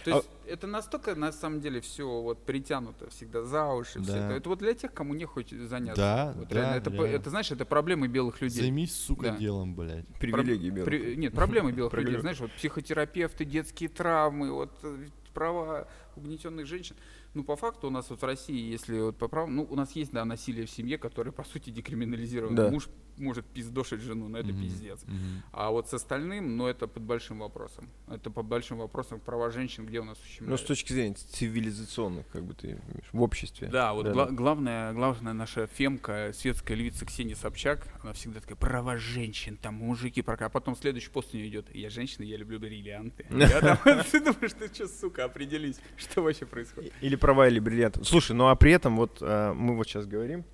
То 0.05 0.13
А 0.13 0.17
есть 0.17 0.29
это 0.47 0.67
настолько, 0.67 1.15
на 1.15 1.33
самом 1.33 1.61
деле, 1.61 1.81
все 1.81 2.05
вот 2.21 2.45
притянуто 2.45 3.09
всегда 3.11 3.43
за 3.43 3.67
уши. 3.67 4.01
Да. 4.01 4.27
это. 4.27 4.35
это 4.37 4.49
вот 4.49 4.59
для 4.59 4.75
тех, 4.75 4.93
кому 4.93 5.15
не 5.15 5.25
хочет 5.25 5.59
заняться. 5.69 6.01
Да, 6.03 6.33
Вот 6.37 6.49
да, 6.49 6.55
реально, 6.57 6.75
это, 6.77 6.91
реально. 6.91 7.07
это, 7.17 7.31
знаешь, 7.31 7.51
это 7.51 7.65
проблемы 7.65 8.09
белых 8.09 8.41
людей. 8.41 8.61
Займись, 8.63 8.95
сука, 8.95 9.31
Да. 9.31 9.37
делом, 9.37 9.75
блядь. 9.75 10.07
Привилегии 10.19 10.71
белых. 10.71 10.85
При- 10.87 11.17
нет, 11.17 11.35
проблемы 11.35 11.73
белых 11.73 11.93
людей. 11.95 12.19
Знаешь, 12.19 12.41
вот 12.41 12.53
психотерапевты, 12.53 13.45
детские 13.45 13.89
травмы, 13.89 14.53
вот 14.53 14.73
э, 14.83 15.09
права 15.35 15.89
угнетенных 16.17 16.67
женщин. 16.67 16.97
Ну, 17.35 17.45
по 17.45 17.57
факту 17.57 17.87
у 17.87 17.91
нас 17.91 18.11
вот 18.11 18.21
в 18.21 18.25
России, 18.25 18.71
если 18.71 19.01
вот 19.01 19.17
по 19.17 19.27
правам, 19.27 19.57
ну, 19.57 19.67
у 19.71 19.75
нас 19.75 19.93
есть, 19.93 20.13
да, 20.13 20.25
насилие 20.25 20.67
в 20.67 20.71
семье, 20.71 20.99
которое, 20.99 21.33
по 21.33 21.45
сути, 21.45 21.71
декриминализировано. 21.71 22.57
Да. 22.57 22.71
Муж 22.71 22.89
может 23.19 23.45
пиздошить 23.47 24.01
жену, 24.01 24.29
но 24.29 24.39
это 24.39 24.49
Мгм, 24.53 24.63
пиздец. 24.63 25.03
мгм. 25.07 25.43
А 25.53 25.71
вот 25.71 25.89
с 25.89 25.95
остальным, 25.95 26.57
ну, 26.57 26.67
это 26.67 26.87
под 26.89 27.03
большим 27.03 27.39
вопросом. 27.41 27.89
Это 28.09 28.31
под 28.31 28.47
большим 28.47 28.79
вопросом 28.79 29.21
права 29.21 29.51
женщин, 29.51 29.85
где 29.87 30.01
у 30.01 30.05
нас 30.05 30.17
Ну, 30.19 30.25
ущемляют. 30.25 30.61
с 30.61 30.65
точки 30.65 30.93
зрения 30.95 31.15
цивилизационных, 31.15 32.27
как 32.33 32.45
бы 32.45 32.55
ты 32.55 32.69
имеешь, 32.69 33.09
в 33.13 33.21
обществе. 33.23 33.69
Да, 33.69 33.93
вот 33.93 34.05
Да, 34.05 34.13
гла- 34.13 34.27
да. 34.27 34.33
главная, 34.33 34.93
главная 34.95 35.33
наша 35.35 35.67
фемка, 35.67 36.33
светская 36.35 36.77
львица 36.77 37.05
Ксения 37.05 37.37
Собчак, 37.37 37.87
она 38.03 38.13
всегда 38.15 38.41
такая, 38.41 38.57
права 38.57 38.97
женщин, 38.97 39.57
там 39.59 39.75
мужики, 39.75 40.23
прока-». 40.23 40.47
а 40.47 40.49
потом 40.49 40.75
следующий 40.75 41.11
пост 41.11 41.35
у 41.35 41.37
нее 41.37 41.49
идет, 41.49 41.75
я 41.75 41.91
женщина, 41.91 42.25
я 42.25 42.37
люблю 42.39 42.59
бриллианты. 42.59 43.27
Я 43.31 43.61
там, 43.61 43.79
ты 44.11 44.21
думаешь, 44.21 44.53
ты 44.59 44.69
что, 44.73 44.89
сука, 44.89 45.25
определись, 45.25 45.79
что 45.97 46.23
вообще 46.23 46.47
происходит. 46.47 46.93
Или 47.03 47.17
права, 47.23 47.49
или 47.49 47.59
бриллианты. 47.61 48.05
Слушай, 48.05 48.33
ну 48.37 48.49
а 48.49 48.55
при 48.57 48.73
этом 48.73 48.97
вот 48.97 49.19
э, 49.21 49.53
мы 49.55 49.75
вот 49.77 49.87
сейчас 49.89 50.07
говорим, 50.07 50.45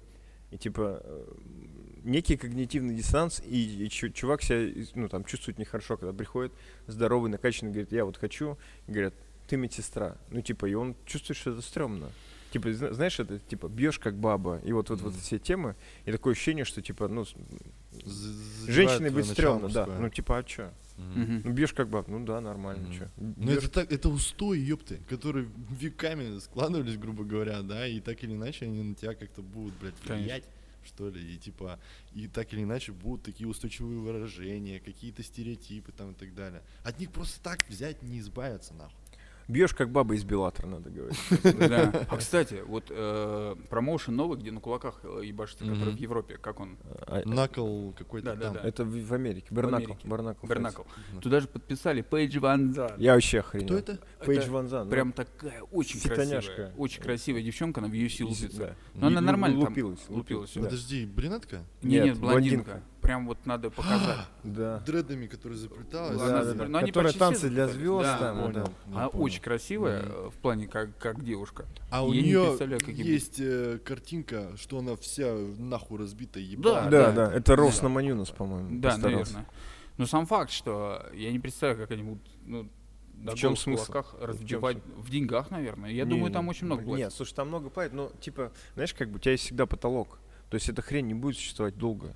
и 0.51 0.57
типа 0.59 1.01
э, 1.03 1.25
некий 2.05 2.37
когнитивный 2.37 2.95
диссонанс, 2.95 3.43
и, 3.45 3.85
и 3.85 3.89
чу- 3.89 4.11
чувак 4.11 4.43
себя, 4.43 4.73
ну 4.95 5.09
там 5.09 5.25
чувствует 5.25 5.59
нехорошо, 5.59 5.97
когда 5.97 6.13
приходит 6.13 6.53
здоровый, 6.87 7.31
накачанный, 7.31 7.73
говорит, 7.73 7.93
я 7.93 8.05
вот 8.05 8.17
хочу, 8.17 8.57
и 8.87 8.93
говорят, 8.93 9.15
ты 9.49 9.57
медсестра. 9.57 10.17
Ну 10.31 10.41
типа, 10.43 10.67
и 10.67 10.75
он 10.75 10.95
чувствует, 11.07 11.37
что 11.39 11.51
это 11.53 11.63
стрёмно. 11.63 12.11
Типа, 12.51 12.73
зна- 12.73 12.93
знаешь, 12.95 13.21
это 13.21 13.39
типа 13.39 13.69
бьешь 13.69 13.99
как 13.99 14.15
баба, 14.15 14.61
и 14.65 14.73
вот, 14.73 14.89
вот, 14.91 15.01
вот 15.03 15.13
Мгм. 15.13 15.21
все 15.21 15.39
темы, 15.39 15.75
и 16.07 16.13
такое 16.13 16.33
ощущение, 16.33 16.65
что 16.65 16.81
типа, 16.81 17.09
ну, 17.09 17.25
твое 17.25 19.11
быть 19.11 19.27
стрёмно, 19.27 19.69
да. 19.69 19.87
Ну 19.87 20.09
типа, 20.09 20.39
а 20.39 20.43
чё? 20.43 20.71
Мгм. 20.99 21.43
Ну 21.45 21.53
бьешь 21.53 21.73
как 21.73 21.89
баба, 21.89 22.11
ну 22.11 22.25
да, 22.25 22.41
нормально, 22.41 22.89
Мгм. 22.89 22.99
чё. 22.99 23.09
Ну 23.17 23.53
это 23.53 23.69
так, 23.69 23.93
это 23.93 24.09
устой, 24.09 24.59
ёпты, 24.59 24.99
которые 25.09 25.49
веками 25.71 26.39
складывались, 26.41 26.97
грубо 26.97 27.25
говоря, 27.25 27.63
да, 27.63 27.87
и 27.87 28.01
так 28.01 28.23
или 28.25 28.33
иначе 28.33 28.65
они 28.67 28.83
на 28.83 28.95
тебя 28.95 29.15
как-то 29.15 29.43
будут, 29.43 29.75
блядь, 29.79 29.95
Конечно. 30.01 30.17
влиять, 30.17 30.45
что 30.85 31.09
ли, 31.09 31.35
и 31.35 31.39
типа, 31.39 31.79
и 32.13 32.27
так 32.27 32.53
или 32.53 32.63
иначе 32.65 32.93
будут 32.93 33.23
такие 33.23 33.49
устойчивые 33.49 34.01
выражения, 34.01 34.81
какие-то 34.81 35.23
стереотипы 35.23 35.93
там 35.93 36.11
и 36.11 36.15
так 36.15 36.35
далее. 36.35 36.63
От 36.83 36.99
них 36.99 37.11
просто 37.13 37.41
так 37.43 37.65
взять 37.69 38.03
не 38.03 38.19
избавиться, 38.19 38.75
нахуй. 38.75 38.98
Бьешь 39.49 39.73
как 39.73 39.91
баба 39.91 40.15
из 40.15 40.25
Беллатора, 40.25 40.67
надо 40.67 40.91
говорить. 40.91 41.19
Да. 41.59 42.07
А, 42.11 42.17
кстати, 42.19 42.63
вот 42.67 42.85
э, 42.91 43.55
промоушен 43.71 44.15
новый, 44.15 44.39
где 44.39 44.51
на 44.53 44.61
кулаках 44.61 45.01
э, 45.03 45.23
ебашится, 45.25 45.65
который 45.65 45.89
Мгм. 45.89 45.97
в 45.97 46.01
Европе, 46.01 46.37
как 46.37 46.61
он? 46.61 46.77
А, 47.07 47.23
Накол 47.25 47.95
какой-то 47.97 48.27
Да, 48.27 48.35
да, 48.37 48.43
там. 48.43 48.55
да. 48.55 48.61
Это 48.69 48.85
в, 48.85 48.91
в 49.07 49.15
Америке. 49.15 49.47
Бернакл. 49.51 49.95
Бернакл. 50.05 50.83
Мгм. 51.13 51.21
Туда 51.23 51.41
же 51.41 51.49
подписали 51.49 52.03
Пейдж 52.03 52.39
Ван 52.39 52.75
Зан. 52.75 52.93
Я 52.99 53.15
вообще 53.15 53.41
охренел. 53.41 53.67
Кто 53.69 53.77
это? 53.79 53.99
Пейдж 54.25 54.49
Ван 54.51 54.69
Зан. 54.69 54.91
Прям 54.91 55.13
такая 55.13 55.63
очень 55.63 56.01
красивая, 56.01 56.73
очень 56.77 57.03
красивая 57.03 57.43
девчонка, 57.43 57.81
она 57.81 57.89
в 57.89 57.93
UFC 57.93 58.25
лупится. 58.25 58.77
Но 58.95 59.07
она 59.07 59.21
нормально 59.23 59.61
там 59.61 59.71
лупилась, 59.71 60.01
лупилась. 60.09 60.51
Подожди, 60.51 61.07
брюнетка? 61.07 61.57
Нет, 61.57 61.65
Нет, 61.83 62.05
нет, 62.05 62.19
блондинка. 62.19 62.83
Прям 63.01 63.27
вот 63.27 63.39
надо 63.47 63.71
показать. 63.71 64.19
Да. 64.45 64.79
Дредами, 64.81 65.27
которые 65.27 65.59
заплеталась. 65.59 66.19
Да, 66.19 66.27
Да, 66.27 66.45
да, 66.45 66.55
да. 66.55 66.69
но 66.69 66.79
они 66.79 66.89
Которые 66.91 67.13
танцы 67.13 67.39
все 67.41 67.49
для 67.49 67.69
звезд 67.69 68.05
Да, 68.05 68.19
там, 68.19 68.37
да, 68.53 68.61
да. 68.61 68.65
да. 68.65 68.73
Она 68.87 69.07
очень 69.09 69.41
красивая 69.41 70.03
э, 70.03 70.31
в 70.31 70.39
плане 70.41 70.67
как, 70.67 70.97
как 70.99 71.23
девушка. 71.25 71.65
А 71.91 72.05
у 72.05 72.13
Я 72.13 72.23
не 72.23 72.29
нее 72.29 72.57
есть 72.89 73.39
э, 73.41 73.79
картинка, 73.85 74.57
что 74.57 74.79
она 74.79 74.97
вся 74.97 75.33
нахуй 75.59 75.99
разбита, 75.99 76.35
Да, 76.35 76.41
ебаная. 76.41 76.91
Да, 76.91 77.13
да. 77.13 77.27
да. 77.29 77.35
Это 77.35 77.57
Рос 77.57 77.77
Да. 77.79 77.85
на 77.85 77.89
Манюнас, 77.91 78.31
по-моему. 78.31 78.81
Да, 78.81 78.91
постарался. 78.91 79.33
наверное. 79.35 79.51
Но 79.97 80.07
сам 80.07 80.27
факт, 80.27 80.51
что 80.51 81.07
я 81.15 81.31
не 81.33 81.39
представляю, 81.39 81.81
как 81.81 81.91
они 81.93 82.03
будут 82.03 82.23
ну, 82.45 82.69
до 83.15 83.35
чем 83.37 83.49
голых 83.51 83.61
смысл? 83.61 83.85
кулаках 83.87 84.15
В 84.15 84.19
чем 84.19 84.27
разбивать 84.29 84.79
в 84.97 85.11
деньгах, 85.11 85.51
наверное. 85.51 85.91
Я 85.91 86.05
думаю, 86.05 86.33
там 86.33 86.49
очень 86.49 86.67
много 86.67 86.83
платят. 86.83 86.99
Нет, 87.07 87.13
слушай, 87.13 87.35
там 87.35 87.49
много 87.49 87.69
платят, 87.71 87.93
но, 87.95 88.11
типа, 88.21 88.53
знаешь, 88.75 88.95
как 88.95 89.09
бы 89.11 89.17
у 89.17 89.19
тебя 89.19 89.33
есть 89.33 89.45
всегда 89.45 89.67
потолок. 89.67 90.19
То 90.51 90.55
есть 90.55 90.69
эта 90.69 90.83
хрень 90.83 91.07
не 91.09 91.15
будет 91.15 91.37
существовать 91.37 91.77
долго. 91.77 92.15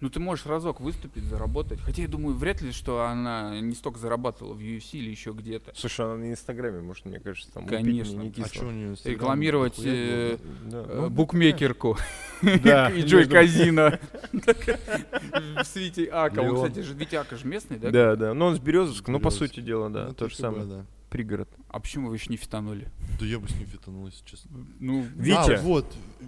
Ну, 0.00 0.10
ты 0.10 0.20
можешь 0.20 0.44
разок 0.44 0.80
выступить, 0.80 1.24
заработать. 1.24 1.80
Хотя 1.80 2.02
я 2.02 2.08
думаю, 2.08 2.36
вряд 2.36 2.60
ли, 2.60 2.70
что 2.70 3.02
она 3.04 3.58
не 3.60 3.74
столько 3.74 3.98
зарабатывала 3.98 4.52
в 4.52 4.60
UFC 4.60 4.98
или 4.98 5.10
еще 5.10 5.32
где-то. 5.32 5.72
Слушай, 5.74 6.04
она 6.04 6.16
на 6.16 6.30
Инстаграме, 6.30 6.82
может, 6.82 7.06
мне 7.06 7.18
кажется, 7.18 7.50
там 7.50 7.66
Конечно. 7.66 8.20
не 8.20 8.32
А 8.42 8.46
что 8.46 8.66
у 8.66 8.70
нее 8.70 8.94
Рекламировать 9.04 9.78
э, 9.82 10.36
Да, 10.66 10.84
э, 10.86 11.00
ну, 11.00 11.10
букмекерку 11.10 11.96
Да, 12.42 12.90
и 12.94 13.02
Джой 13.02 13.26
Казино. 13.26 13.92
В 14.32 15.64
свете 15.64 16.10
Ака. 16.12 16.40
Он, 16.40 16.56
кстати, 16.56 16.80
же 16.84 16.92
ведь 16.92 17.14
Ака 17.14 17.36
же 17.36 17.46
местный, 17.46 17.78
да? 17.78 17.90
Да, 17.90 18.16
да. 18.16 18.34
Но 18.34 18.48
он 18.48 18.56
с 18.56 18.58
Березовска, 18.58 19.10
ну, 19.10 19.18
по 19.18 19.30
сути 19.30 19.60
дела, 19.60 19.88
да, 19.88 20.08
Ну, 20.08 20.14
то 20.14 20.28
же 20.28 20.36
самое. 20.36 20.66
да. 20.66 20.86
Пригород. 21.08 21.48
А 21.68 21.80
почему 21.80 22.10
вы 22.10 22.16
еще 22.16 22.30
не 22.30 22.36
фитанули? 22.36 22.88
Да 23.18 23.24
я 23.24 23.38
бы 23.38 23.48
с 23.48 23.54
ним 23.54 23.66
фитанул, 23.66 24.06
если 24.06 24.24
честно. 24.26 24.66
Ну, 24.80 25.06
Витя. 25.14 25.54
А, 25.54 25.60
вот, 25.62 25.86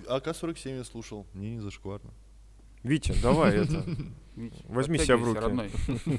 АК-47 0.09 0.79
я 0.79 0.85
слушал, 0.85 1.27
мне 1.35 1.51
не 1.51 1.61
зашкварно. 1.61 2.11
Витя, 2.89 3.14
давай 3.22 3.57
это. 3.64 3.84
Возьми 4.68 4.99
себя 4.99 5.16
в 5.16 5.24
руки. 5.24 5.39
родной. 5.41 5.70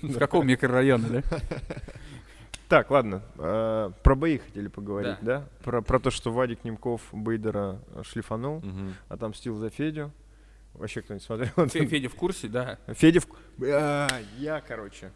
С 0.04 0.18
какого 0.18 0.44
микрорайона, 0.44 1.08
да? 1.10 1.24
Так, 2.68 2.92
ладно. 2.92 3.24
э, 3.40 3.92
Про 4.04 4.16
бои 4.16 4.38
хотели 4.38 4.68
поговорить, 4.68 5.18
Да. 5.24 5.40
да? 5.40 5.48
Про, 5.64 5.82
про 5.82 6.00
то, 6.00 6.12
что 6.12 6.32
Вадик 6.32 6.64
Немков 6.64 7.02
Бейдера 7.12 7.82
э, 7.96 8.04
шлифанул, 8.04 8.60
Мгм. 8.60 8.94
отомстил 9.08 9.56
за 9.56 9.72
Федю. 9.72 10.12
Вообще 10.76 11.02
кто-нибудь 11.02 11.26
смотрел? 11.26 11.50
Фе- 11.68 11.88
Федя 11.88 12.10
в 12.10 12.14
курсе, 12.16 12.48
да. 12.48 12.78
Федя 12.90 13.22
в... 13.22 13.28
Бля, 13.58 14.08
я, 14.38 14.62
короче. 14.62 15.12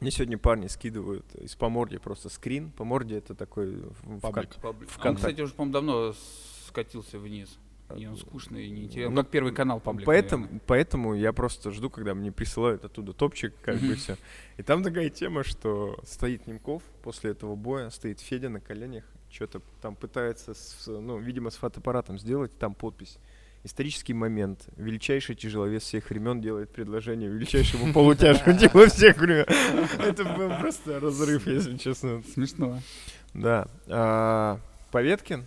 Мне 0.00 0.10
сегодня 0.10 0.36
парни 0.36 0.66
скидывают 0.66 1.32
из 1.36 1.54
Поморья 1.54 2.00
просто 2.00 2.28
скрин. 2.28 2.72
Поморье 2.72 3.18
это 3.18 3.36
такой... 3.36 3.76
в- 3.76 4.16
в 4.16 4.20
Паблик. 4.20 4.56
кон- 4.60 5.10
Он, 5.10 5.14
кстати, 5.16 5.40
уже, 5.40 5.54
по-моему, 5.54 5.72
давно 5.74 6.14
скатился 6.66 7.20
вниз. 7.20 7.56
И 7.96 8.06
он 8.06 8.16
скучный 8.16 8.66
и 8.66 8.70
неинтересный. 8.70 9.14
Ну, 9.14 9.22
как 9.22 9.30
первый 9.30 9.52
канал 9.54 9.80
паблик, 9.80 10.06
Поэтому, 10.06 10.42
наверное. 10.42 10.62
поэтому 10.66 11.14
я 11.14 11.32
просто 11.32 11.70
жду, 11.70 11.88
когда 11.90 12.14
мне 12.14 12.30
присылают 12.30 12.84
оттуда 12.84 13.12
топчик, 13.12 13.54
как 13.62 13.78
бы 13.78 13.94
все. 13.94 14.16
И 14.56 14.62
там 14.62 14.82
такая 14.82 15.08
тема, 15.08 15.42
что 15.44 15.98
стоит 16.04 16.46
Немков 16.46 16.82
после 17.02 17.30
этого 17.30 17.56
боя, 17.56 17.90
стоит 17.90 18.20
Федя 18.20 18.48
на 18.50 18.60
коленях, 18.60 19.04
что-то 19.30 19.62
там 19.80 19.94
пытается, 19.96 20.54
с, 20.54 20.86
ну, 20.86 21.18
видимо, 21.18 21.50
с 21.50 21.56
фотоаппаратом 21.56 22.18
сделать, 22.18 22.56
там 22.58 22.74
подпись. 22.74 23.18
Исторический 23.64 24.14
момент. 24.14 24.68
Величайший 24.76 25.34
тяжеловес 25.34 25.82
всех 25.82 26.10
времен 26.10 26.40
делает 26.40 26.70
предложение 26.70 27.28
величайшему 27.28 27.92
полутяжку 27.94 28.52
тела 28.52 28.86
всех 28.86 29.18
времен. 29.18 29.46
Это 29.98 30.24
был 30.24 30.50
просто 30.60 31.00
разрыв, 31.00 31.46
если 31.46 31.76
честно. 31.76 32.22
Смешно. 32.34 32.80
Да. 33.34 33.66
А, 33.88 34.60
Поветкин 34.92 35.44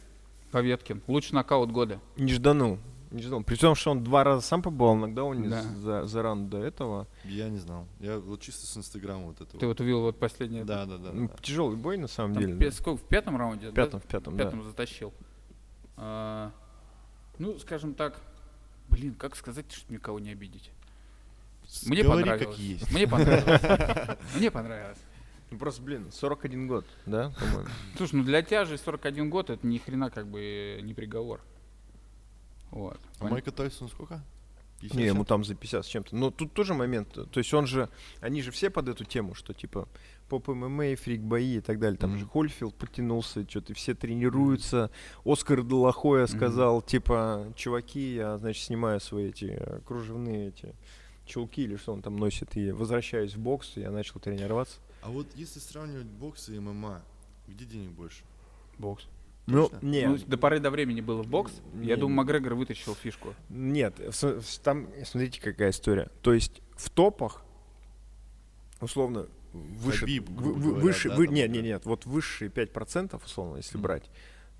Поветкин. 0.52 1.02
Лучший 1.08 1.34
нокаут 1.36 1.72
года. 1.72 1.99
не 2.18 2.34
жданул. 2.34 2.78
Не 3.12 3.24
знал. 3.24 3.43
При 3.43 3.56
том, 3.58 3.76
что 3.76 3.91
он 3.91 4.06
два 4.06 4.24
раза 4.24 4.41
сам 4.41 4.62
побывал 4.62 4.95
на 4.95 5.08
нокдауне 5.08 5.49
Да. 5.49 5.62
за, 5.62 6.06
за 6.06 6.22
раунд 6.24 6.49
до 6.49 6.60
этого. 6.60 7.08
Я 7.26 7.49
не 7.49 7.58
знал. 7.58 7.86
Я 7.99 8.18
вот 8.20 8.39
чисто 8.39 8.66
с 8.66 8.78
Инстаграма 8.78 9.26
вот 9.26 9.41
этого. 9.41 9.60
Ты 9.60 9.68
вот 9.68 9.82
увидел 9.82 9.99
вот 10.02 10.18
последнее. 10.18 10.64
Да, 10.64 10.86
да, 10.86 10.97
да. 10.97 11.12
Ну, 11.12 11.28
да. 11.28 11.34
Тяжелый 11.41 11.76
бой, 11.76 11.97
на 11.97 12.08
самом 12.08 12.36
Там 12.36 12.43
деле. 12.43 12.56
да. 12.56 12.72
сколько, 12.72 13.04
в 13.04 13.06
пятом 13.06 13.36
раунде? 13.36 13.70
В 13.70 13.74
да? 13.74 13.84
пятом, 13.84 13.99
в 13.99 14.04
пятом, 14.06 14.34
В 14.34 14.38
да. 14.38 14.43
пятом 14.45 14.64
затащил. 14.64 15.14
А, 15.97 16.52
ну, 17.38 17.60
скажем 17.60 17.95
так, 17.95 18.18
блин, 18.88 19.14
как 19.16 19.36
сказать, 19.36 19.70
чтобы 19.74 19.93
никого 19.95 20.20
не 20.22 20.30
обидеть? 20.32 20.72
Мне 21.86 22.04
Говори, 22.04 22.24
понравилось. 22.24 22.47
как 22.56 22.58
есть. 22.64 22.91
Мне 22.93 23.08
понравилось. 23.10 24.18
Мне 24.38 24.52
понравилось. 24.52 24.97
Ну, 25.52 25.58
просто, 25.58 25.82
блин, 25.82 26.08
41 26.12 26.68
год, 26.68 26.86
да, 27.06 27.34
по-моему? 27.38 27.70
Слушай, 27.97 28.16
ну 28.16 28.24
для 28.24 28.41
тяжи 28.41 28.78
41 28.78 29.30
год 29.30 29.49
это 29.49 29.68
ни 29.68 29.78
хрена 29.78 30.10
как 30.10 30.28
бы 30.28 30.80
не 30.82 30.93
приговор. 30.93 31.41
Вот. 32.72 32.99
А 33.20 33.26
Майка 33.28 33.52
Тайсон 33.52 33.89
сколько? 33.89 34.24
50 34.80 34.97
Не, 34.97 35.06
ему 35.08 35.26
там 35.26 35.43
за 35.43 35.54
50 35.54 35.86
с 35.86 35.88
чем-то. 35.89 36.16
Но 36.16 36.32
тут 36.32 36.54
тоже 36.54 36.74
момент. 36.74 37.10
То 37.14 37.38
есть 37.38 37.54
он 37.54 37.68
же, 37.68 37.89
они 38.22 38.41
же 38.41 38.49
все 38.52 38.70
под 38.70 38.88
эту 38.88 39.04
тему, 39.04 39.36
что 39.36 39.54
типа 39.54 39.88
поп 40.30 40.47
ММА, 40.47 40.95
фрик 40.95 41.20
бои 41.22 41.58
и 41.58 41.62
так 41.62 41.80
далее. 41.80 41.97
Там 41.97 42.12
Мгм. 42.12 42.20
же 42.20 42.26
Хольфилд 42.26 42.74
потянулся, 42.76 43.47
что-то 43.47 43.74
все 43.74 43.93
тренируются. 43.93 44.89
Оскар 45.26 45.62
Делахоя 45.64 46.24
Мгм. 46.24 46.36
сказал, 46.36 46.82
типа, 46.82 47.52
чуваки, 47.58 48.16
я, 48.16 48.38
значит, 48.38 48.64
снимаю 48.64 48.99
свои 49.02 49.28
эти 49.30 49.58
э, 49.60 49.82
кружевные 49.86 50.47
эти 50.47 50.74
чулки 51.26 51.62
или 51.62 51.76
что 51.76 51.93
он 51.93 52.02
там 52.02 52.16
носит, 52.18 52.56
и 52.58 52.72
возвращаюсь 52.72 53.36
в 53.36 53.39
бокс, 53.39 53.74
и 53.76 53.82
я 53.82 53.91
начал 53.91 54.20
тренироваться. 54.20 54.80
А 55.02 55.10
вот 55.10 55.28
если 55.36 55.60
сравнивать 55.60 56.06
бокс 56.06 56.49
и 56.49 56.60
ММА, 56.60 57.02
где 57.47 57.66
денег 57.66 57.91
больше? 57.91 58.24
Бокс. 58.78 59.08
Ну, 59.47 59.68
Точно? 59.70 59.86
не, 59.86 60.08
Ну, 60.08 60.18
до 60.28 60.38
поры 60.38 60.60
до 60.60 60.70
времени 60.70 61.02
было 61.02 61.24
в 61.24 61.28
бокс. 61.28 61.52
Я 61.74 61.80
Не. 61.82 61.95
думаю, 61.95 62.18
Макгрегор 62.18 62.54
вытащил 62.54 62.93
фишку. 62.93 63.34
Нет, 63.49 63.95
там, 64.64 64.88
смотрите, 65.04 65.41
какая 65.41 65.72
история. 65.72 66.10
То 66.22 66.34
есть 66.34 66.62
в 66.76 66.89
топах, 66.91 67.41
условно, 68.80 69.28
выше, 69.54 70.02
Хабиб, 70.02 70.30
вы- 70.30 70.54
говоря, 70.54 70.82
выше, 70.84 71.10
да, 71.10 71.16
вы- 71.16 71.26
там 71.26 71.36
нет, 71.36 71.49
нет, 71.52 71.64
нет, 71.64 71.86
вот 71.86 72.06
высшие 72.06 72.49
5%, 72.49 73.26
условно, 73.26 73.58
если 73.58 73.78
Мгм. 73.78 73.84
брать, 73.84 74.10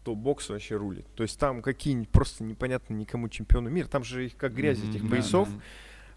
то 0.04 0.16
бокс 0.16 0.50
вообще 0.50 0.76
рулит. 0.78 1.06
То 1.16 1.24
есть 1.24 1.40
там 1.40 1.62
какие-нибудь 1.62 2.10
просто 2.10 2.44
непонятно 2.44 2.96
никому 2.96 3.30
чемпионы 3.30 3.70
мира, 3.70 3.88
там 3.88 4.04
же 4.04 4.26
их 4.26 4.36
как 4.36 4.54
грязь, 4.54 4.80
этих 4.80 5.04
да, 5.04 5.10
поясов. 5.10 5.48
да. 5.50 5.62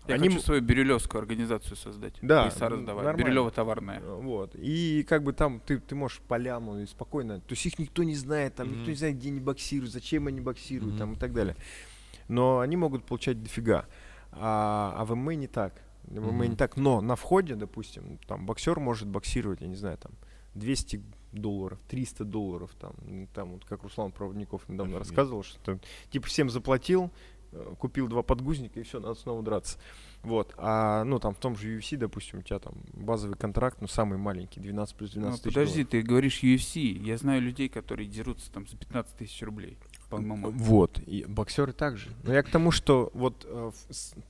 Я 0.06 0.16
Они 0.16 0.28
хочу 0.28 0.40
свою 0.40 0.60
бирюлевскую 0.60 1.20
организацию 1.20 1.76
создать. 1.76 2.14
Да, 2.20 2.42
м, 2.42 2.46
раздавать. 2.46 2.86
нормально. 3.04 3.16
Бирюлева 3.16 3.50
товарная. 3.50 4.00
Э, 4.00 4.20
Вот. 4.20 4.54
И 4.54 5.02
как 5.08 5.22
бы 5.22 5.32
там 5.32 5.60
ты, 5.60 5.78
ты 5.78 5.94
можешь 5.94 6.20
поляну 6.20 6.80
и 6.82 6.86
спокойно. 6.86 7.40
То 7.40 7.52
есть 7.52 7.64
их 7.64 7.78
никто 7.78 8.02
не 8.04 8.14
знает, 8.14 8.54
там 8.56 8.68
никто 8.68 8.82
Мгм. 8.82 8.90
не 8.90 8.96
знает, 8.96 9.16
где 9.16 9.28
они 9.30 9.40
боксируют, 9.40 9.92
зачем 9.92 10.26
они 10.26 10.40
боксируют, 10.40 10.92
Мгм. 10.94 10.98
там 10.98 11.12
и 11.14 11.16
так 11.16 11.32
далее. 11.32 11.56
Но 12.28 12.58
они 12.60 12.76
могут 12.76 13.04
получать 13.04 13.42
дофига. 13.42 13.86
А, 14.32 14.94
а 14.98 15.04
в 15.06 15.14
ММА 15.14 15.34
не 15.36 15.46
так. 15.46 15.80
В 16.04 16.20
ММА 16.20 16.44
не 16.44 16.48
Мгм. 16.50 16.56
так. 16.56 16.76
Но 16.76 17.00
на 17.00 17.16
входе, 17.16 17.54
допустим, 17.54 18.18
там 18.26 18.44
боксер 18.44 18.78
может 18.80 19.08
боксировать, 19.08 19.62
я 19.62 19.68
не 19.68 19.76
знаю, 19.76 19.96
там 19.96 20.12
200 20.54 21.00
долларов, 21.32 21.78
300 21.88 22.24
долларов, 22.24 22.70
там, 22.78 22.92
там 23.34 23.52
вот 23.54 23.64
как 23.64 23.82
Руслан 23.82 24.12
Проводников 24.12 24.68
недавно 24.68 24.96
Офигеть. 24.98 25.08
рассказывал, 25.08 25.42
что 25.42 25.78
типа 26.10 26.26
всем 26.28 26.48
заплатил, 26.50 27.10
купил 27.78 28.08
два 28.08 28.22
подгузника 28.22 28.80
и 28.80 28.82
все, 28.82 29.00
надо 29.00 29.14
снова 29.14 29.42
драться. 29.42 29.78
Вот. 30.24 30.54
А, 30.56 31.04
ну, 31.04 31.18
там 31.18 31.34
в 31.34 31.38
том 31.38 31.56
же 31.56 31.76
UFC, 31.76 31.96
допустим, 31.96 32.38
у 32.38 32.42
тебя 32.42 32.58
там 32.58 32.74
базовый 32.94 33.36
контракт, 33.36 33.78
ну, 33.80 33.86
самый 33.86 34.18
маленький, 34.18 34.58
12 34.60 34.96
плюс 34.96 35.14
Ну, 35.14 35.22
12 35.22 35.42
тысяч 35.42 35.54
подожди, 35.54 35.74
долларов. 35.74 35.90
ты 35.90 36.02
говоришь 36.02 36.42
UFC. 36.42 36.80
Я 36.80 37.16
знаю 37.18 37.42
людей, 37.42 37.68
которые 37.68 38.08
дерутся 38.08 38.50
там 38.50 38.66
за 38.66 38.76
15 38.76 39.16
тысяч 39.16 39.42
рублей. 39.42 39.76
По 40.08 40.18
ММА. 40.18 40.50
Вот, 40.50 40.98
и 41.06 41.24
боксеры 41.26 41.72
также. 41.72 42.08
Но 42.22 42.32
я 42.32 42.42
к 42.42 42.50
тому, 42.50 42.70
что 42.70 43.10
вот 43.14 43.44
э, 43.48 43.70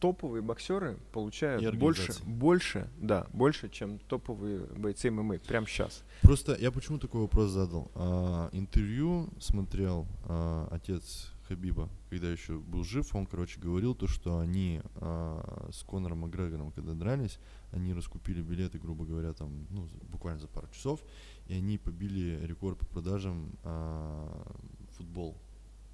топовые 0.00 0.42
боксеры 0.42 0.96
получают 1.12 1.76
больше, 1.76 2.12
больше, 2.24 2.88
да, 2.96 3.26
больше, 3.32 3.68
чем 3.68 3.98
топовые 3.98 4.60
бойцы 4.60 5.10
ММА 5.10 5.38
прямо 5.38 5.66
сейчас. 5.66 6.02
Просто 6.22 6.56
я 6.58 6.70
почему 6.70 6.98
такой 6.98 7.22
вопрос 7.22 7.50
задал? 7.50 7.90
А, 7.94 8.48
интервью 8.52 9.28
смотрел 9.38 10.06
а, 10.24 10.68
отец 10.70 11.34
Хабиба, 11.49 11.90
когда 12.09 12.30
еще 12.30 12.59
был 12.59 12.84
жив, 12.84 13.14
он, 13.14 13.26
короче, 13.26 13.61
говорил 13.61 13.95
то, 13.95 14.07
что 14.07 14.38
они 14.38 14.80
а, 14.97 15.68
с 15.72 15.82
Конором 15.82 16.20
Макгрегором, 16.20 16.72
когда 16.72 16.95
дрались, 16.95 17.38
они 17.70 17.92
раскупили 17.92 18.40
билеты, 18.40 18.78
грубо 18.78 19.05
говоря, 19.05 19.32
там, 19.34 19.66
ну, 19.70 19.86
буквально 20.11 20.40
за 20.40 20.49
пару 20.49 20.68
часов, 20.68 21.03
и 21.47 21.55
они 21.55 21.76
побили 21.76 22.40
рекорд 22.47 22.78
по 22.78 22.86
продажам 22.86 23.53
а, 23.62 24.57
футбол 24.97 25.36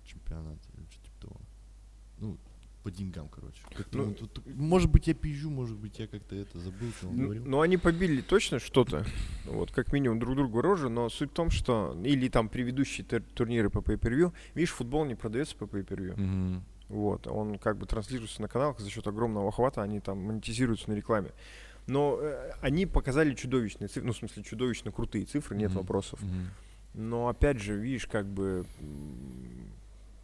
чемпионат 0.05 0.59
или 0.75 0.87
что 0.91 1.05
типа 1.05 1.21
того. 1.21 1.41
Ну, 2.19 2.39
по 2.83 2.91
деньгам, 2.91 3.29
короче. 3.29 3.59
Ну, 3.93 4.05
он 4.05 4.15
тут- 4.15 4.41
может 4.47 4.91
быть, 4.91 5.07
я 5.07 5.15
пизжу, 5.15 5.51
может 5.51 5.77
быть, 5.77 5.99
я 5.99 6.07
как-то 6.07 6.35
это 6.35 6.59
забыл, 6.59 6.91
что 6.97 7.09
он 7.09 7.15
Н- 7.19 7.25
говорил. 7.25 7.45
Но 7.45 7.61
они 7.61 7.77
побили 7.77 8.21
точно 8.23 8.59
что-то, 8.59 9.05
вот, 9.45 9.71
как 9.71 9.93
минимум 9.93 10.19
друг 10.19 10.35
другу 10.37 10.61
рожи, 10.63 10.89
но 10.89 11.09
суть 11.11 11.31
в 11.31 11.35
том, 11.35 11.51
что, 11.51 11.97
или 12.05 12.29
там 12.29 12.49
предыдущие 12.49 13.05
тур- 13.07 13.23
турниры 13.35 13.69
по 13.71 13.79
pay-per-view, 13.79 14.33
видишь, 14.55 14.71
футбол 14.73 15.05
не 15.05 15.15
продается 15.15 15.57
по 15.57 15.65
pay-per-view. 15.65 16.19
Мгм. 16.19 16.65
Вот, 16.89 17.27
он 17.27 17.59
как 17.59 17.77
бы 17.77 17.87
транслируется 17.87 18.41
на 18.43 18.49
каналах 18.49 18.81
за 18.81 18.91
счет 18.91 19.07
огромного 19.07 19.49
охвата, 19.49 19.83
они 19.83 20.01
там 20.01 20.19
монетизируются 20.19 20.91
на 20.91 20.95
рекламе. 20.95 21.31
Но 21.87 22.19
э, 22.21 22.53
они 22.63 22.87
показали 22.87 23.35
чудовищные 23.35 23.89
цифры, 23.89 24.05
ну, 24.07 24.13
в 24.13 24.17
смысле, 24.17 24.43
чудовищно 24.43 24.91
крутые 24.91 25.25
цифры, 25.25 25.57
нет 25.57 25.71
Мгм. 25.71 25.81
вопросов. 25.81 26.21
Мгм. 26.23 26.49
Но 26.95 27.29
опять 27.29 27.61
же, 27.61 27.77
видишь, 27.77 28.07
как 28.07 28.27
бы, 28.27 28.67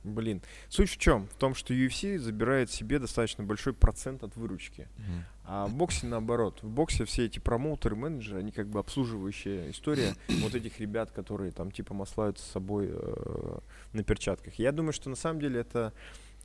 блин, 0.06 0.42
суть 0.68 0.90
в 0.90 0.98
чем? 0.98 1.26
В 1.28 1.34
том, 1.34 1.54
что 1.54 1.74
UFC 1.74 2.18
забирает 2.18 2.70
себе 2.70 2.98
достаточно 2.98 3.44
большой 3.44 3.72
процент 3.72 4.22
от 4.22 4.36
выручки. 4.36 4.88
Мгм. 4.96 5.24
А 5.44 5.66
в 5.66 5.74
боксе 5.74 6.06
наоборот. 6.06 6.62
В 6.62 6.68
боксе 6.68 7.04
все 7.04 7.26
эти 7.26 7.38
промоутеры, 7.38 7.96
менеджеры, 7.96 8.40
они 8.40 8.52
как 8.52 8.68
бы 8.68 8.80
обслуживающая 8.80 9.70
история 9.70 10.14
вот 10.42 10.54
этих 10.54 10.80
ребят, 10.80 11.10
которые 11.10 11.52
там 11.52 11.70
типа 11.70 11.94
маслают 11.94 12.38
с 12.38 12.44
собой 12.44 12.88
э, 12.90 13.58
на 13.92 14.02
перчатках. 14.02 14.54
Я 14.54 14.72
думаю, 14.72 14.92
что 14.92 15.10
на 15.10 15.16
самом 15.16 15.40
деле 15.40 15.60
это 15.60 15.92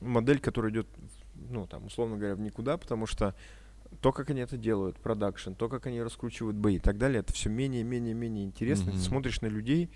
модель, 0.00 0.40
которая 0.40 0.72
идет, 0.72 0.86
ну 1.50 1.66
там, 1.66 1.86
условно 1.86 2.16
говоря, 2.16 2.34
в 2.34 2.40
никуда, 2.40 2.76
потому 2.76 3.06
что 3.06 3.34
то, 4.00 4.12
как 4.12 4.30
они 4.30 4.40
это 4.40 4.56
делают, 4.56 4.98
продакшн, 4.98 5.52
то, 5.52 5.68
как 5.68 5.86
они 5.86 6.02
раскручивают 6.02 6.56
бои 6.56 6.76
и 6.76 6.80
так 6.80 6.98
далее, 6.98 7.20
это 7.20 7.32
все 7.32 7.50
менее, 7.50 7.82
менее, 7.82 8.14
менее 8.14 8.44
интересно. 8.44 8.90
Мгм. 8.90 8.98
Ты 8.98 9.04
смотришь 9.04 9.40
на 9.40 9.46
людей, 9.46 9.90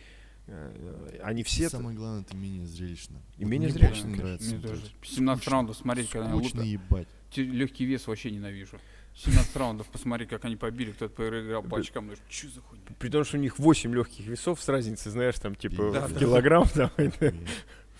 они 1.22 1.42
все... 1.42 1.68
Самое 1.68 1.96
главное, 1.96 2.22
это 2.22 2.36
менее 2.36 2.66
зрелищно. 2.66 3.20
И 3.36 3.44
Вот 3.44 3.50
менее 3.50 3.70
мне 3.70 3.78
зрелищно, 3.78 4.02
конечно. 4.04 4.24
нравится. 4.24 4.54
Мне 4.54 4.62
тоже. 4.68 4.82
это. 4.82 4.90
17 5.10 5.42
Скучно. 5.42 5.52
раундов 5.52 5.76
смотреть, 5.76 6.10
когда 6.10 6.30
они 6.30 6.38
Скучно 6.40 6.60
лут- 6.60 6.68
ебать. 6.68 7.08
Легкий 7.34 7.84
вес 7.84 8.06
вообще 8.06 8.30
ненавижу. 8.30 8.78
17 9.16 9.56
раундов, 9.56 9.86
посмотри, 9.88 10.26
как 10.26 10.44
они 10.44 10.56
побили, 10.56 10.92
кто-то 10.92 11.14
проиграл 11.14 11.62
по 11.62 11.78
очкам. 11.78 12.06
Ну, 12.08 12.14
что 12.28 12.48
за 12.48 12.60
хуйня? 12.60 12.84
При 12.98 13.08
том, 13.08 13.24
что 13.24 13.38
у 13.38 13.40
них 13.40 13.58
8 13.58 13.94
легких 13.94 14.26
весов 14.26 14.62
с 14.62 14.68
разницей, 14.68 15.10
знаешь, 15.10 15.38
там 15.38 15.54
типа 15.54 15.90
Да, 15.92 16.06
в 16.06 16.12
да. 16.12 16.20
килограмм. 16.20 16.68
там, 16.74 16.90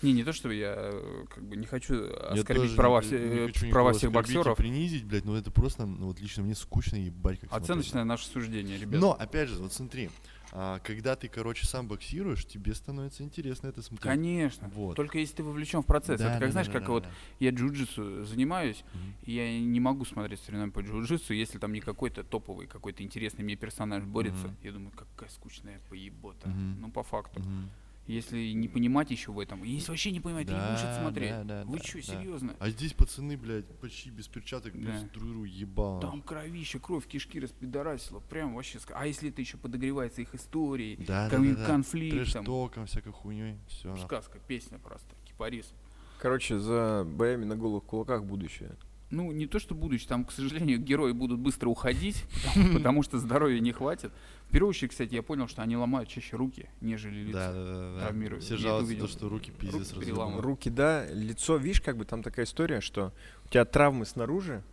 Не, 0.03 0.13
не 0.13 0.23
то, 0.23 0.31
что 0.31 0.51
я 0.51 0.75
э, 0.77 1.25
как 1.33 1.43
бы 1.43 1.55
не 1.55 1.65
хочу 1.65 2.07
оскорбить 2.29 2.75
права, 2.75 3.01
не- 3.01 3.07
все- 3.07 3.17
не 3.19 3.35
э, 3.39 3.47
хочу 3.47 3.69
права 3.71 3.89
никого 3.89 3.97
всех 3.97 4.11
боксеров. 4.11 4.57
принизить, 4.57 5.05
блядь, 5.05 5.25
но 5.25 5.35
это 5.35 5.49
просто, 5.49 5.87
ну 5.87 6.05
вот 6.05 6.19
лично 6.19 6.43
мне 6.43 6.53
скучно 6.53 6.97
ебать 6.97 7.39
как 7.39 7.49
смотреть. 7.49 7.69
Оценочное 7.71 8.03
наше 8.03 8.27
суждение, 8.27 8.77
ребят. 8.77 9.01
Но, 9.01 9.13
опять 9.13 9.49
же, 9.49 9.55
вот 9.59 9.73
смотри, 9.73 10.11
а, 10.51 10.79
когда 10.79 11.15
ты, 11.15 11.27
короче, 11.27 11.65
сам 11.65 11.87
боксируешь, 11.87 12.45
тебе 12.45 12.73
становится 12.73 13.23
интересно 13.23 13.67
это 13.67 13.81
смотреть. 13.81 14.03
Конечно. 14.03 14.69
Вот. 14.69 14.95
Только 14.95 15.19
если 15.19 15.35
ты 15.37 15.43
вовлечен 15.43 15.81
в 15.81 15.85
процесс. 15.85 16.19
Да, 16.19 16.31
это 16.31 16.39
как 16.39 16.47
да, 16.47 16.51
знаешь, 16.51 16.67
да, 16.67 16.73
как 16.73 16.83
да, 16.83 16.89
вот 16.89 17.03
да. 17.03 17.09
я 17.39 17.49
джиу-джитсу 17.51 18.23
занимаюсь, 18.23 18.83
Мгм. 18.93 19.13
и 19.23 19.31
я 19.33 19.59
не 19.59 19.79
могу 19.79 20.05
смотреть 20.05 20.39
соревнования 20.41 20.73
по 20.73 20.79
джиу-джитсу, 20.79 21.33
если 21.33 21.57
там 21.57 21.73
не 21.73 21.81
какой-то 21.81 22.23
топовый, 22.23 22.67
какой-то 22.67 23.03
интересный 23.03 23.43
мне 23.43 23.55
персонаж 23.55 24.03
борется. 24.03 24.47
Мгм. 24.47 24.57
Я 24.63 24.71
думаю, 24.71 24.91
какая 24.95 25.29
скучная 25.29 25.79
поебота. 25.89 26.47
Мгм. 26.49 26.81
Ну, 26.81 26.91
по 26.91 27.03
факту. 27.03 27.39
Мгм. 27.39 27.69
Если 28.07 28.53
не 28.53 28.69
понимать 28.69 29.11
еще 29.11 29.31
в 29.33 29.39
этом, 29.39 29.63
если 29.63 29.89
вообще 29.91 30.11
не 30.11 30.21
понимать, 30.21 30.47
ты 30.47 30.53
не 30.53 30.59
будешь 30.59 30.79
это 30.79 30.87
Да, 30.95 31.01
смотреть. 31.01 31.29
да, 31.31 31.43
да, 31.43 31.63
Вы 31.65 31.77
да, 31.77 31.83
что, 31.83 31.97
да. 31.97 32.03
серьезно? 32.03 32.55
А 32.59 32.69
здесь 32.69 32.93
пацаны, 32.93 33.35
блядь, 33.37 33.65
почти 33.79 34.09
без 34.09 34.27
перчаток, 34.29 34.71
Да. 34.73 34.79
плюс 34.91 35.01
друг 35.11 35.27
другу 35.27 35.43
ебало. 35.43 35.99
Там 36.01 36.21
кровище, 36.21 36.79
кровь, 36.79 37.05
кишки 37.05 37.39
распидорасило. 37.39 38.21
Прям 38.21 38.55
вообще. 38.55 38.79
А 38.93 39.05
если 39.05 39.29
это 39.29 39.41
еще 39.41 39.57
подогревается 39.57 40.21
их 40.21 40.33
историей, 40.33 40.95
да, 41.05 41.29
да, 41.29 41.35
кон- 41.35 41.53
да, 41.53 41.59
да. 41.59 41.65
конфликтом. 41.65 42.19
Трэш-током, 42.45 42.85
всякой 42.85 43.11
хуйней, 43.11 43.57
все. 43.67 43.93
Сказка, 43.97 44.39
песня 44.47 44.79
просто. 44.79 45.13
Кипарис. 45.25 45.73
Короче, 46.19 46.59
за 46.59 47.05
боями 47.05 47.43
на 47.43 47.57
голых 47.57 47.83
кулаках 47.83 48.23
будущее. 48.23 48.75
Ну, 49.09 49.31
не 49.31 49.47
то, 49.47 49.57
что 49.57 49.73
будущее, 49.73 50.09
там, 50.09 50.25
к 50.25 50.31
сожалению, 50.33 50.79
герои 50.79 51.13
будут 51.13 51.39
быстро 51.39 51.69
уходить, 51.69 52.23
потому, 52.45 52.73
потому 52.73 53.03
что 53.03 53.19
здоровья 53.19 53.59
не 53.61 53.71
хватит. 53.71 54.11
В 54.47 54.51
первую 54.51 54.69
очередь, 54.69 54.91
кстати, 54.91 55.13
я 55.13 55.23
понял, 55.23 55.47
что 55.47 55.61
они 55.61 55.75
ломают 55.75 56.07
чаще 56.07 56.37
руки, 56.37 56.69
нежели 56.79 57.19
лица. 57.19 57.51
Да, 57.51 57.53
да, 57.53 57.65
да, 57.65 57.93
да. 57.95 57.99
травмируют. 58.05 58.43
Все 58.43 58.55
жалуются, 58.55 58.97
то, 58.97 59.07
что 59.07 59.29
руки 59.29 59.51
пиздец 59.51 59.91
Руки. 59.93 60.13
Руки, 60.39 60.69
да, 60.69 61.05
лицо, 61.11 61.57
видишь, 61.57 61.81
как 61.81 61.97
бы 61.97 62.05
там 62.05 62.23
такая 62.23 62.45
история, 62.45 62.79
что 62.79 63.11
у 63.45 63.49
тебя 63.49 63.65
травмы 63.65 64.05
снаружи, 64.05 64.63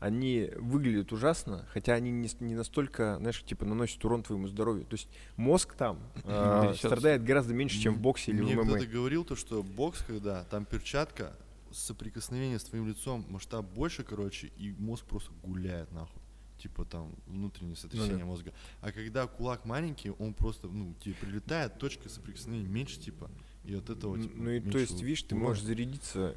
они 0.00 0.50
выглядят 0.56 1.12
ужасно, 1.12 1.66
хотя 1.72 1.94
они 1.94 2.10
не, 2.10 2.30
не 2.40 2.54
настолько, 2.54 3.16
знаешь, 3.18 3.42
типа 3.42 3.66
наносят 3.66 4.02
урон 4.04 4.22
твоему 4.22 4.46
здоровью. 4.46 4.84
То 4.86 4.94
есть 4.94 5.08
мозг 5.36 5.74
там 5.74 5.98
э, 6.24 6.72
страдает 6.76 7.24
гораздо 7.24 7.52
меньше, 7.52 7.78
чем 7.78 7.96
в 7.96 8.00
боксе 8.00 8.30
или 8.30 8.40
Мне 8.40 8.54
в 8.54 8.64
ММА. 8.64 8.76
кто-то 8.76 8.86
говорил 8.86 9.24
то, 9.24 9.36
что 9.36 9.62
бокс, 9.62 10.02
когда 10.06 10.44
там 10.44 10.64
перчатка, 10.64 11.36
соприкосновение 11.70 12.58
с 12.58 12.64
твоим 12.64 12.88
лицом 12.88 13.26
масштаб 13.28 13.66
больше, 13.66 14.02
короче, 14.02 14.50
и 14.56 14.72
мозг 14.78 15.04
просто 15.04 15.30
гуляет 15.42 15.92
нахуй. 15.92 16.22
Типа 16.58 16.84
там 16.84 17.14
внутреннее 17.26 17.76
сотрясение 17.76 18.18
да. 18.18 18.24
мозга. 18.26 18.52
А 18.80 18.90
когда 18.90 19.26
кулак 19.26 19.64
маленький, 19.64 20.10
он 20.10 20.34
просто, 20.34 20.66
ну, 20.66 20.94
тебе 21.00 21.14
прилетает, 21.14 21.78
точка 21.78 22.08
соприкосновения 22.08 22.68
меньше, 22.68 22.98
типа, 22.98 23.30
и 23.64 23.74
от 23.74 23.90
этого, 23.90 24.18
типа, 24.18 24.34
Ну 24.36 24.50
и 24.50 24.60
то 24.60 24.78
есть, 24.78 25.00
видишь, 25.00 25.22
ты 25.22 25.36
можешь 25.36 25.62
зарядиться 25.62 26.34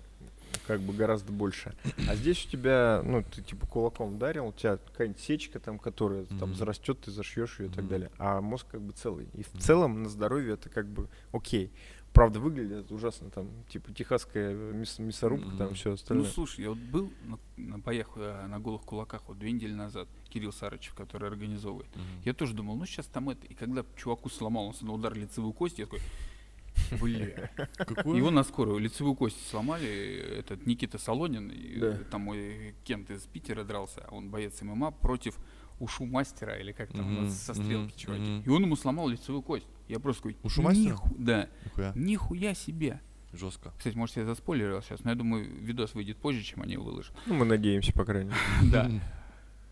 как 0.67 0.81
бы 0.81 0.93
гораздо 0.93 1.31
больше. 1.31 1.73
А 2.07 2.15
здесь 2.15 2.45
у 2.45 2.49
тебя, 2.49 3.01
ну, 3.03 3.23
ты 3.23 3.41
типа 3.41 3.65
кулаком 3.65 4.15
ударил, 4.15 4.47
у 4.47 4.53
тебя 4.53 4.77
какая-нибудь 4.77 5.21
сечка 5.21 5.59
там, 5.59 5.79
которая 5.79 6.25
там 6.25 6.49
Мгм. 6.49 6.55
зарастет, 6.55 6.99
ты 7.01 7.11
зашьешь 7.11 7.59
ее 7.59 7.67
и 7.67 7.69
так 7.69 7.79
Мгм. 7.79 7.87
далее. 7.87 8.11
А 8.17 8.41
мозг 8.41 8.67
как 8.69 8.81
бы 8.81 8.91
целый. 8.91 9.27
И 9.33 9.43
в 9.43 9.53
Мгм. 9.53 9.61
целом 9.61 10.03
на 10.03 10.09
здоровье 10.09 10.53
это 10.53 10.69
как 10.69 10.87
бы 10.87 11.09
окей. 11.31 11.71
Правда, 12.13 12.41
выглядит 12.41 12.91
ужасно, 12.91 13.29
там, 13.29 13.47
типа, 13.69 13.93
техасская 13.93 14.53
мяс- 14.53 14.99
мясорубка, 14.99 15.49
там 15.57 15.67
Мгм. 15.67 15.75
все 15.75 15.89
Ну, 15.89 15.95
остальное. 15.95 16.25
слушай, 16.29 16.61
я 16.61 16.69
вот 16.69 16.77
был 16.79 17.09
на, 17.23 17.39
на 17.55 17.79
боях 17.79 18.09
э, 18.17 18.47
на 18.47 18.59
голых 18.59 18.81
кулаках 18.81 19.23
вот 19.27 19.39
две 19.39 19.51
недели 19.53 19.71
назад, 19.73 20.09
Кирилл 20.29 20.51
Сарычев, 20.51 20.93
который 20.93 21.29
организовывает. 21.29 21.89
Мгм. 21.95 22.03
Я 22.25 22.33
тоже 22.33 22.53
думал, 22.53 22.75
ну 22.75 22.85
сейчас 22.85 23.05
там 23.07 23.29
это. 23.29 23.47
И 23.47 23.53
когда 23.53 23.85
чуваку 23.95 24.29
сломался 24.29 24.85
на 24.85 24.91
удар 24.91 25.13
лицевую 25.15 25.53
кость, 25.53 25.79
я 25.79 25.85
такой, 25.85 26.01
бля. 26.99 27.49
Какую? 27.77 28.17
Его 28.17 28.29
на 28.31 28.43
скорую 28.43 28.79
лицевую 28.79 29.15
кость 29.15 29.47
сломали, 29.49 29.87
этот 30.39 30.65
Никита 30.65 30.97
Солонин, 30.97 31.47
Да. 31.79 31.93
э, 31.93 32.03
там 32.11 32.21
мой 32.21 32.75
Кент 32.83 33.09
из 33.09 33.21
Питера 33.23 33.63
дрался, 33.63 34.05
он 34.11 34.29
боец 34.29 34.61
ММА 34.61 34.91
против 34.91 35.37
ушу 35.81 36.05
мастера, 36.05 36.57
или 36.57 36.71
как 36.71 36.91
там, 36.93 37.13
Мгм, 37.13 37.29
со 37.29 37.53
стрелки, 37.53 37.75
мгм, 37.91 37.91
чуваки. 37.97 38.21
мгм. 38.31 38.41
И 38.45 38.49
он 38.49 38.63
ему 38.63 38.75
сломал 38.75 39.07
лицевую 39.07 39.41
кость. 39.41 39.67
Я 39.87 39.99
просто 39.99 40.21
такой, 40.23 40.37
Ушу 40.43 40.61
мастера? 40.61 40.93
«Ниху- 40.93 41.15
Да, 41.17 41.49
Нихуя. 41.65 41.91
нихуя 41.95 42.53
себе. 42.53 43.01
Жестко. 43.33 43.71
Кстати, 43.77 43.95
может, 43.95 44.17
я 44.17 44.25
заспойлерил 44.25 44.81
сейчас, 44.81 45.03
но 45.05 45.09
я 45.11 45.15
думаю, 45.15 45.45
видос 45.61 45.93
выйдет 45.93 46.17
позже, 46.17 46.43
чем 46.43 46.61
они 46.63 46.73
его 46.73 46.83
выложат. 46.83 47.13
Ну, 47.25 47.33
мы 47.35 47.45
надеемся, 47.45 47.93
по 47.93 48.03
крайней 48.05 48.29
мере. 48.31 48.41
Да. 48.71 48.91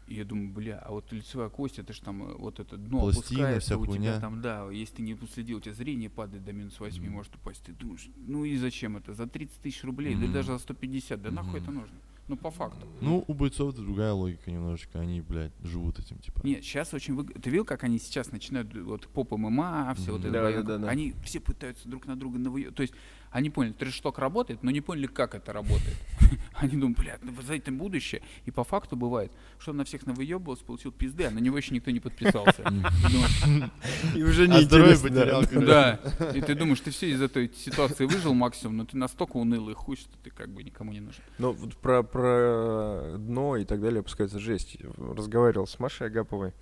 И 0.08 0.16
я 0.16 0.26
думаю, 0.26 0.50
бля, 0.50 0.80
а 0.80 0.92
вот 0.92 1.12
лицевая 1.12 1.50
кость, 1.50 1.78
это 1.78 1.94
же 1.94 2.02
там 2.02 2.24
э, 2.24 2.34
вот 2.40 2.60
это 2.60 2.78
дно 2.78 3.02
Пластина, 3.02 3.20
опускается 3.50 3.78
у 3.78 3.86
тебя 3.86 3.96
хуйня. 4.14 4.20
там, 4.20 4.42
да, 4.42 4.68
если 4.72 4.96
ты 4.96 5.02
не 5.04 5.14
уследил, 5.14 5.58
у 5.58 5.62
тебя 5.62 5.76
зрение 5.76 6.10
падает 6.10 6.44
до 6.46 6.52
минус 6.52 6.80
8, 6.80 7.04
Мгм. 7.04 7.12
может 7.14 7.36
упасть. 7.36 7.62
Ты 7.64 7.74
думаешь, 7.74 8.08
ну 8.18 8.44
и 8.44 8.56
зачем 8.58 8.98
это? 8.98 9.14
За 9.14 9.28
30 9.28 9.60
тысяч 9.62 9.84
рублей, 9.84 10.16
да 10.16 10.24
Мгм. 10.24 10.34
даже 10.34 10.48
за 10.54 10.58
150, 10.58 11.22
да 11.22 11.30
нахуй 11.30 11.60
Мгм. 11.60 11.62
это 11.62 11.72
нужно? 11.72 11.96
Ну, 12.30 12.38
по 12.38 12.52
факту. 12.52 12.86
Ну, 13.02 13.26
у 13.28 13.34
бойцов 13.34 13.74
другая 13.76 14.14
логика 14.14 14.52
немножечко. 14.52 15.00
Они, 15.00 15.20
блядь, 15.20 15.52
живут 15.64 15.98
этим, 15.98 16.20
типа. 16.20 16.42
Нет, 16.44 16.64
сейчас 16.64 16.94
очень 16.94 17.16
выгодно. 17.16 17.42
Ты 17.42 17.50
видел, 17.50 17.66
как 17.66 17.84
они 17.84 17.98
сейчас 17.98 18.32
начинают, 18.32 18.72
вот 18.76 19.08
поп 19.08 19.32
ММА, 19.32 19.96
все 19.98 20.12
вот 20.12 20.22
Мгм. 20.22 20.30
это. 20.30 20.32
Да, 20.32 20.52
да, 20.52 20.62
да, 20.62 20.78
да. 20.78 20.88
Они 20.90 21.16
все 21.24 21.40
пытаются 21.40 21.90
друг 21.90 22.06
на 22.06 22.16
друга 22.16 22.38
навыё... 22.38 22.72
То 22.72 22.84
есть 22.84 22.94
они 23.32 23.50
поняли, 23.50 23.74
трешток 23.74 24.18
работает, 24.20 24.64
но 24.64 24.72
не 24.72 24.82
поняли, 24.82 25.08
как 25.08 25.36
это 25.36 25.54
работает. 25.54 25.96
Они 26.56 26.78
думают, 26.78 26.98
блядь, 26.98 27.24
ну 27.24 27.32
за 27.42 27.54
этим 27.54 27.78
будущее. 27.78 28.22
И 28.46 28.52
по 28.52 28.64
факту 28.64 28.96
бывает, 28.96 29.32
что 29.60 29.72
он 29.72 29.78
на 29.78 29.84
всех 29.84 30.06
навыебывался, 30.06 30.64
получил 30.64 30.92
пизды, 30.92 31.26
а 31.26 31.32
на 31.32 31.40
него 31.40 31.58
еще 31.58 31.74
никто 31.74 31.92
не 31.92 32.00
подписался. 32.00 32.62
И 34.16 34.24
уже 34.24 34.48
А 34.52 34.62
здоровье 34.62 34.98
потерял. 34.98 35.44
Да. 35.70 36.00
И 36.34 36.42
ты 36.42 36.56
думаешь, 36.56 36.80
ты 36.80 36.92
все 36.92 37.12
из 37.12 37.22
этой 37.22 37.52
ситуации 37.54 38.06
выжил 38.06 38.34
максимум, 38.34 38.78
но 38.78 38.86
ты 38.86 38.98
настолько 38.98 39.38
унылый 39.38 39.76
хуй, 39.76 39.98
что 39.98 40.18
ты 40.24 40.32
как 40.32 40.50
бы 40.50 40.64
никому 40.64 40.92
не 40.92 41.00
нужен. 41.00 41.22
Ну, 41.38 41.52
вот 41.52 41.76
про, 41.78 42.02
про 42.02 43.16
дно 43.18 43.58
и 43.58 43.66
так 43.66 43.82
далее 43.82 44.00
опускается 44.00 44.40
жесть. 44.40 44.78
Разговаривал 44.98 45.68
с 45.68 45.78
Машей 45.80 46.08
Агаповой, 46.08 46.54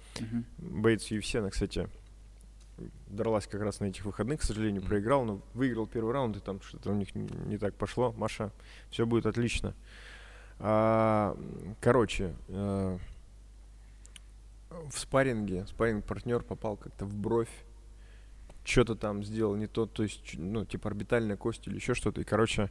UFC, 0.59 1.38
она, 1.39 1.49
кстати, 1.49 1.88
дралась 3.07 3.47
как 3.47 3.61
раз 3.61 3.80
на 3.80 3.86
этих 3.86 4.05
выходных, 4.05 4.41
к 4.41 4.43
сожалению, 4.43 4.82
Мгм. 4.82 4.89
проиграл, 4.89 5.25
но 5.25 5.41
выиграл 5.53 5.88
первый 5.88 6.13
раунд, 6.13 6.38
и 6.38 6.39
там 6.39 6.61
что-то 6.61 6.91
у 6.91 6.95
них 6.95 7.15
не, 7.15 7.28
не 7.47 7.57
так 7.57 7.73
пошло. 7.75 8.13
Маша, 8.17 8.51
все 8.89 9.05
будет 9.05 9.25
отлично. 9.25 9.73
А, 10.59 11.38
короче, 11.82 12.34
э, 12.49 12.97
в 14.89 14.99
спарринге 14.99 15.65
спарринг-партнер 15.67 16.43
попал 16.43 16.78
как-то 16.78 17.05
в 17.05 17.15
бровь, 17.15 17.49
что-то 18.68 18.95
там 18.95 19.24
сделал 19.24 19.55
не 19.55 19.68
то, 19.68 19.86
то 19.86 20.03
есть, 20.03 20.36
ну, 20.38 20.65
типа 20.65 20.89
орбитальная 20.89 21.38
кость 21.38 21.68
или 21.68 21.76
еще 21.76 21.93
что-то. 21.93 22.22
И, 22.22 22.24
короче, 22.24 22.70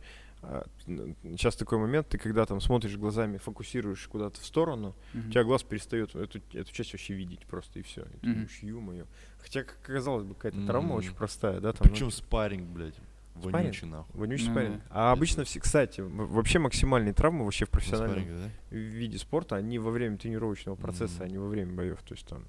сейчас 0.84 1.56
такой 1.56 1.78
момент, 1.78 2.08
ты 2.08 2.18
когда 2.18 2.44
там 2.46 2.60
смотришь 2.60 2.96
глазами, 2.96 3.38
фокусируешь 3.38 4.06
куда-то 4.08 4.40
в 4.40 4.44
сторону, 4.46 4.94
Мгм. 5.14 5.28
у 5.28 5.30
тебя 5.32 5.44
глаз 5.44 5.62
перестает 5.62 6.14
эту, 6.14 6.40
эту 6.52 6.72
часть 6.72 6.92
вообще 6.92 7.14
видеть 7.14 7.46
просто, 7.46 7.78
и 7.78 7.82
все. 7.82 8.02
И 8.02 8.18
ты 8.18 8.26
думаешь, 8.32 8.58
ё-моё. 8.62 9.06
Хотя, 9.38 9.62
как 9.62 9.80
казалось 9.82 10.24
бы, 10.24 10.34
какая-то 10.34 10.58
Мгм. 10.58 10.66
травма 10.66 10.92
очень 10.94 11.14
простая, 11.14 11.60
да? 11.60 11.72
Там, 11.72 11.80
ну, 11.86 11.90
Причем 11.90 12.10
спарринг, 12.10 12.68
блядь. 12.68 12.94
Вонючий, 13.34 13.86
нахуй. 13.86 14.18
Вонючий 14.18 14.46
Ну 14.48 14.52
спарринг. 14.54 14.82
А 14.88 15.12
обычно 15.12 15.44
все, 15.44 15.60
кстати, 15.60 16.00
вообще 16.00 16.58
максимальные 16.58 17.12
травмы 17.12 17.44
вообще 17.44 17.66
в 17.66 17.70
профессиональном 17.70 18.20
Спарринга, 18.24 18.50
да? 18.70 18.76
виде 18.76 19.18
спорта, 19.18 19.56
они 19.56 19.78
во 19.78 19.90
время 19.90 20.16
тренировочного 20.16 20.74
процесса, 20.76 21.16
Мгм. 21.16 21.22
а 21.24 21.28
не 21.28 21.38
во 21.38 21.46
время 21.48 21.74
боев. 21.74 22.02
То 22.02 22.14
есть 22.14 22.26
там. 22.26 22.44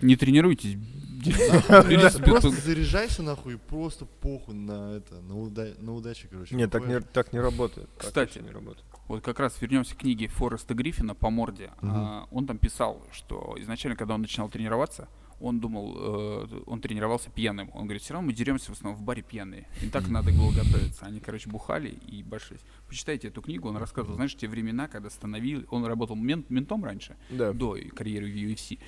Не 0.00 0.16
тренируйтесь. 0.16 0.76
Просто 2.24 2.50
заряжайся 2.50 3.22
нахуй 3.22 3.54
и 3.54 3.56
просто 3.56 4.04
похуй 4.06 4.54
на 4.54 4.96
это, 4.96 5.20
на, 5.20 5.36
уда- 5.36 5.74
на 5.78 5.94
удачу, 5.94 6.28
короче. 6.30 6.54
Нет, 6.54 6.70
так 6.70 6.86
не, 6.86 7.00
так 7.00 7.32
не 7.32 7.40
работает. 7.40 7.88
Кстати, 7.98 8.38
вообще 8.38 8.40
не 8.48 8.50
работает. 8.54 8.84
Вот 9.08 9.22
как 9.24 9.40
раз 9.40 9.60
вернемся 9.60 9.94
к 9.94 9.98
книге 9.98 10.28
Фореста 10.28 10.74
Гриффина 10.74 11.14
по 11.14 11.30
морде. 11.30 11.70
А, 11.82 12.28
он 12.30 12.46
там 12.46 12.58
писал, 12.58 13.02
что 13.10 13.56
изначально, 13.58 13.96
когда 13.96 14.14
он 14.14 14.20
начинал 14.22 14.48
тренироваться, 14.48 15.08
он 15.40 15.60
думал, 15.60 15.96
э, 15.98 16.62
он 16.66 16.80
тренировался 16.80 17.30
пьяным. 17.30 17.70
Он 17.72 17.84
говорит, 17.84 18.02
все 18.02 18.12
равно 18.14 18.26
мы 18.26 18.32
деремся 18.32 18.72
в 18.72 18.74
основном 18.74 19.00
в 19.00 19.04
баре 19.04 19.22
пьяные. 19.22 19.68
И 19.82 19.88
так 19.88 20.08
надо 20.08 20.30
было 20.32 20.50
готовиться. 20.50 21.06
Они, 21.06 21.20
короче, 21.20 21.48
бухали 21.48 21.90
и 22.08 22.22
башились. 22.24 22.60
Почитайте 22.88 23.28
эту 23.28 23.40
книгу, 23.40 23.68
он 23.68 23.76
рассказывал, 23.76 24.16
знаешь, 24.16 24.34
те 24.36 24.48
времена, 24.48 24.88
когда 24.88 25.10
становили... 25.10 25.64
Он 25.70 25.84
работал 25.86 26.16
мен- 26.16 26.44
ментом 26.48 26.84
раньше, 26.84 27.16
Да. 27.30 27.52
до 27.52 27.76
карьеры 27.94 28.26
в 28.26 28.34
UFC. 28.34 28.78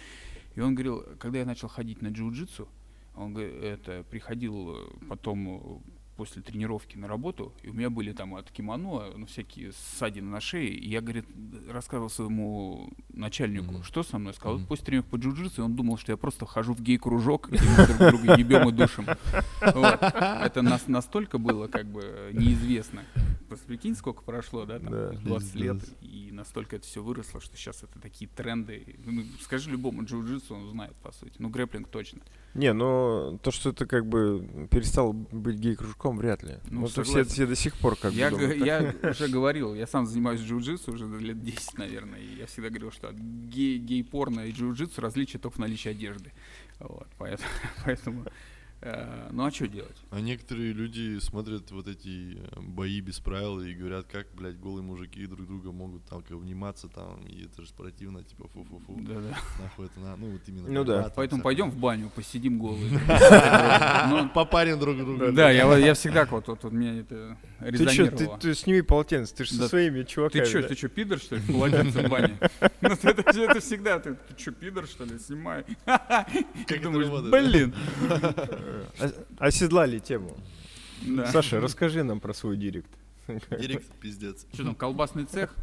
И 0.54 0.60
он 0.60 0.74
говорил, 0.74 1.04
когда 1.18 1.38
я 1.38 1.44
начал 1.44 1.68
ходить 1.68 2.02
на 2.02 2.08
джиу-джитсу, 2.08 2.68
он 3.14 3.36
это 3.36 4.04
приходил 4.04 4.76
э, 4.76 5.06
потом 5.08 5.48
э, 5.48 5.80
после 6.20 6.42
тренировки 6.42 6.98
на 6.98 7.08
работу, 7.08 7.54
и 7.62 7.70
у 7.70 7.72
меня 7.72 7.88
были 7.88 8.12
там 8.12 8.34
от 8.34 8.50
кимоно, 8.50 9.10
ну, 9.16 9.24
всякие 9.24 9.72
ссадины 9.72 10.28
на 10.28 10.38
шее, 10.38 10.68
и 10.68 10.86
я, 10.86 11.00
говорит, 11.00 11.24
рассказывал 11.70 12.10
своему 12.10 12.90
начальнику, 13.14 13.72
Мгм. 13.72 13.82
что 13.84 14.02
со 14.02 14.18
мной, 14.18 14.34
сказал, 14.34 14.58
Мгм. 14.58 14.66
после 14.66 14.84
тренировки 14.84 15.10
по 15.12 15.16
джиу-джитсу, 15.16 15.62
он 15.62 15.74
думал, 15.76 15.96
что 15.96 16.12
я 16.12 16.18
просто 16.18 16.44
хожу 16.44 16.74
в 16.74 16.82
гей-кружок, 16.82 17.48
где 17.48 17.64
мы 17.64 17.86
друг 17.86 17.98
друга 18.10 18.36
ебем 18.36 18.68
и 18.68 18.72
душим. 18.72 19.06
Вот. 19.62 20.02
Это 20.02 20.60
нас 20.60 20.88
настолько 20.88 21.38
было 21.38 21.68
как 21.68 21.86
бы 21.86 22.30
неизвестно. 22.34 23.02
Просто 23.48 23.66
прикинь, 23.66 23.96
сколько 23.96 24.22
прошло, 24.22 24.66
да, 24.66 24.78
там, 24.78 24.90
Да. 24.92 25.12
20 25.12 25.54
лет, 25.54 25.78
и 26.02 26.28
настолько 26.32 26.76
это 26.76 26.86
все 26.86 27.02
выросло, 27.02 27.40
что 27.40 27.56
сейчас 27.56 27.82
это 27.82 27.98
такие 27.98 28.28
тренды. 28.28 28.96
Ну, 29.06 29.22
скажи 29.40 29.70
любому 29.70 30.02
джиу-джитсу, 30.02 30.52
он 30.52 30.68
знает, 30.70 30.94
по 30.96 31.12
сути. 31.12 31.32
Ну, 31.38 31.48
грэплинг 31.48 31.88
точно. 31.88 32.20
Не, 32.54 32.72
но 32.72 33.38
то, 33.42 33.50
что 33.52 33.70
это 33.70 33.86
как 33.86 34.06
бы 34.06 34.68
перестал 34.70 35.12
быть 35.12 35.56
гей-кружком, 35.56 36.16
вряд 36.16 36.42
ли. 36.42 36.56
Ну, 36.68 36.80
Ну, 36.80 36.86
это 36.86 37.04
все, 37.04 37.22
все 37.24 37.46
до 37.46 37.54
сих 37.54 37.76
пор 37.76 37.94
как 37.96 38.12
я, 38.12 38.30
бы 38.30 38.38
так. 38.38 38.56
я 38.56 38.94
уже 39.10 39.28
говорил, 39.28 39.74
я 39.74 39.86
сам 39.86 40.04
занимаюсь 40.06 40.40
джиу-джитсу 40.40 40.92
уже 40.92 41.06
лет 41.20 41.42
10, 41.42 41.78
наверное, 41.78 42.18
и 42.18 42.38
я 42.38 42.46
всегда 42.46 42.68
говорил, 42.68 42.90
что 42.90 43.08
от 43.08 43.16
гей- 43.16 43.78
гей-порно 43.78 44.40
и 44.40 44.52
джиу-джитсу 44.52 45.00
различие 45.00 45.38
только 45.40 45.56
в 45.56 45.58
наличии 45.60 45.90
одежды. 45.90 46.32
Вот, 46.80 47.06
поэтому, 47.18 47.48
поэтому 47.84 48.24
ну 49.30 49.44
а 49.44 49.50
что 49.50 49.68
делать? 49.68 49.96
А 50.10 50.20
некоторые 50.20 50.72
люди 50.72 51.18
смотрят 51.18 51.70
вот 51.70 51.86
эти 51.86 52.38
э, 52.38 52.60
бои 52.60 53.00
без 53.00 53.20
правил 53.20 53.60
и 53.60 53.74
говорят, 53.74 54.06
как, 54.06 54.26
блядь, 54.34 54.58
голые 54.58 54.82
мужики 54.82 55.26
друг 55.26 55.46
друга 55.46 55.70
могут 55.70 56.04
там 56.06 56.22
как 56.22 56.32
обниматься 56.32 56.88
там, 56.88 57.20
и 57.26 57.44
это 57.44 57.62
же 57.62 57.68
спортивно, 57.68 58.24
типа 58.24 58.48
фу-фу-фу. 58.48 58.96
Да-да. 59.00 59.36
Нахуй 59.62 59.86
это 59.86 60.00
надо, 60.00 60.16
ну 60.16 60.30
вот 60.30 60.40
именно. 60.46 60.68
Ну 60.68 60.84
да. 60.84 61.02
там 61.02 61.12
Поэтому 61.16 61.42
пойдем 61.42 61.70
в 61.70 61.76
баню, 61.76 62.10
посидим 62.14 62.58
голые. 62.58 62.90
Ну, 64.08 64.28
Попарим 64.30 64.78
друг 64.80 64.96
друга. 64.96 65.32
Да, 65.32 65.50
я, 65.50 65.66
вот- 65.66 65.76
я 65.76 65.94
всегда 65.94 66.24
вот, 66.24 66.46
вот, 66.46 66.64
меня 66.72 67.00
это 67.00 67.36
Ты 67.58 67.74
что, 67.74 67.84
резонировало. 67.84 68.38
ты, 68.38 68.54
сними 68.54 68.82
полотенце, 68.82 69.34
ты 69.34 69.44
же 69.44 69.54
со 69.54 69.68
своими 69.68 70.04
чуваками. 70.04 70.42
Ты 70.42 70.48
что, 70.48 70.62
ты 70.62 70.74
что, 70.74 70.88
пидор, 70.88 71.18
что 71.18 71.36
ли, 71.36 71.42
полотенце 71.42 72.06
в 72.06 72.08
бане? 72.08 72.38
Ну, 72.80 72.88
это, 72.88 73.60
всегда, 73.60 73.98
ты, 73.98 74.16
что, 74.38 74.52
пидор, 74.52 74.86
что 74.86 75.04
ли, 75.04 75.18
снимай. 75.18 75.64
Как 75.84 76.82
думаешь, 76.82 77.08
блин. 77.30 77.74
О- 78.98 79.24
Оседлали 79.38 79.98
тему. 79.98 80.36
Да. 81.02 81.26
Саша, 81.32 81.60
расскажи 81.60 82.02
нам 82.02 82.20
про 82.20 82.34
свой 82.34 82.56
директ. 82.56 82.90
Директ 83.50 83.86
пиздец. 84.00 84.46
Что 84.52 84.64
там, 84.64 84.74
колбасный 84.74 85.24
цех? 85.24 85.54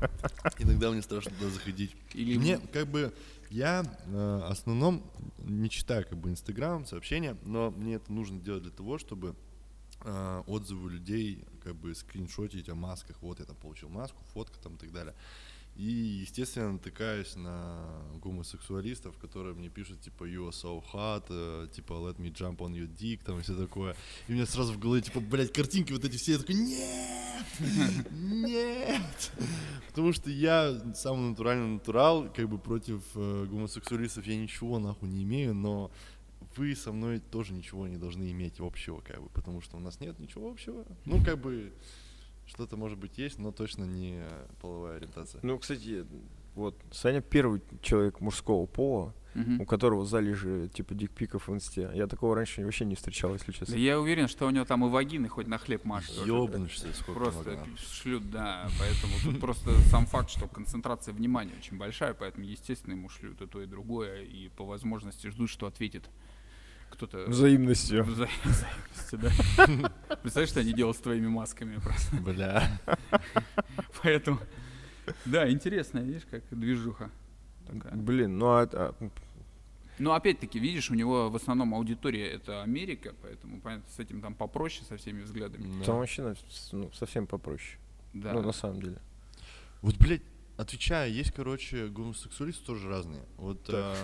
Иногда 0.58 0.90
мне 0.90 1.02
страшно 1.02 1.32
туда 1.32 1.50
заходить. 1.50 1.96
Или 2.14 2.38
Мне 2.38 2.60
как 2.72 2.88
бы 2.88 3.14
я 3.50 3.84
э, 4.06 4.42
основном 4.50 5.04
не 5.40 5.70
читаю 5.70 6.06
как 6.08 6.18
бы 6.18 6.30
Инстаграм, 6.30 6.86
сообщения, 6.86 7.38
но 7.44 7.72
мне 7.72 7.96
это 7.96 8.12
нужно 8.12 8.40
делать 8.40 8.64
для 8.64 8.72
того, 8.72 8.98
чтобы 8.98 9.36
э, 10.04 10.44
отзывы 10.48 10.92
людей 10.92 11.46
как 11.64 11.76
бы 11.76 11.94
скриншотить 11.96 12.70
о 12.70 12.76
масках. 12.76 13.22
Вот 13.22 13.40
я 13.40 13.46
там 13.46 13.56
получил 13.56 13.90
маску, 13.90 14.24
фотка 14.34 14.58
там 14.60 14.76
и 14.76 14.78
так 14.78 14.92
далее. 14.92 15.14
И, 15.78 16.22
естественно, 16.22 16.72
натыкаюсь 16.74 17.36
на 17.36 18.02
гомосексуалистов, 18.24 19.16
которые 19.20 19.54
мне 19.54 19.70
пишут, 19.70 20.02
типа, 20.02 20.24
you 20.24 20.50
are 20.50 20.52
so 20.52 20.84
hot, 20.92 21.26
э, 21.30 21.68
типа, 21.72 21.94
let 21.94 22.18
me 22.18 22.34
jump 22.34 22.58
on 22.58 22.74
your 22.74 22.88
dick, 22.88 23.24
там, 23.24 23.38
и 23.38 23.44
все 23.44 23.56
такое. 23.56 23.96
И 24.28 24.32
у 24.32 24.34
меня 24.34 24.48
сразу 24.48 24.74
в 24.74 24.80
голове, 24.80 25.04
типа, 25.04 25.20
блядь, 25.20 25.54
картинки 25.54 25.94
вот 25.94 26.04
эти 26.04 26.18
все, 26.18 26.32
я 26.32 26.38
такой, 26.40 26.56
нет, 26.56 27.46
нет. 28.10 29.32
Потому 29.90 30.14
что 30.14 30.32
я 30.32 30.82
самый 30.96 31.30
натуральный 31.30 31.76
натурал, 31.76 32.28
как 32.36 32.50
бы 32.50 32.58
против 32.58 33.04
э, 33.14 33.46
гомосексуалистов 33.48 34.26
я 34.26 34.36
ничего, 34.36 34.80
нахуй, 34.80 35.10
не 35.10 35.22
имею, 35.22 35.54
но 35.54 35.92
вы 36.56 36.76
со 36.76 36.92
мной 36.92 37.20
тоже 37.20 37.54
ничего 37.54 37.88
не 37.88 37.98
должны 37.98 38.32
иметь 38.32 38.60
общего, 38.60 39.00
как 39.02 39.22
бы, 39.22 39.30
потому 39.30 39.62
что 39.62 39.78
у 39.78 39.80
нас 39.80 40.00
нет 40.00 40.18
ничего 40.18 40.50
общего. 40.50 40.86
Ну, 41.06 41.24
как 41.24 41.40
бы, 41.40 41.72
что-то, 42.48 42.78
может 42.78 42.98
быть, 42.98 43.18
есть, 43.18 43.38
но 43.40 43.52
точно 43.52 43.84
не 43.84 44.24
половая 44.62 44.98
ориентация. 44.98 45.40
Ну, 45.44 45.60
кстати, 45.60 46.06
вот 46.56 46.76
Саня 46.92 47.22
первый 47.22 47.62
человек 47.82 48.20
мужского 48.22 48.66
пола, 48.66 49.14
Мгм. 49.36 49.62
у 49.62 49.66
которого 49.66 50.04
залежи 50.04 50.68
типа 50.74 50.96
дикпиков 50.96 51.48
в 51.48 51.54
инсте. 51.54 51.92
Я 51.94 52.08
такого 52.08 52.34
раньше 52.36 52.64
вообще 52.64 52.86
не 52.86 52.96
встречал, 52.96 53.34
если 53.34 53.52
Да 53.52 53.58
честно. 53.60 53.76
я 53.76 54.00
уверен, 54.00 54.28
что 54.28 54.48
у 54.48 54.50
него 54.50 54.66
там 54.66 54.84
и 54.84 54.90
вагины 54.90 55.28
хоть 55.28 55.46
на 55.46 55.60
хлеб 55.60 55.84
машут. 55.86 56.26
Ёбнешься, 56.26 56.92
сколько 56.94 57.20
Просто 57.20 57.52
могла. 57.52 57.68
шлют, 57.78 58.32
да. 58.32 58.68
Поэтому 58.80 59.14
тут 59.24 59.40
просто 59.40 59.70
сам 59.92 60.08
факт, 60.08 60.32
что 60.32 60.48
концентрация 60.48 61.14
внимания 61.14 61.54
очень 61.60 61.78
большая, 61.78 62.16
поэтому, 62.16 62.46
естественно, 62.48 62.94
ему 62.94 63.10
шлют 63.10 63.40
и 63.40 63.46
то, 63.46 63.62
и 63.62 63.68
другое, 63.68 64.24
и 64.24 64.48
по 64.50 64.66
возможности 64.66 65.28
ждут, 65.28 65.52
что 65.52 65.68
ответит 65.68 66.10
кто-то 66.90 67.26
Взаимностью. 67.28 68.04
вза- 68.04 68.30
взаимностью, 68.44 69.20
да. 69.20 69.92
Представляешь, 70.22 70.50
что 70.50 70.60
они 70.62 70.74
делают 70.74 70.98
с 70.98 71.02
твоими 71.02 71.28
масками 71.28 71.78
просто. 71.78 72.16
Бля. 72.18 72.80
Поэтому, 74.02 74.40
да, 75.26 75.50
интересно, 75.50 76.00
видишь, 76.00 76.26
как 76.30 76.44
движуха 76.52 77.10
такая. 77.66 77.94
Блин, 77.96 78.38
ну 78.38 78.48
а, 78.48 78.70
а, 78.72 78.94
Но 80.00 80.14
опять-таки, 80.14 80.60
видишь, 80.60 80.90
у 80.92 80.96
него 80.96 81.30
в 81.30 81.36
основном 81.36 81.74
аудитория 81.74 82.28
это 82.30 82.64
Америка, 82.64 83.14
поэтому, 83.22 83.60
понятно, 83.62 83.90
с 83.90 84.00
этим 84.00 84.22
там 84.22 84.34
попроще, 84.34 84.86
со 84.88 84.98
всеми 84.98 85.22
взглядами. 85.22 85.80
Да. 85.80 85.86
там 85.86 85.98
вообще 85.98 86.36
ну, 86.72 86.92
совсем 86.94 87.28
попроще. 87.28 87.80
Да. 88.14 88.34
Ну, 88.34 88.42
на 88.42 88.52
самом 88.54 88.82
деле. 88.82 88.98
Вот, 89.82 89.98
блядь, 89.98 90.24
отвечаю, 90.58 91.14
есть, 91.14 91.32
короче, 91.32 91.88
гомосексуалисты 91.88 92.66
тоже 92.66 92.90
разные. 92.90 93.24
Вот, 93.38 93.70
э, 93.70 93.96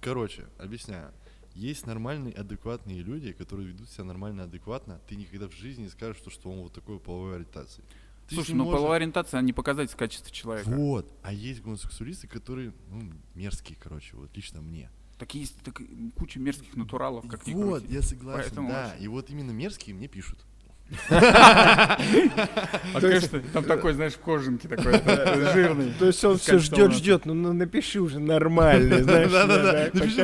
короче, 0.00 0.44
объясняю. 0.58 1.12
Есть 1.54 1.86
нормальные, 1.86 2.34
адекватные 2.34 3.02
люди, 3.02 3.32
которые 3.32 3.68
ведут 3.68 3.90
себя 3.90 4.04
нормально, 4.04 4.44
адекватно. 4.44 5.00
Ты 5.06 5.16
никогда 5.16 5.48
в 5.48 5.52
жизни 5.54 5.82
не 5.84 5.88
скажешь, 5.90 6.16
что, 6.16 6.30
что 6.30 6.50
он 6.50 6.60
вот 6.62 6.72
такой 6.72 6.98
половой 6.98 7.36
ориентации. 7.36 7.84
Ты 8.28 8.36
Слушай, 8.36 8.54
ну 8.54 8.64
можешь- 8.64 8.78
половая 8.78 8.96
ориентация, 8.98 9.38
она 9.38 9.46
не 9.46 9.52
показатель 9.52 9.94
качества 9.96 10.30
человека. 10.30 10.70
Вот. 10.70 11.12
А 11.22 11.32
есть 11.32 11.60
гомосексуалисты, 11.60 12.28
которые, 12.28 12.72
ну, 12.88 13.12
мерзкие, 13.34 13.76
короче, 13.80 14.16
вот 14.16 14.34
лично 14.36 14.62
мне. 14.62 14.90
Так 15.18 15.34
есть 15.34 15.56
так, 15.62 15.80
куча 16.16 16.40
мерзких 16.40 16.74
натуралов, 16.74 17.26
как 17.28 17.46
вот, 17.48 17.88
я 17.88 18.00
согласен, 18.02 18.42
Поэтому 18.48 18.68
да. 18.70 18.92
очень- 18.94 19.04
И 19.04 19.08
вот 19.08 19.30
именно 19.30 19.50
мерзкие 19.50 19.94
мне 19.94 20.08
пишут. 20.08 20.38
А, 21.10 21.96
конечно, 23.00 23.40
там 23.52 23.64
такой, 23.64 23.92
знаешь, 23.94 24.12
в 24.14 24.18
кожанке 24.18 24.68
такой, 24.68 24.92
жирный. 25.52 25.92
То 25.98 26.06
есть 26.06 26.24
он 26.24 26.38
все 26.38 26.58
ждет, 26.58 26.92
ждет, 26.92 27.26
ну, 27.26 27.34
напиши 27.52 28.00
уже 28.00 28.18
нормальный, 28.18 29.02
знаешь. 29.02 29.30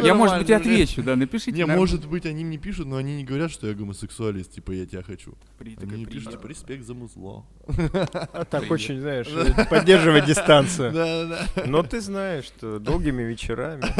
Я, 0.04 0.14
может 0.14 0.38
быть, 0.38 0.50
отвечу, 0.50 1.02
да, 1.02 1.16
напишите. 1.16 1.52
Не, 1.52 1.66
может 1.66 2.06
быть, 2.06 2.26
они 2.26 2.44
мне 2.44 2.58
пишут, 2.58 2.86
но 2.86 2.96
они 2.96 3.16
не 3.16 3.24
говорят, 3.24 3.50
что 3.50 3.66
я 3.66 3.74
гомосексуалист, 3.74 4.52
типа, 4.52 4.72
я 4.72 4.86
тебя 4.86 5.02
хочу. 5.02 5.34
При- 5.58 5.76
Они 5.80 5.96
мне 5.96 6.06
пишут, 6.06 6.32
типа, 6.32 6.46
респект 6.46 6.84
за 6.84 6.94
музло. 6.94 7.44
А 7.66 8.44
так 8.44 8.70
очень, 8.70 9.00
знаешь, 9.00 9.28
поддерживать 9.68 10.24
дистанцию. 10.26 10.92
Да-да-да. 10.92 11.62
Но 11.66 11.82
ты 11.82 12.00
знаешь, 12.00 12.44
что 12.44 12.78
долгими 12.78 13.22
вечерами. 13.22 13.84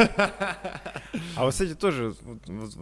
А 1.35 1.43
вот, 1.45 1.51
кстати, 1.53 1.73
тоже 1.75 2.13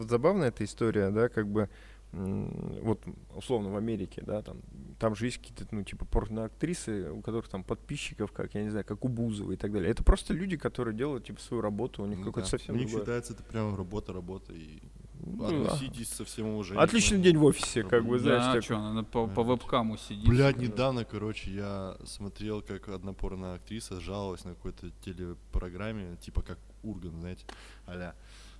забавная 0.09 0.49
эта 0.49 0.63
история, 0.63 1.09
да, 1.11 1.29
как 1.29 1.47
бы 1.47 1.69
вот 2.13 3.03
условно 3.35 3.69
в 3.69 3.75
Америке, 3.75 4.23
да, 4.25 4.41
там, 4.41 4.57
там 4.99 5.15
же 5.15 5.25
есть 5.25 5.37
какие-то, 5.39 5.67
ну, 5.71 5.83
типа 5.83 6.05
порноактрисы, 6.05 7.11
у 7.11 7.21
которых 7.21 7.49
там 7.49 7.63
подписчиков, 7.63 8.31
как, 8.31 8.55
я 8.55 8.63
не 8.63 8.69
знаю, 8.69 8.85
как 8.85 9.03
у 9.05 9.07
Бузова 9.09 9.51
и 9.51 9.57
так 9.57 9.71
далее. 9.71 9.91
Это 9.91 10.03
просто 10.03 10.33
люди, 10.33 10.57
которые 10.57 10.95
делают, 10.95 11.25
типа, 11.25 11.39
свою 11.41 11.61
работу, 11.61 12.03
у 12.03 12.05
них 12.05 12.19
Ну 12.19 12.25
какой-то 12.25 12.47
да. 12.51 12.57
совсем 12.57 12.75
У 12.75 12.77
них 12.77 12.87
другой- 12.87 13.01
считается 13.03 13.33
это 13.33 13.43
прям 13.43 13.75
работа, 13.75 14.13
работа. 14.13 14.53
И 14.53 14.79
Ну 15.19 15.37
да. 15.63 15.73
относитесь 15.73 16.09
со 16.09 16.23
всем 16.23 16.47
уважением. 16.47 16.81
Отличный 16.81 17.19
день 17.19 17.37
в 17.37 17.43
офисе, 17.43 17.83
как 17.83 18.05
бы, 18.05 18.17
знаешь, 18.19 18.43
Да, 18.43 18.53
так 18.53 18.63
что, 18.63 18.77
она 18.77 19.03
по, 19.03 19.27
по 19.27 19.43
вебкаму 19.43 19.97
сидит. 19.97 20.27
Блядь, 20.27 20.55
Да. 20.57 20.63
недавно, 20.63 21.03
короче, 21.05 21.51
я 21.53 21.97
смотрел, 22.05 22.61
как 22.61 22.87
одна 22.89 23.13
порноактриса 23.13 23.99
жаловалась 23.99 24.45
на 24.45 24.55
какой-то 24.55 24.91
телепрограмме, 25.03 26.15
типа 26.17 26.41
как 26.41 26.57
Урган, 26.83 27.19
знаете, 27.19 27.43
аля. 27.87 28.15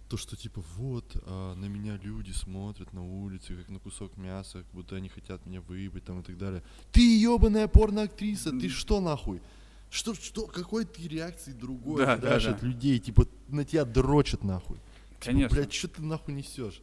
То, 0.10 0.16
что 0.16 0.38
типа 0.38 0.62
вот, 0.78 1.18
а, 1.26 1.53
на 1.55 1.66
меня 1.66 1.97
люди 2.01 2.32
смотрят 2.32 2.93
на 2.93 3.03
улице, 3.03 3.55
как 3.58 3.68
на 3.70 3.80
кусок 3.80 4.16
мяса, 4.16 4.60
как 4.60 4.68
будто 4.72 4.95
они 4.95 5.10
хотят 5.10 5.45
меня 5.45 5.60
выебать 5.62 6.05
там 6.05 6.22
и 6.22 6.24
так 6.24 6.38
далее. 6.38 6.64
Ты 6.93 7.01
ебаная 7.20 7.68
порноактриса, 7.68 8.51
ты 8.51 8.70
что 8.70 9.01
нахуй? 9.01 9.41
Что, 9.89 10.14
что, 10.14 10.47
какой 10.47 10.86
ты 10.86 11.08
реакции 11.08 11.51
другой 11.51 12.05
Да, 12.05 12.18
да, 12.18 12.39
да. 12.39 12.51
от 12.51 12.62
людей? 12.64 12.99
Типа 12.99 13.28
на 13.49 13.66
тебя 13.66 13.84
дрочат 13.84 14.43
нахуй. 14.45 14.78
Типа, 14.78 15.26
Конечно. 15.26 15.55
блядь, 15.58 15.74
что 15.74 15.88
ты 15.89 16.01
нахуй 16.01 16.34
несешь? 16.34 16.82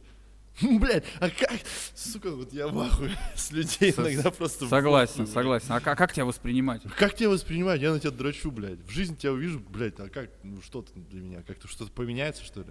Блять, 0.61 1.03
а 1.19 1.29
как? 1.29 1.51
Сука, 1.95 2.31
вот 2.31 2.53
я 2.53 2.67
в 2.67 2.79
ахуе 2.79 3.11
с 3.35 3.51
людей 3.51 3.91
Со- 3.91 4.01
иногда 4.13 4.31
просто 4.31 4.67
Согласен, 4.69 5.23
блядь. 5.23 5.29
согласен. 5.33 5.71
А 5.71 5.79
как, 5.81 5.97
как 5.97 6.13
тебя 6.13 6.25
воспринимать? 6.25 6.83
Как 6.97 7.15
тебя 7.15 7.29
воспринимать? 7.29 7.81
Я 7.81 7.91
на 7.91 7.99
тебя 7.99 8.11
дрочу, 8.11 8.51
блядь. 8.51 8.79
В 8.85 8.89
жизни 8.89 9.15
тебя 9.15 9.33
увижу, 9.33 9.59
блядь, 9.59 9.99
а 9.99 10.09
как, 10.09 10.29
ну 10.43 10.61
что 10.61 10.81
ты 10.83 10.97
для 11.09 11.21
меня? 11.21 11.41
Как-то 11.41 11.67
что-то 11.67 11.91
поменяется, 11.91 12.43
что 12.43 12.61
ли? 12.61 12.67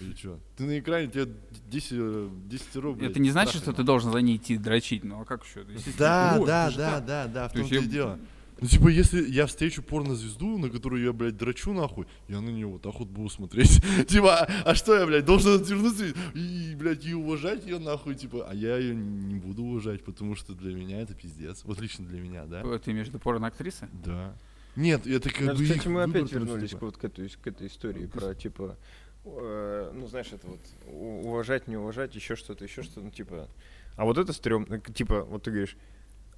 Или 0.00 0.14
что? 0.14 0.38
Ты 0.56 0.64
на 0.64 0.78
экране, 0.78 1.08
тебе 1.08 1.28
10, 1.70 1.88
э, 1.92 2.28
10 2.46 2.94
блядь. 2.94 3.10
Это 3.10 3.20
не 3.20 3.30
значит, 3.30 3.62
что 3.62 3.72
ты 3.72 3.82
должен 3.82 4.12
за 4.12 4.18
ней 4.18 4.36
идти 4.36 4.56
дрочить. 4.56 5.04
Ну 5.04 5.20
а 5.20 5.24
как 5.24 5.44
еще? 5.44 5.64
Да, 5.98 6.36
Вот, 6.38 6.46
да, 6.46 6.70
да, 6.70 6.90
так. 6.92 7.06
да, 7.06 7.26
да, 7.26 7.48
в 7.48 7.52
том-то 7.52 7.74
и 7.74 7.86
дело. 7.86 8.18
Ну, 8.60 8.66
типа, 8.66 8.88
если 8.88 9.22
я 9.30 9.46
встречу 9.46 9.82
порнозвезду, 9.82 10.58
на 10.58 10.68
которую 10.68 11.04
я, 11.04 11.12
блядь, 11.12 11.36
дрочу 11.36 11.72
нахуй, 11.72 12.06
я 12.28 12.40
на 12.40 12.48
нее 12.48 12.66
вот 12.66 12.82
так 12.82 12.98
вот 12.98 13.08
буду 13.08 13.28
смотреть. 13.28 13.80
типа, 14.08 14.40
а, 14.40 14.48
а 14.64 14.74
что 14.74 14.96
я, 14.96 15.06
блядь, 15.06 15.24
должен 15.24 15.60
отвернуться 15.60 16.06
и, 16.34 16.74
блядь, 16.74 17.04
и 17.06 17.14
уважать 17.14 17.64
ее 17.64 17.78
нахуй, 17.78 18.16
типа, 18.16 18.48
а 18.50 18.54
я 18.54 18.76
ее 18.76 18.96
не 18.96 19.36
буду 19.36 19.62
уважать, 19.62 20.02
потому 20.02 20.34
что 20.34 20.54
для 20.54 20.74
меня 20.74 21.00
это 21.00 21.14
пиздец. 21.14 21.62
Вот 21.64 21.80
лично 21.80 22.04
для 22.06 22.20
меня, 22.20 22.46
да? 22.46 22.62
Ты 22.78 22.90
имеешь 22.90 23.06
в 23.06 23.10
виду 23.10 23.20
порноактрисы? 23.20 23.88
Да. 24.04 24.36
Нет, 24.74 25.06
это 25.06 25.30
как 25.30 25.40
Ну, 25.40 25.54
бы 25.54 25.64
Кстати, 25.64 25.88
мы 25.88 26.02
опять 26.02 26.30
вернулись 26.32 26.70
такой. 26.70 26.88
вот 26.88 26.96
к 26.98 27.04
этой, 27.04 27.28
к 27.28 27.46
этой 27.46 27.66
истории 27.66 28.06
про 28.06 28.34
типа, 28.34 28.76
э, 29.24 29.90
ну 29.94 30.06
знаешь, 30.06 30.32
это 30.32 30.46
вот 30.46 30.60
уважать, 30.86 31.68
не 31.68 31.76
уважать, 31.76 32.14
еще 32.14 32.36
что-то, 32.36 32.64
еще 32.64 32.82
что-то, 32.82 33.00
ну 33.02 33.10
типа. 33.10 33.48
А 33.96 34.04
вот 34.04 34.16
это 34.18 34.32
стрёмно, 34.32 34.80
к- 34.80 34.92
типа, 34.92 35.22
вот 35.24 35.42
ты 35.42 35.50
говоришь, 35.50 35.76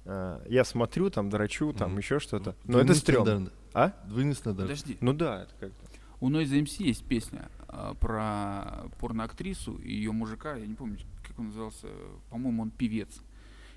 э, 0.05 0.39
я 0.49 0.63
смотрю, 0.63 1.09
там 1.09 1.29
драчу, 1.29 1.73
там 1.73 1.91
Мгм. 1.91 1.99
еще 1.99 2.19
что-то. 2.19 2.55
Но 2.63 2.73
Двойный 2.73 2.91
это 2.91 2.99
стрёмно. 2.99 3.25
стандарт. 3.31 3.53
А? 3.73 4.07
Двойный 4.07 4.35
стандарт. 4.35 4.69
Подожди. 4.69 4.97
Ну 5.01 5.13
да, 5.13 5.43
это 5.43 5.53
как-то. 5.59 5.85
У 6.19 6.29
Noise 6.29 6.61
MC 6.63 6.83
есть 6.83 7.03
песня 7.05 7.49
а, 7.67 7.93
про 7.95 8.89
порноактрису 8.99 9.75
и 9.77 9.91
ее 9.93 10.11
мужика, 10.11 10.55
я 10.55 10.67
не 10.67 10.75
помню, 10.75 10.97
как 11.27 11.39
он 11.39 11.47
назывался, 11.47 11.87
по-моему, 12.29 12.63
он 12.63 12.69
певец. 12.71 13.21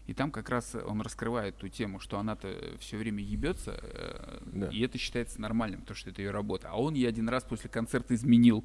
И 0.07 0.13
там 0.13 0.31
как 0.31 0.51
раз 0.51 0.75
он 0.75 1.01
раскрывает 1.01 1.57
ту 1.57 1.69
тему, 1.69 1.99
что 1.99 2.19
она-то 2.19 2.77
все 2.79 2.99
время 2.99 3.23
ебется, 3.23 3.79
э, 3.83 4.39
Да. 4.53 4.69
и 4.69 4.81
это 4.81 4.99
считается 4.99 5.41
нормальным, 5.41 5.81
потому 5.81 5.97
что 5.97 6.11
это 6.11 6.21
ее 6.21 6.31
работа. 6.31 6.69
А 6.71 6.79
он 6.79 6.93
ей 6.95 7.09
один 7.09 7.29
раз 7.29 7.43
после 7.45 7.71
концерта 7.71 8.15
изменил. 8.15 8.65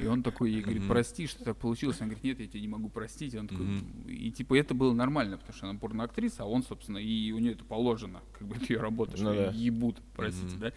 И 0.00 0.06
он 0.06 0.22
такой 0.24 0.50
ей 0.50 0.62
говорит, 0.62 0.88
прости, 0.88 1.28
что 1.28 1.44
так 1.44 1.56
получилось. 1.58 2.00
Она 2.00 2.06
говорит, 2.08 2.24
нет, 2.24 2.40
я 2.40 2.46
тебя 2.48 2.60
не 2.60 2.68
могу 2.68 2.88
простить. 2.88 3.34
И 3.34 3.38
он 3.38 3.46
такой, 3.46 3.66
и 4.08 4.32
типа 4.32 4.54
это 4.58 4.74
было 4.74 4.92
нормально, 4.92 5.36
потому 5.38 5.56
что 5.56 5.68
она 5.68 5.78
порноактриса, 5.78 6.42
а 6.42 6.46
он, 6.46 6.62
собственно, 6.64 6.98
и 6.98 7.30
у 7.32 7.38
нее 7.38 7.52
это 7.52 7.64
положено, 7.64 8.20
как 8.36 8.48
бы 8.48 8.56
это 8.56 8.72
ее 8.72 8.80
работа, 8.80 9.16
что 9.16 9.26
Ну 9.26 9.32
её 9.32 9.50
ебут, 9.52 9.98
простите, 10.16 10.56
да. 10.56 10.72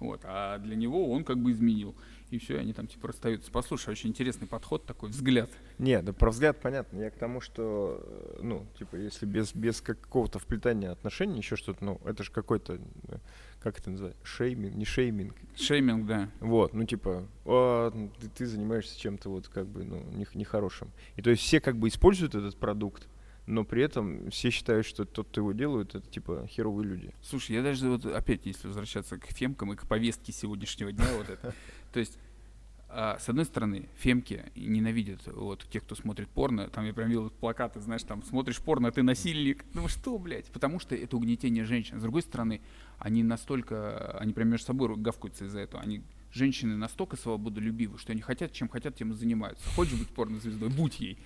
Вот, 0.00 0.22
а 0.24 0.58
для 0.58 0.74
него 0.74 1.12
он 1.12 1.22
как 1.22 1.38
бы 1.38 1.52
изменил. 1.52 1.94
И 2.32 2.38
все, 2.38 2.58
они 2.58 2.72
там 2.72 2.86
типа 2.86 3.08
расстаются. 3.08 3.50
Послушай, 3.50 3.90
очень 3.90 4.08
интересный 4.08 4.48
подход, 4.48 4.86
такой 4.86 5.10
взгляд. 5.10 5.50
Не, 5.78 6.00
да 6.00 6.14
про 6.14 6.30
взгляд 6.30 6.58
понятно. 6.62 6.98
Я 6.98 7.10
к 7.10 7.16
тому, 7.16 7.42
что, 7.42 8.00
э, 8.02 8.40
ну, 8.42 8.66
типа, 8.78 8.96
если 8.96 9.26
без, 9.26 9.54
без 9.54 9.82
какого-то 9.82 10.38
вплетания 10.38 10.90
отношений, 10.90 11.36
еще 11.36 11.56
что-то, 11.56 11.84
ну, 11.84 12.00
это 12.06 12.24
же 12.24 12.30
какой-то, 12.30 12.80
э, 13.08 13.18
как 13.60 13.78
это 13.78 13.90
называется, 13.90 14.18
шейминг, 14.24 14.74
не 14.74 14.86
шейминг. 14.86 15.34
Шейминг, 15.56 16.06
да. 16.06 16.30
Вот, 16.40 16.72
ну, 16.72 16.84
типа, 16.84 17.28
«А, 17.44 17.90
ты, 18.18 18.28
ты 18.30 18.46
занимаешься 18.46 18.98
чем-то 18.98 19.28
вот 19.28 19.48
как 19.48 19.66
бы, 19.66 19.84
ну, 19.84 20.02
нех- 20.12 20.34
нехорошим. 20.34 20.90
И 21.16 21.20
то 21.20 21.28
есть 21.28 21.42
все 21.42 21.60
как 21.60 21.76
бы 21.76 21.88
используют 21.88 22.34
этот 22.34 22.56
продукт, 22.56 23.08
но 23.46 23.64
при 23.64 23.82
этом 23.82 24.30
все 24.30 24.50
считают, 24.50 24.86
что 24.86 25.04
тот, 25.04 25.28
кто 25.28 25.40
его 25.40 25.52
делает, 25.52 25.94
это 25.94 26.08
типа 26.08 26.46
херовые 26.48 26.88
люди. 26.88 27.12
Слушай, 27.22 27.56
я 27.56 27.62
даже 27.62 27.88
вот 27.88 28.06
опять, 28.06 28.46
если 28.46 28.68
возвращаться 28.68 29.18
к 29.18 29.26
фемкам 29.26 29.72
и 29.72 29.76
к 29.76 29.86
повестке 29.86 30.32
сегодняшнего 30.32 30.92
дня, 30.92 31.06
вот 31.16 31.28
это. 31.28 31.54
То 31.92 32.00
есть 32.00 32.18
а, 32.94 33.18
с 33.18 33.26
одной 33.30 33.46
стороны, 33.46 33.88
фемки 33.96 34.44
ненавидят 34.54 35.26
вот 35.26 35.64
тех, 35.70 35.82
кто 35.82 35.94
смотрит 35.94 36.28
порно. 36.28 36.68
Там 36.68 36.84
я 36.84 36.92
прям 36.92 37.08
видел 37.08 37.30
плакаты, 37.30 37.80
знаешь, 37.80 38.02
там 38.02 38.22
смотришь 38.22 38.58
порно, 38.58 38.88
а 38.88 38.90
ты 38.90 39.02
насильник. 39.02 39.64
Ну 39.72 39.88
что, 39.88 40.18
блядь? 40.18 40.52
Потому 40.52 40.78
что 40.78 40.94
это 40.94 41.16
угнетение 41.16 41.64
женщин. 41.64 41.98
С 41.98 42.02
другой 42.02 42.20
стороны, 42.20 42.60
они 42.98 43.22
настолько, 43.22 44.18
они 44.18 44.34
прям 44.34 44.48
между 44.48 44.66
собой 44.66 44.94
гавкаются 44.96 45.46
из-за 45.46 45.60
этого. 45.60 45.82
Они 45.82 46.02
женщины 46.34 46.76
настолько 46.76 47.16
свободолюбивы, 47.16 47.96
что 47.96 48.12
они 48.12 48.20
хотят, 48.20 48.52
чем 48.52 48.68
хотят, 48.68 48.94
тем 48.94 49.12
и 49.12 49.14
занимаются. 49.14 49.66
Хочешь 49.70 49.98
быть 49.98 50.08
порнозвездой, 50.10 50.68
будь 50.68 51.00
ей. 51.00 51.18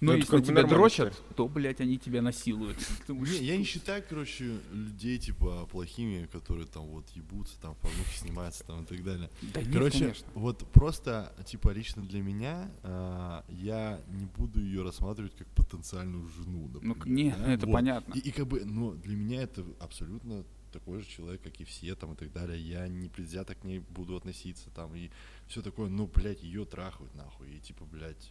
Но 0.00 0.12
Ну, 0.12 0.18
если 0.18 0.40
тебя 0.40 0.62
дрочат, 0.62 1.20
то, 1.34 1.48
блядь, 1.48 1.80
они 1.80 1.98
тебя 1.98 2.22
насилуют. 2.22 2.76
Не, 3.08 3.44
я 3.44 3.56
не 3.56 3.64
считаю, 3.64 4.02
короче, 4.08 4.58
людей, 4.70 5.18
типа, 5.18 5.66
плохими, 5.66 6.26
которые 6.26 6.66
там 6.66 6.86
вот 6.86 7.08
ебутся, 7.10 7.60
там, 7.60 7.74
порнухи 7.74 8.16
снимаются, 8.18 8.64
там, 8.64 8.84
и 8.84 8.86
так 8.86 9.02
далее. 9.02 9.28
Да 9.54 9.60
нет, 9.62 9.72
Короче, 9.72 9.98
конечно. 9.98 10.26
вот 10.34 10.64
просто, 10.72 11.34
типа, 11.46 11.70
лично 11.70 12.02
для 12.02 12.22
меня, 12.22 12.70
а, 12.84 13.44
я 13.48 14.00
не 14.08 14.26
буду 14.26 14.60
ее 14.60 14.82
рассматривать 14.82 15.34
как 15.36 15.48
потенциальную 15.48 16.28
жену, 16.28 16.70
Ну, 16.80 16.80
например, 16.80 16.94
к- 17.00 17.06
не, 17.06 17.30
да, 17.32 17.52
это 17.54 17.66
вот. 17.66 17.72
понятно. 17.72 18.14
И, 18.14 18.20
и 18.20 18.30
как 18.30 18.46
бы, 18.46 18.64
ну, 18.64 18.92
для 18.92 19.16
меня 19.16 19.42
это 19.42 19.64
абсолютно 19.80 20.44
такой 20.72 21.00
же 21.00 21.06
человек, 21.08 21.42
как 21.42 21.60
и 21.60 21.64
все, 21.64 21.94
там, 21.96 22.12
и 22.12 22.16
так 22.16 22.30
далее. 22.32 22.60
Я 22.60 22.86
не 22.88 23.08
предвзято 23.08 23.54
к 23.54 23.64
ней 23.64 23.78
буду 23.80 24.14
относиться, 24.16 24.70
там, 24.70 24.94
и 24.94 25.10
все 25.48 25.60
такое, 25.62 25.88
ну, 25.88 26.06
блядь, 26.06 26.42
ее 26.42 26.64
трахают, 26.66 27.14
нахуй, 27.14 27.50
и, 27.56 27.58
типа, 27.58 27.84
блядь, 27.86 28.30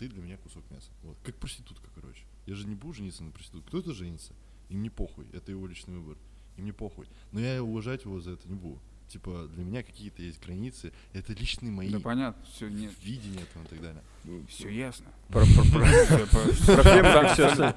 ты 0.00 0.08
для 0.08 0.22
меня 0.22 0.38
кусок 0.38 0.64
мяса. 0.70 0.90
Вот, 1.02 1.18
как 1.22 1.34
проститутка, 1.36 1.86
короче. 1.94 2.22
Я 2.46 2.54
же 2.54 2.66
не 2.66 2.74
буду 2.74 2.94
жениться 2.94 3.22
на 3.22 3.30
проститутке. 3.32 3.68
Кто-то 3.68 3.92
женится, 3.92 4.32
и 4.70 4.74
мне 4.74 4.90
похуй, 4.90 5.26
это 5.34 5.50
его 5.52 5.66
личный 5.66 5.94
выбор, 5.98 6.16
и 6.56 6.62
мне 6.62 6.72
похуй. 6.72 7.06
Но 7.32 7.40
я 7.40 7.62
уважать 7.62 8.04
его 8.06 8.18
за 8.18 8.30
это 8.32 8.48
не 8.48 8.54
буду. 8.54 8.80
Типа, 9.08 9.46
для 9.54 9.62
меня 9.62 9.82
какие-то 9.82 10.22
есть 10.22 10.42
границы, 10.42 10.92
это 11.12 11.34
личные 11.34 11.70
мои 11.70 11.90
Да 11.90 12.00
понятно, 12.00 12.42
все, 12.50 12.68
нет, 12.68 12.92
видения 13.02 13.44
там 13.52 13.64
и 13.64 13.66
так 13.66 13.80
далее. 13.82 14.02
все 14.48 14.70
ясно. 14.70 15.06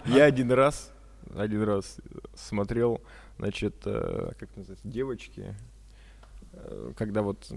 Я 0.06 0.24
один 0.26 0.52
раз, 0.54 0.94
один 1.36 1.64
раз 1.64 1.98
смотрел, 2.36 3.02
значит, 3.38 3.76
э, 3.86 4.32
как 4.40 4.56
называется, 4.56 4.88
девочки, 4.88 5.56
э, 6.54 6.94
когда 6.96 7.22
вот 7.22 7.52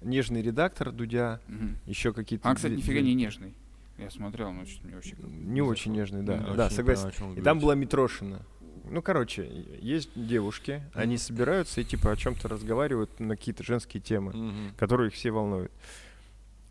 нежный 0.00 0.40
редактор 0.40 0.90
Дудя, 0.92 1.40
Мгм. 1.48 1.76
еще 1.86 2.12
какие-то... 2.14 2.48
А, 2.48 2.54
кстати, 2.54 2.72
нифига 2.74 3.00
не 3.02 3.14
нежный. 3.14 3.52
Я 4.00 4.10
смотрел, 4.10 4.52
но 4.52 4.64
что-то 4.64 4.86
мне 4.86 4.94
вообще... 4.96 5.16
Не 5.22 5.62
очень 5.62 5.92
нежный, 5.92 6.22
да. 6.22 6.38
Да, 6.54 6.68
не 6.68 6.74
согласен. 6.74 7.34
И 7.34 7.40
там 7.42 7.58
была 7.60 7.74
Митрошина. 7.74 8.42
Ну, 8.84 9.02
короче, 9.02 9.48
есть 9.80 10.10
девушки, 10.16 10.82
они 10.94 11.16
собираются 11.18 11.80
и 11.80 11.84
типа 11.84 12.10
о 12.12 12.16
чем-то 12.16 12.48
разговаривают 12.48 13.20
на 13.20 13.36
какие-то 13.36 13.62
женские 13.62 14.00
темы, 14.02 14.32
Мгм. 14.32 14.74
которые 14.76 15.08
их 15.08 15.14
все 15.14 15.30
волнуют. 15.30 15.70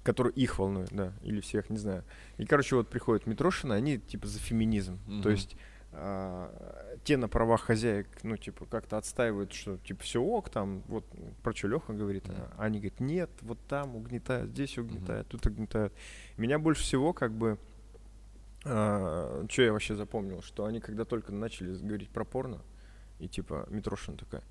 Которые 0.03 0.33
их 0.33 0.57
волнуют, 0.59 0.89
да, 0.91 1.13
или 1.23 1.39
всех, 1.39 1.69
не 1.69 1.77
знаю. 1.77 2.03
И, 2.37 2.45
короче, 2.45 2.75
вот 2.75 2.89
приходит 2.89 3.27
Митрошина, 3.27 3.75
они 3.75 3.99
типа 3.99 4.27
за 4.27 4.39
феминизм. 4.39 4.97
Мгм. 5.07 5.21
То 5.21 5.29
есть 5.29 5.55
а, 5.91 6.88
те 7.09 7.17
на 7.17 7.27
правах 7.27 7.61
хозяек, 7.61 8.07
ну, 8.21 8.37
типа, 8.37 8.67
как-то 8.67 8.95
отстаивают, 8.97 9.51
что, 9.51 9.77
типа, 9.77 10.03
все 10.03 10.21
ок, 10.21 10.51
там, 10.51 10.83
вот, 10.87 11.03
про 11.41 11.55
что 11.55 11.67
Леха 11.67 11.91
говорит, 11.91 12.27
Мгм. 12.27 12.37
а 12.55 12.65
они 12.65 12.77
говорят, 12.77 12.99
нет, 12.99 13.31
вот 13.41 13.57
там 13.67 13.95
угнетают, 13.95 14.51
здесь 14.51 14.77
угнетают, 14.77 15.27
тут 15.27 15.43
угнетают. 15.47 15.91
Меня 16.37 16.59
больше 16.59 16.83
всего, 16.83 17.11
как 17.13 17.31
бы, 17.31 17.57
что 18.61 19.47
я 19.57 19.73
вообще 19.73 19.95
запомнил, 19.95 20.43
что 20.43 20.65
они, 20.65 20.79
когда 20.81 21.03
только 21.03 21.31
начали 21.33 21.75
говорить 21.75 22.09
про 22.11 22.25
порно, 22.25 22.61
и, 23.17 23.27
типа, 23.27 23.65
Митрошина 23.71 24.15
такая, 24.15 24.43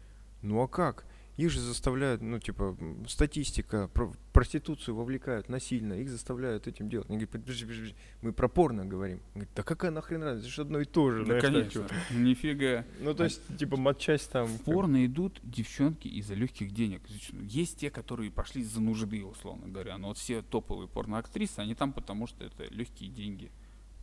ну, 0.43 0.61
а 0.61 0.67
как? 0.67 1.05
Их 1.39 1.51
же 1.51 1.61
заставляют, 1.61 2.20
ну, 2.20 2.41
типа, 2.41 2.76
статистика, 3.07 3.86
про 3.95 4.12
проституцию 4.32 4.97
вовлекают 4.97 5.49
насильно, 5.49 5.93
их 5.93 6.11
заставляют 6.11 6.66
этим 6.66 6.89
делать. 6.89 7.09
Они 7.09 7.18
говорят, 7.18 7.30
подожди, 7.30 7.64
подожди, 7.64 7.95
мы 8.22 8.32
про 8.32 8.49
порно 8.49 8.84
говорим. 8.84 9.18
Он 9.18 9.32
говорит, 9.34 9.51
да 9.55 9.62
какая 9.62 9.93
нахрен 9.93 10.20
разница, 10.24 10.49
это 10.49 10.55
же 10.57 10.62
одно 10.62 10.80
и 10.80 10.84
то 10.84 11.12
же. 11.12 11.24
Да, 11.24 11.41
конечно. 11.41 11.86
Нифига. 12.11 12.84
Ну, 12.99 13.14
то 13.14 13.22
есть, 13.22 13.41
типа, 13.57 13.76
матчасть 13.76 14.32
там... 14.32 14.49
В 14.49 14.62
порно 14.62 15.07
идут 15.07 15.39
девчонки 15.45 16.09
из-за 16.09 16.34
легких 16.34 16.72
денег. 16.72 17.03
Есть 17.09 17.78
те, 17.78 17.91
которые 17.93 18.32
пошли 18.32 18.64
за 18.64 18.80
нужды, 18.80 19.24
условно 19.24 19.68
говоря. 19.68 19.97
Но 19.97 20.09
вот 20.09 20.18
все 20.18 20.43
топовые 20.43 20.89
порноактрисы, 20.89 21.61
они 21.61 21.76
там 21.76 21.93
потому, 21.93 22.26
что 22.26 22.43
это 22.43 22.64
легкие 22.64 23.11
деньги, 23.11 23.53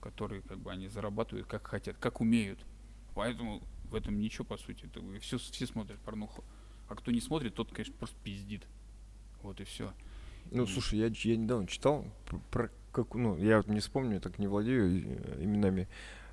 которые 0.01 0.41
как 0.41 0.59
бы 0.59 0.71
они 0.71 0.87
зарабатывают 0.87 1.47
как 1.47 1.67
хотят, 1.67 1.97
как 1.97 2.21
умеют. 2.21 2.59
Поэтому 3.13 3.61
в 3.89 3.95
этом 3.95 4.17
ничего, 4.17 4.45
по 4.45 4.55
сути. 4.55 4.85
Это 4.85 5.01
все, 5.19 5.37
все 5.37 5.67
смотрят 5.67 5.99
порнуху. 5.99 6.45
А 6.87 6.95
кто 6.95 7.11
не 7.11 7.21
смотрит, 7.21 7.53
тот, 7.55 7.71
конечно, 7.71 7.93
просто 7.97 8.15
пиздит. 8.23 8.67
Вот 9.41 9.59
и 9.59 9.63
все. 9.63 9.93
Ну, 10.51 10.65
слушай, 10.67 10.99
я, 10.99 11.07
я 11.07 11.37
недавно 11.37 11.67
читал 11.67 12.05
про, 12.51 12.69
как, 12.91 13.15
ну, 13.15 13.37
я 13.37 13.57
вот 13.57 13.67
не 13.67 13.79
вспомню, 13.79 14.13
я 14.15 14.19
так 14.19 14.37
не 14.39 14.47
владею 14.47 14.85
э, 15.03 15.43
именами. 15.43 15.87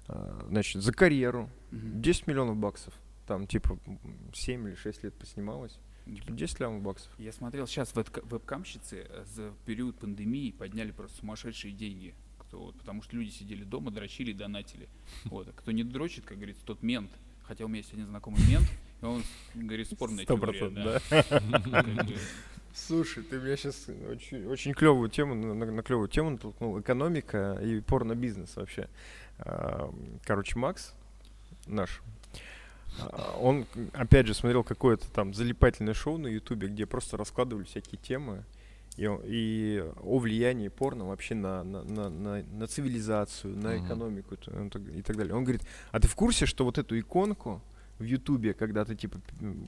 А, 0.09 0.46
Значит, 0.50 0.82
за 0.82 0.92
карьеру 0.92 1.48
10 1.70 2.26
миллионов 2.26 2.57
баксов. 2.57 2.92
Там, 3.26 3.46
типа, 3.46 3.78
м, 3.86 3.98
7 4.34 4.68
или 4.68 4.74
6 4.74 5.03
лет 5.05 5.14
поснималось. 5.14 5.78
Типа, 6.05 6.32
10 6.32 6.61
лямов 6.61 6.82
баксов. 6.82 7.11
Я 7.18 7.32
смотрел, 7.32 7.66
сейчас 7.66 7.94
вебка- 7.94 8.22
вебкамщицы 8.26 9.07
э, 9.09 9.24
за 9.24 9.53
период 9.64 9.96
пандемии 9.98 10.50
подняли 10.50 10.90
просто 10.90 11.18
сумасшедшие 11.18 11.72
деньги. 11.72 12.14
Кто, 12.38 12.59
вот, 12.64 12.76
потому 12.76 13.03
что 13.03 13.16
люди 13.16 13.30
сидели 13.30 13.62
дома, 13.64 13.90
дрочили, 13.92 14.32
донатили. 14.32 14.88
Вот. 15.24 15.48
А 15.48 15.53
кто 15.53 15.70
не 15.72 15.84
дрочит, 15.84 16.24
как 16.26 16.36
говорится, 16.38 16.64
тот 16.66 16.82
мент. 16.82 17.11
Хотя 17.44 17.64
у 17.64 17.68
меня 17.68 17.78
есть 17.78 17.92
один 17.92 18.07
знакомый 18.07 18.40
мент, 18.50 18.66
и 18.91 18.91
он 19.03 19.22
говорит, 19.55 19.86
спорная 19.88 20.24
теория. 20.24 21.00
бы, 21.12 22.18
Слушай, 22.74 23.22
ты 23.24 23.38
меня 23.38 23.57
сейчас 23.57 23.86
очень, 24.11 24.46
очень 24.46 24.72
клевую 24.72 25.11
тему, 25.11 25.34
на, 25.34 25.53
на- 25.55 25.70
на 25.70 25.82
клевую 25.82 26.09
тему 26.09 26.30
натолкнул. 26.30 26.80
Экономика 26.80 27.59
и 27.62 27.80
порно-бизнес 27.80 28.57
вообще. 28.57 28.88
Короче, 30.24 30.59
Макс 30.59 30.94
наш, 31.66 32.00
а, 33.00 33.36
он, 33.40 33.66
опять 33.92 34.26
же, 34.26 34.34
смотрел 34.34 34.64
какое-то 34.64 35.11
там 35.11 35.34
залипательное 35.34 35.94
шоу 35.94 36.16
на 36.18 36.28
Ютубе, 36.28 36.68
где 36.68 36.86
просто 36.86 37.16
раскладывали 37.16 37.64
всякие 37.64 37.98
темы 38.00 38.44
и, 38.96 39.07
о- 39.07 39.20
и 39.24 39.84
о 40.03 40.18
влиянии 40.18 40.68
порно 40.68 41.07
вообще 41.07 41.34
на, 41.34 41.62
на, 41.64 41.82
на, 41.84 42.09
на, 42.09 42.42
на 42.42 42.66
цивилизацию, 42.66 43.55
на 43.57 43.78
экономику 43.84 44.34
и 44.34 45.03
так 45.03 45.16
далее. 45.16 45.34
Он 45.34 45.44
говорит, 45.44 45.62
а 45.90 46.00
ты 46.00 46.09
в 46.09 46.14
курсе, 46.14 46.46
что 46.46 46.64
вот 46.64 46.78
эту 46.78 46.98
иконку 46.98 47.61
в 47.99 48.05
Ютубе, 48.05 48.55
когда 48.55 48.84
ты 48.84 48.95
типа 48.97 49.20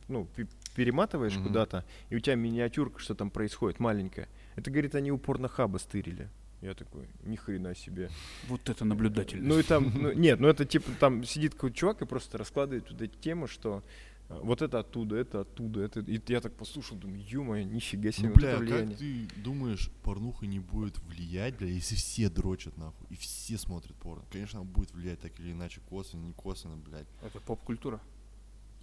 ну, 0.09 0.27
пе- 0.37 0.47
перематываешь 0.75 1.35
Мгм. 1.37 1.45
куда-то, 1.49 1.85
и 2.11 2.17
у 2.17 2.21
тебя 2.21 2.35
миниатюрка, 2.35 2.99
что 3.01 3.15
там 3.15 3.31
происходит, 3.31 3.81
маленькая, 3.81 4.29
это, 4.57 4.71
говорит, 4.71 4.95
они 4.95 5.13
у 5.13 5.19
порнохаба 5.19 5.79
стырили. 5.79 6.29
Я 6.63 6.73
такой, 6.75 7.07
ни 7.25 7.37
хрена 7.37 7.75
себе. 7.75 8.09
Вот 8.49 8.69
это 8.71 8.85
наблюдательность. 8.87 9.47
Ну 9.49 9.59
и 9.59 9.63
там, 9.63 9.93
ну, 9.95 10.13
нет, 10.13 10.41
ну 10.41 10.49
это 10.49 10.65
типа 10.65 10.91
там 10.99 11.23
сидит 11.25 11.55
какой-то 11.55 11.77
чувак 11.77 12.01
и 12.03 12.07
просто 12.07 12.39
раскладывает 12.39 12.91
вот 12.91 13.03
эти 13.03 13.15
темы, 13.17 13.49
что 13.49 13.85
а, 14.31 14.41
вот 14.41 14.63
это 14.63 14.79
оттуда, 14.79 15.17
это 15.17 15.41
оттуда, 15.43 15.83
это... 15.83 16.01
И 16.01 16.19
я 16.29 16.41
так 16.41 16.55
послушал, 16.55 16.97
думаю, 16.97 17.23
ё 17.23 17.43
нифига 17.65 18.11
себе, 18.13 18.29
Ну, 18.29 18.31
вот 18.31 18.39
бля, 18.39 18.49
это 18.53 18.59
как 18.61 18.67
влияние. 18.69 18.97
ты 18.97 19.29
думаешь, 19.43 19.91
порнуха 20.03 20.47
не 20.47 20.59
будет 20.59 20.99
влиять, 21.01 21.59
бля, 21.59 21.69
если 21.69 21.97
все 21.97 22.31
дрочат, 22.31 22.79
нахуй, 22.79 23.07
и 23.11 23.15
все 23.17 23.59
смотрят 23.59 23.95
порно? 23.97 24.25
Конечно, 24.33 24.61
она 24.61 24.67
будет 24.69 24.91
влиять 24.95 25.21
так 25.21 25.39
или 25.41 25.53
иначе, 25.53 25.83
косвенно, 25.91 26.25
не 26.25 26.33
косвенно, 26.33 26.77
блядь. 26.79 27.07
Это 27.23 27.41
поп-культура. 27.41 28.01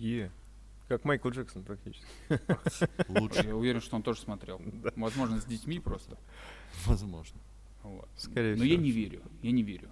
И 0.02 0.30
как 0.88 1.06
Майкл 1.06 1.30
Джексон 1.30 1.64
практически. 1.64 2.06
Лучше, 3.08 3.46
Я 3.48 3.56
уверен, 3.56 3.80
что 3.82 3.96
он 3.96 4.04
тоже 4.04 4.20
смотрел. 4.20 4.62
Возможно, 4.96 5.40
с 5.40 5.46
детьми 5.46 5.80
просто. 5.80 6.18
возможно. 6.86 7.40
Вот. 7.84 8.10
Скорее 8.18 8.56
Но 8.56 8.64
всего. 8.64 8.74
я 8.74 8.78
не 8.78 8.92
верю. 8.92 9.22
Я 9.42 9.52
не 9.52 9.64
верю, 9.64 9.90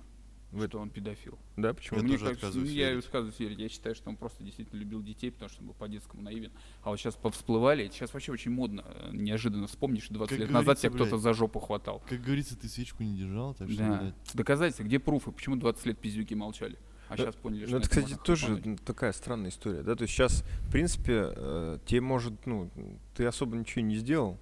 В 0.51 0.67
что 0.67 0.79
он 0.79 0.89
педофил. 0.89 1.39
Да, 1.57 1.73
почему? 1.73 1.97
Я 1.99 2.03
Мне 2.03 2.13
тоже 2.13 2.25
кажется, 2.25 2.47
отказываюсь 2.47 2.71
я 2.71 2.89
верить. 2.89 3.05
отказываюсь 3.05 3.39
верить. 3.39 3.59
Я 3.59 3.69
считаю, 3.69 3.95
что 3.95 4.09
он 4.09 4.15
просто 4.17 4.43
действительно 4.43 4.79
любил 4.79 5.01
детей, 5.01 5.31
потому 5.31 5.49
что 5.49 5.61
он 5.61 5.67
был 5.67 5.73
по-детскому 5.75 6.21
наивен. 6.21 6.51
А 6.83 6.89
вот 6.89 6.99
сейчас 6.99 7.15
повсплывали. 7.15 7.87
Сейчас 7.89 8.13
вообще 8.13 8.31
очень 8.31 8.51
модно. 8.51 8.83
э, 8.85 9.09
Неожиданно 9.13 9.67
вспомнишь, 9.67 10.07
20 10.09 10.29
Как 10.29 10.39
лет 10.39 10.49
назад 10.51 10.79
тебя 10.79 10.91
кто-то 10.91 11.17
за 11.17 11.33
жопу 11.33 11.59
хватал. 11.59 12.03
Как 12.09 12.21
говорится, 12.21 12.57
ты 12.57 12.67
свечку 12.67 13.03
не 13.03 13.15
держал, 13.17 13.53
так 13.55 13.69
что, 13.69 13.77
Да. 13.79 13.99
блядь, 14.01 14.15
Доказательства, 14.33 14.83
где 14.83 14.99
пруфы? 14.99 15.31
Почему 15.31 15.55
20 15.55 15.85
лет 15.87 15.97
пиздюки 15.97 16.33
молчали? 16.35 16.77
А 17.09 17.17
Да, 17.17 17.23
сейчас 17.23 17.35
поняли, 17.35 17.63
что 17.65 17.71
Ну, 17.73 17.77
это, 17.79 17.89
кстати, 17.89 18.15
тоже 18.23 18.47
м, 18.63 18.77
такая 18.77 19.11
странная 19.13 19.49
история, 19.49 19.81
да, 19.81 19.95
то 19.95 20.03
есть 20.03 20.13
сейчас, 20.13 20.43
в 20.67 20.71
принципе, 20.71 21.33
э, 21.35 21.79
тебе 21.85 22.01
может, 22.01 22.45
ну, 22.45 22.69
ты 23.15 23.25
особо 23.25 23.57
ничего 23.57 23.81
не 23.83 23.95
сделал, 23.95 24.37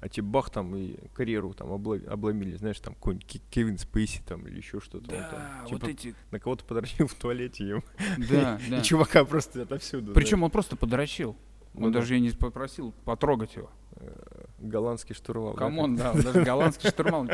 а 0.00 0.08
тебе 0.08 0.26
бах 0.26 0.50
там 0.50 0.74
и 0.76 0.96
карьеру 1.14 1.52
там 1.54 1.68
обла- 1.72 2.04
обломили, 2.06 2.56
знаешь, 2.56 2.78
там 2.80 2.94
какой-нибудь 2.94 3.40
Кевин 3.50 3.76
Спейси 3.78 4.22
там 4.26 4.46
или 4.46 4.56
еще 4.58 4.80
что-то. 4.80 5.08
Да, 5.08 5.28
там, 5.30 5.66
вот 5.68 5.80
типа, 5.80 5.90
эти... 5.90 6.14
на 6.30 6.38
кого-то 6.40 6.64
подрочил 6.64 7.06
в 7.08 7.14
туалете 7.14 7.66
ему. 7.68 7.82
Да, 8.30 8.58
да. 8.70 8.78
И 8.80 8.82
чувака 8.82 9.24
просто 9.24 9.62
отовсюду. 9.62 10.12
Причем 10.12 10.42
он 10.42 10.50
просто 10.50 10.76
подрочил. 10.76 11.36
Ну 11.74 11.86
Он 11.86 11.92
да. 11.92 12.00
даже 12.00 12.14
я 12.14 12.20
не 12.20 12.30
попросил 12.30 12.92
потрогать 13.04 13.54
его. 13.56 13.70
э, 13.96 14.44
голландский 14.60 15.14
штурвал. 15.14 15.54
да, 15.54 15.58
Come 15.58 15.80
on, 15.80 15.96
да, 15.96 16.12
он 16.12 16.20
даже 16.20 16.42
голландский 16.44 16.88
штурман. 16.90 17.30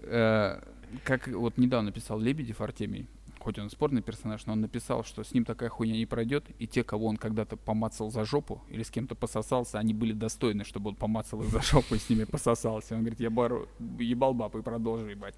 Э, 0.00 0.60
Как 1.04 1.26
вот 1.28 1.58
недавно 1.58 1.90
писал 1.92 2.18
Лебедев 2.20 2.60
Артемий, 2.60 3.08
хоть 3.46 3.60
он 3.60 3.70
спорный 3.70 4.02
персонаж, 4.02 4.44
но 4.46 4.54
он 4.54 4.60
написал, 4.60 5.04
что 5.04 5.22
с 5.22 5.32
ним 5.32 5.44
такая 5.44 5.68
хуйня 5.68 5.94
не 5.96 6.06
пройдет, 6.06 6.44
и 6.58 6.66
те, 6.66 6.82
кого 6.82 7.06
он 7.06 7.16
когда-то 7.16 7.56
помацал 7.56 8.10
за 8.10 8.24
жопу 8.24 8.60
или 8.68 8.82
с 8.82 8.90
кем-то 8.90 9.14
пососался, 9.14 9.78
они 9.78 9.94
были 9.94 10.12
достойны, 10.12 10.64
чтобы 10.64 10.90
он 10.90 10.96
помацал 10.96 11.40
их 11.42 11.48
за 11.50 11.62
жопу 11.62 11.94
и 11.94 11.98
с 11.98 12.10
ними 12.10 12.24
пососался. 12.24 12.94
Он 12.96 13.02
говорит, 13.02 13.20
я 13.20 13.30
бару, 13.30 13.68
ебал 14.00 14.34
бабу 14.34 14.58
и 14.58 14.62
продолжу 14.62 15.06
ебать. 15.06 15.36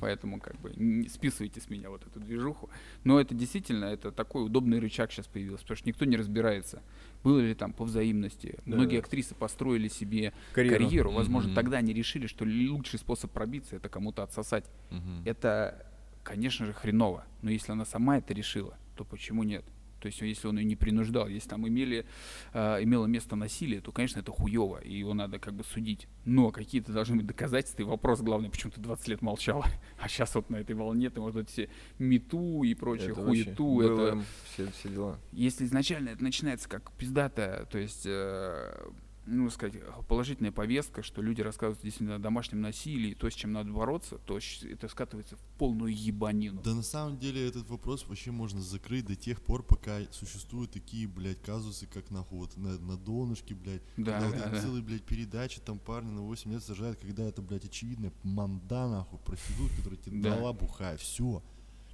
Поэтому 0.00 0.38
как 0.38 0.60
бы 0.60 0.74
не 0.76 1.08
списывайте 1.08 1.58
с 1.62 1.70
меня 1.70 1.88
вот 1.88 2.06
эту 2.06 2.20
движуху. 2.20 2.68
Но 3.04 3.18
это 3.18 3.34
действительно, 3.34 3.86
это 3.86 4.12
такой 4.12 4.44
удобный 4.44 4.78
рычаг 4.78 5.10
сейчас 5.10 5.26
появился, 5.26 5.62
потому 5.62 5.78
что 5.78 5.88
никто 5.88 6.04
не 6.04 6.18
разбирается, 6.18 6.82
было 7.24 7.38
ли 7.40 7.54
там 7.54 7.72
по 7.72 7.84
взаимности. 7.84 8.58
Да. 8.66 8.76
Многие 8.76 8.98
актрисы 8.98 9.34
построили 9.34 9.88
себе 9.88 10.34
Карьеру. 10.52 10.84
карьеру. 10.84 11.10
Возможно, 11.12 11.48
Мгм. 11.48 11.54
тогда 11.54 11.78
они 11.78 11.94
решили, 11.94 12.26
что 12.26 12.44
лучший 12.44 12.98
способ 12.98 13.30
пробиться 13.30 13.76
это 13.76 13.88
кому-то 13.88 14.22
отсосать. 14.22 14.66
Мгм. 14.90 15.22
Это, 15.24 15.85
конечно 16.26 16.66
же, 16.66 16.72
хреново. 16.72 17.24
Но 17.42 17.50
если 17.50 17.72
она 17.72 17.84
сама 17.84 18.18
это 18.18 18.34
решила, 18.34 18.76
то 18.96 19.04
почему 19.04 19.44
нет? 19.44 19.64
То 20.00 20.08
есть, 20.08 20.20
если 20.20 20.46
он 20.46 20.58
ее 20.58 20.64
не 20.64 20.76
принуждал, 20.76 21.26
если 21.26 21.48
там 21.48 21.66
имели, 21.66 22.04
э, 22.52 22.82
имело 22.82 23.06
место 23.06 23.34
насилие, 23.34 23.80
то, 23.80 23.92
конечно, 23.92 24.20
это 24.20 24.30
хуево, 24.30 24.78
и 24.78 24.98
его 24.98 25.14
надо 25.14 25.38
как 25.38 25.54
бы 25.54 25.64
судить. 25.64 26.06
Но 26.24 26.50
какие-то 26.50 26.92
должны 26.92 27.16
быть 27.16 27.26
доказательства, 27.26 27.82
и 27.82 27.84
вопрос 27.86 28.20
главный, 28.20 28.50
почему 28.50 28.72
ты 28.72 28.80
20 28.80 29.08
лет 29.08 29.22
молчала, 29.22 29.64
а 30.00 30.08
сейчас 30.08 30.34
вот 30.34 30.50
на 30.50 30.56
этой 30.56 30.76
волне 30.76 31.08
ты, 31.10 31.20
может, 31.20 31.48
эти 31.48 31.70
мету 31.98 32.62
и 32.62 32.74
прочее, 32.74 33.12
Это 33.12 33.24
хуету, 33.24 33.80
это 33.80 34.22
все, 34.44 34.70
все 34.70 34.88
дела. 34.90 35.18
если 35.32 35.64
изначально 35.64 36.10
это 36.10 36.22
начинается 36.22 36.68
как 36.68 36.92
пиздатая, 36.92 37.64
то 37.64 37.78
есть, 37.78 38.04
э, 38.04 38.90
ну, 39.26 39.50
сказать, 39.50 39.74
положительная 40.08 40.52
повестка, 40.52 41.02
что 41.02 41.20
люди 41.20 41.40
рассказывают 41.40 41.82
действительно 41.82 42.16
о 42.16 42.18
домашнем 42.18 42.60
насилии, 42.60 43.14
то, 43.14 43.28
с 43.28 43.34
чем 43.34 43.52
надо 43.52 43.72
бороться, 43.72 44.18
то 44.18 44.38
это 44.62 44.88
скатывается 44.88 45.36
в 45.36 45.40
полную 45.58 45.94
ебанину. 45.96 46.62
Да 46.62 46.74
на 46.74 46.82
самом 46.82 47.18
деле 47.18 47.46
этот 47.46 47.68
вопрос 47.68 48.06
вообще 48.06 48.30
можно 48.30 48.60
закрыть 48.60 49.06
до 49.06 49.16
тех 49.16 49.42
пор, 49.42 49.62
пока 49.62 50.00
существуют 50.12 50.70
такие, 50.70 51.08
блядь, 51.08 51.42
казусы, 51.42 51.86
как 51.86 52.10
нахуй 52.10 52.38
вот 52.38 52.56
на, 52.56 52.78
на 52.78 52.96
донышке, 52.96 53.54
блядь. 53.54 53.82
Да, 53.96 54.20
когда 54.20 54.26
вот 54.26 54.36
да, 54.36 54.46
эти 54.46 54.54
да. 54.54 54.60
целые, 54.62 54.82
блядь, 54.82 55.02
передачи, 55.02 55.60
там 55.60 55.78
парни 55.78 56.10
на 56.10 56.22
8 56.22 56.52
лет 56.52 56.62
сажают, 56.62 56.98
когда 57.00 57.24
это, 57.24 57.42
блядь, 57.42 57.64
очевидно, 57.64 58.12
манда, 58.22 58.88
нахуй, 58.88 59.18
проститут, 59.18 59.70
которая 59.76 59.98
тебе 59.98 60.20
Да. 60.22 60.36
дала 60.36 60.52
бухая, 60.52 60.96
все. 60.96 61.42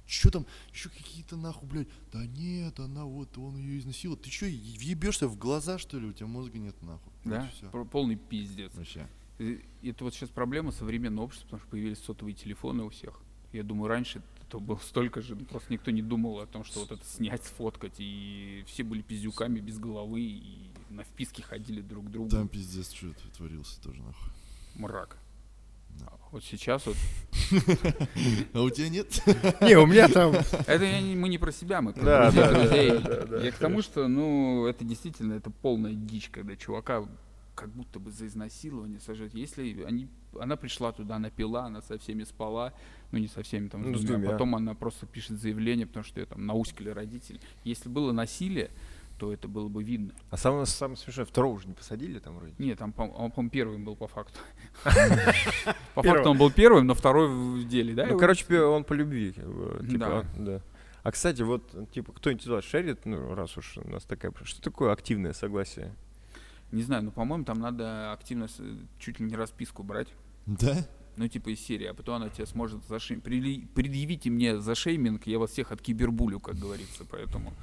Че 0.05 0.29
там, 0.31 0.45
еще 0.73 0.89
какие-то 0.89 1.37
нахуй, 1.37 1.67
блядь, 1.67 1.87
да 2.11 2.25
нет, 2.25 2.79
она 2.79 3.05
вот, 3.05 3.37
он 3.37 3.57
ее 3.57 3.79
изнасиловал. 3.79 4.21
Ты 4.21 4.29
что, 4.29 4.45
въебешься 4.45 5.27
в 5.27 5.37
глаза, 5.37 5.77
что 5.77 5.97
ли? 5.97 6.07
У 6.07 6.13
тебя 6.13 6.27
мозга 6.27 6.59
нет, 6.59 6.79
нахуй. 6.81 7.12
Да, 7.25 7.49
все. 7.53 7.85
Полный 7.85 8.15
пиздец. 8.15 8.73
Вообще. 8.75 9.07
И 9.39 9.61
Это 9.83 10.03
вот 10.03 10.13
сейчас 10.13 10.29
проблема 10.29 10.71
современного 10.71 11.25
общества, 11.25 11.45
потому 11.45 11.61
что 11.61 11.69
появились 11.69 11.99
сотовые 11.99 12.35
телефоны 12.35 12.83
у 12.83 12.89
всех. 12.89 13.19
Я 13.51 13.63
думаю, 13.63 13.87
раньше 13.87 14.21
это 14.47 14.59
было 14.59 14.77
столько 14.77 15.21
же, 15.21 15.35
просто 15.35 15.71
никто 15.73 15.91
не 15.91 16.01
думал 16.01 16.39
о 16.39 16.45
том, 16.45 16.63
что 16.63 16.81
вот 16.81 16.91
это 16.91 17.05
снять, 17.05 17.43
сфоткать, 17.43 17.95
и 17.97 18.63
все 18.67 18.83
были 18.83 19.01
пиздюками 19.01 19.59
без 19.59 19.79
головы, 19.79 20.21
и 20.21 20.71
на 20.89 21.03
вписки 21.03 21.41
ходили 21.41 21.81
друг 21.81 22.07
к 22.07 22.09
другу. 22.09 22.29
Там 22.29 22.47
пиздец 22.47 22.91
что 22.91 23.13
творился 23.35 23.81
тоже, 23.81 24.01
нахуй. 24.01 24.31
Мрак. 24.75 25.17
А 26.01 26.17
Вот 26.31 26.43
сейчас 26.43 26.85
вот 26.85 26.95
А 28.53 28.61
у 28.61 28.69
тебя 28.69 28.89
нет? 28.89 29.21
Не, 29.61 29.75
у 29.77 29.85
меня 29.85 30.07
там... 30.07 30.33
Это 30.67 30.85
мы 31.15 31.29
не 31.29 31.37
про 31.37 31.51
себя, 31.51 31.81
мы 31.81 31.93
про 31.93 32.31
друзей, 32.31 32.89
я 33.43 33.51
к 33.51 33.57
тому, 33.57 33.81
что, 33.81 34.07
ну, 34.07 34.65
это 34.65 34.83
действительно, 34.83 35.33
это 35.33 35.49
полная 35.49 35.93
дичь, 35.93 36.29
когда 36.29 36.55
чувака 36.55 37.05
как 37.55 37.69
будто 37.69 37.99
бы 37.99 38.11
за 38.11 38.25
изнасилование 38.27 38.99
сажают. 38.99 39.33
Если 39.35 39.83
они, 39.83 40.07
она 40.39 40.55
пришла 40.55 40.91
туда, 40.91 41.17
она 41.17 41.29
пила, 41.29 41.65
она 41.65 41.81
со 41.81 41.99
всеми 41.99 42.23
спала, 42.23 42.73
ну 43.11 43.19
не 43.19 43.27
со 43.27 43.43
всеми, 43.43 43.67
там, 43.67 43.83
Ну, 43.83 43.95
с 43.95 44.01
двумя, 44.01 44.17
двумя. 44.17 44.31
потом 44.31 44.55
она 44.55 44.73
просто 44.73 45.05
пишет 45.05 45.39
заявление, 45.39 45.85
потому 45.85 46.03
что 46.03 46.19
ее 46.19 46.25
там 46.25 46.45
науськали 46.47 46.89
родители. 46.89 47.39
Если 47.63 47.89
было 47.89 48.11
насилие, 48.11 48.71
то 49.23 49.31
это 49.31 49.47
было 49.47 49.69
бы 49.69 49.81
видно. 49.85 50.11
А 50.31 50.35
самое, 50.35 50.65
самое 50.65 50.97
смешное, 50.97 51.23
второго 51.25 51.53
уже 51.53 51.65
не 51.69 51.73
посадили 51.73 52.19
там 52.19 52.35
вроде? 52.37 52.53
Нет, 52.57 52.77
там, 52.77 52.91
по- 52.91 53.03
он, 53.03 53.31
по-моему, 53.31 53.49
первым 53.51 53.85
был 53.85 53.95
по 53.95 54.09
факту. 54.09 54.37
По 55.95 56.03
факту 56.03 56.29
он 56.31 56.37
был 56.37 56.51
первым, 56.51 56.87
но 56.87 56.93
второй 56.93 57.29
в 57.29 57.65
деле, 57.65 57.93
да? 57.93 58.05
Ну, 58.07 58.17
короче, 58.19 58.61
он 58.61 58.83
по 58.83 58.91
любви, 58.91 59.31
типа, 59.31 59.79
Да. 59.81 60.25
да. 60.37 60.61
А, 61.03 61.11
кстати, 61.11 61.41
вот, 61.41 61.63
типа, 61.93 62.11
кто-нибудь 62.11 62.43
туда 62.43 62.61
шерит, 62.61 63.05
ну, 63.05 63.33
раз 63.33 63.55
уж 63.57 63.77
у 63.77 63.89
нас 63.89 64.03
такая... 64.03 64.33
Что 64.43 64.61
такое 64.61 64.91
активное 64.91 65.31
согласие? 65.31 65.95
Не 66.73 66.81
знаю, 66.81 67.03
но, 67.03 67.11
по-моему, 67.11 67.45
там 67.45 67.59
надо 67.61 68.11
активно 68.11 68.47
чуть 68.99 69.21
ли 69.21 69.25
не 69.25 69.35
расписку 69.37 69.83
брать. 69.83 70.09
Да? 70.45 70.75
Ну, 71.15 71.27
типа 71.29 71.49
из 71.53 71.61
серии, 71.61 71.85
а 71.85 71.93
потом 71.93 72.15
она 72.15 72.27
тебя 72.29 72.45
сможет 72.45 72.83
зашей... 72.89 73.17
Прили- 73.17 73.67
Предъявите 73.73 74.29
мне 74.29 74.59
за 74.59 74.75
шейминг, 74.75 75.27
я 75.27 75.39
вас 75.39 75.51
всех 75.51 75.71
от 75.71 75.81
кибербулю, 75.81 76.41
как 76.41 76.55
говорится, 76.55 77.05
поэтому 77.09 77.53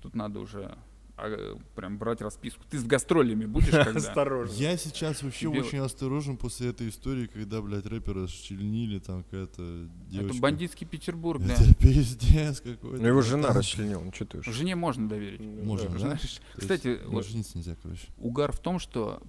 тут 0.00 0.14
надо 0.14 0.40
уже 0.40 0.76
а, 1.16 1.58
прям 1.74 1.98
брать 1.98 2.22
расписку. 2.22 2.62
Ты 2.70 2.78
с 2.78 2.84
гастролями 2.84 3.44
будешь 3.44 3.70
когда? 3.70 3.98
Осторожно. 3.98 4.54
Я 4.54 4.76
сейчас 4.76 5.22
вообще 5.22 5.50
Тебе- 5.50 5.60
очень 5.60 5.78
осторожен 5.78 6.36
после 6.36 6.70
этой 6.70 6.88
истории, 6.88 7.26
когда, 7.26 7.60
блядь, 7.60 7.86
рэпера 7.86 8.22
расчленили, 8.22 8.98
там 8.98 9.22
какая-то 9.24 9.88
девочка. 10.08 10.32
Это 10.34 10.40
бандитский 10.42 10.86
Петербург, 10.86 11.42
да. 11.42 11.54
Это 11.58 11.74
пиздец 11.74 12.60
какой-то. 12.60 13.02
Ну, 13.02 13.06
его 13.06 13.22
жена 13.22 13.52
расчленила, 13.52 14.02
ну, 14.02 14.12
что 14.12 14.24
ты 14.24 14.38
уж. 14.38 14.46
Жене 14.46 14.76
можно 14.76 15.08
доверить. 15.08 15.40
Можно, 15.40 15.98
да? 15.98 16.18
Кстати, 16.56 17.00
вот 17.06 17.28
нельзя, 17.30 17.76
короче. 17.82 18.08
угар 18.18 18.52
в 18.52 18.60
том, 18.60 18.78
что 18.78 19.22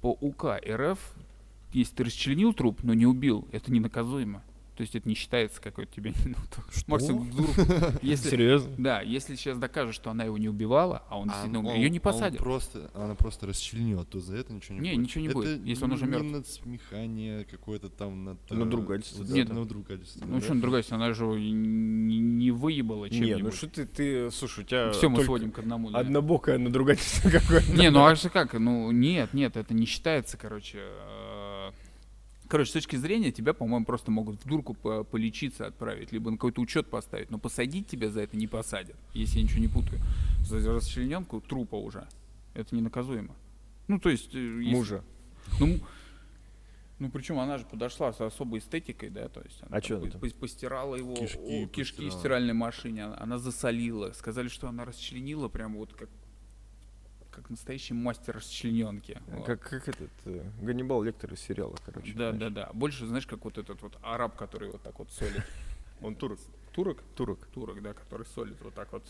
по 0.00 0.16
УК 0.20 0.58
РФ, 0.68 0.98
если 1.72 1.94
ты 1.94 2.04
расчленил 2.04 2.52
труп, 2.52 2.80
но 2.82 2.94
не 2.94 3.06
убил, 3.06 3.46
это 3.52 3.70
не 3.70 3.80
наказуемо. 3.80 4.42
То 4.76 4.82
есть 4.82 4.94
это 4.94 5.08
не 5.08 5.14
считается 5.14 5.60
какой-то 5.60 5.92
тебе... 5.94 6.12
Ну, 6.86 7.18
вдруг, 7.18 7.50
если, 8.02 8.28
Серьезно? 8.30 8.70
Да, 8.76 9.00
если 9.00 9.34
сейчас 9.36 9.58
докажут, 9.58 9.94
что 9.94 10.10
она 10.10 10.24
его 10.24 10.36
не 10.38 10.48
убивала, 10.48 11.02
а 11.08 11.18
он 11.18 11.28
действительно 11.28 11.60
умер, 11.60 11.74
ее 11.76 11.90
не 11.90 11.98
посадят. 12.00 12.38
просто, 12.38 12.90
она 12.94 13.14
просто 13.14 13.46
расчленила, 13.46 14.04
то 14.04 14.20
за 14.20 14.36
это 14.36 14.52
ничего 14.52 14.78
не, 14.78 14.80
Не, 14.80 14.94
будет. 14.94 15.02
ничего 15.02 15.20
не 15.22 15.28
это 15.28 15.34
будет, 15.34 15.64
если 15.66 15.84
он 15.84 15.92
уже 15.92 16.04
не 16.04 16.10
мертв. 16.10 16.30
надсмехание 16.30 17.44
какое-то 17.44 17.88
там 17.88 18.24
над... 18.24 18.38
Ну, 18.50 18.56
э, 18.56 18.64
надругательство. 18.64 19.24
Нет. 19.24 19.46
это 19.46 19.54
надругательство, 19.54 20.26
Ну 20.26 20.38
да. 20.38 20.44
что, 20.44 20.54
другая 20.54 20.82
сторона, 20.82 21.06
она 21.06 21.14
же 21.14 21.24
не, 21.24 22.18
не 22.18 22.50
выебала 22.50 23.06
Не, 23.06 23.10
чем-нибудь. 23.18 23.42
ну 23.44 23.50
что 23.52 23.68
ты, 23.68 23.86
ты, 23.86 24.30
слушай, 24.30 24.60
у 24.64 24.66
тебя 24.66 24.92
Все 24.92 25.08
мы 25.08 25.24
сводим 25.24 25.50
к 25.52 25.58
одному. 25.58 25.90
да. 25.90 25.98
однобокое 26.00 26.58
надругательство 26.58 27.30
какое-то. 27.30 27.72
Не, 27.72 27.90
ну 27.90 28.04
а 28.04 28.14
же 28.14 28.28
как? 28.28 28.52
Ну 28.54 28.90
нет, 28.90 29.32
нет, 29.32 29.56
это 29.56 29.72
не 29.74 29.86
считается, 29.86 30.36
короче. 30.36 30.80
Короче, 32.48 32.70
с 32.70 32.72
точки 32.72 32.96
зрения 32.96 33.32
тебя, 33.32 33.52
по-моему, 33.54 33.84
просто 33.84 34.10
могут 34.10 34.44
в 34.44 34.48
дурку 34.48 34.74
по- 34.74 35.04
полечиться 35.04 35.66
отправить, 35.66 36.12
либо 36.12 36.30
на 36.30 36.36
какой-то 36.36 36.60
учет 36.60 36.88
поставить, 36.88 37.30
но 37.30 37.38
посадить 37.38 37.86
тебя 37.88 38.10
за 38.10 38.20
это 38.22 38.36
не 38.36 38.46
посадят, 38.46 38.96
если 39.14 39.38
я 39.38 39.44
ничего 39.44 39.60
не 39.60 39.68
путаю. 39.68 40.00
За 40.42 40.58
расчлененку 40.72 41.40
трупа 41.40 41.74
уже. 41.76 42.06
Это 42.54 42.74
не 42.74 42.82
наказуемо. 42.82 43.34
Ну, 43.88 43.98
то 43.98 44.08
есть... 44.10 44.34
э, 44.34 44.38
если- 44.38 44.70
Мужа. 44.74 45.04
Ну, 45.60 45.78
ну, 46.98 47.10
причем 47.10 47.38
она 47.38 47.58
же 47.58 47.64
подошла 47.66 48.12
с 48.12 48.20
особой 48.20 48.60
эстетикой, 48.60 49.10
да, 49.10 49.28
то 49.28 49.40
есть 49.42 49.62
она 49.62 49.76
А 49.76 49.80
там? 49.80 50.10
по- 50.20 50.28
постирала 50.30 50.96
его, 50.96 51.14
Кишки 51.14 51.38
о, 51.38 51.66
кишки 51.68 51.94
в 52.00 52.04
постирала. 52.04 52.18
стиральной 52.20 52.54
машине, 52.54 53.04
она, 53.04 53.16
она 53.20 53.38
засолила, 53.38 54.12
сказали, 54.12 54.48
что 54.48 54.68
она 54.68 54.84
расчленила 54.84 55.48
прям 55.48 55.76
вот 55.76 55.92
как 55.92 56.08
как 57.36 57.50
настоящий 57.50 57.92
мастер 57.94 58.34
расчлененки. 58.36 59.20
Вот. 59.28 59.44
Как, 59.46 59.60
как 59.60 59.88
этот 59.88 60.10
э, 60.24 60.42
Ганнибал 60.62 61.02
Лектор 61.02 61.32
из 61.34 61.40
сериала, 61.40 61.76
короче. 61.84 62.12
Да, 62.14 62.32
да, 62.32 62.36
знаешь. 62.48 62.54
да. 62.54 62.70
Больше, 62.72 63.06
знаешь, 63.06 63.26
как 63.26 63.44
вот 63.44 63.58
этот 63.58 63.80
вот 63.82 63.96
араб, 64.02 64.36
который 64.36 64.70
вот 64.70 64.82
так 64.82 64.98
вот 64.98 65.10
солит. 65.12 65.42
Он 66.00 66.14
турок. 66.14 66.38
Турок? 66.72 67.02
Турок. 67.14 67.46
Турок, 67.54 67.82
да, 67.82 67.92
который 67.92 68.26
солит 68.34 68.56
вот 68.62 68.74
так 68.74 68.90
вот 68.92 69.04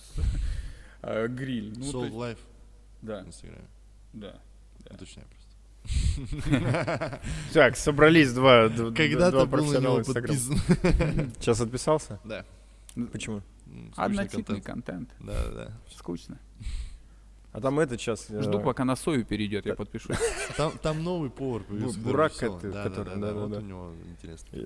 э, 1.03 1.29
гриль. 1.29 1.73
Ну, 1.77 1.93
то 1.93 1.99
Soul 1.99 2.05
есть- 2.07 2.17
Life 2.17 2.39
да, 3.03 3.23
в 3.23 3.27
Инстаграме. 3.29 3.69
да. 4.13 4.41
Да. 4.81 4.95
Уточняю 4.95 5.29
просто. 5.29 5.47
Так, 7.53 7.77
собрались 7.77 8.33
два, 8.33 8.69
д- 8.69 8.91
д- 8.91 8.97
Когда 8.97 9.31
два 9.31 9.43
ты 9.43 9.47
был 9.49 9.65
на 9.73 9.79
него 9.79 10.03
подписан? 10.03 10.59
Сейчас 11.39 11.61
отписался? 11.61 12.19
Да. 12.25 12.45
Почему? 13.13 13.43
Однотипный 13.97 14.61
контент. 14.61 15.11
контент. 15.11 15.15
Да, 15.21 15.45
да, 15.45 15.51
да. 15.67 15.81
Скучно. 15.95 16.39
А 17.57 17.61
там 17.63 17.81
этот 17.81 17.99
сейчас... 17.99 18.29
Жду, 18.29 18.61
пока 18.61 18.85
на 18.85 18.97
сою 18.97 19.25
перейдет, 19.25 19.65
я 19.65 19.73
да. 19.73 19.77
подпишусь. 19.77 20.19
Там, 20.59 20.73
там 20.83 21.03
новый 21.03 21.31
повар 21.31 21.63
Бурак 22.05 22.35
который- 22.35 22.71
да, 22.71 22.89
да, 22.91 23.05
да, 23.17 23.33
вот 23.33 23.51
да. 23.51 23.59
у 23.59 23.61
него 23.63 23.93
интересно. 24.05 24.59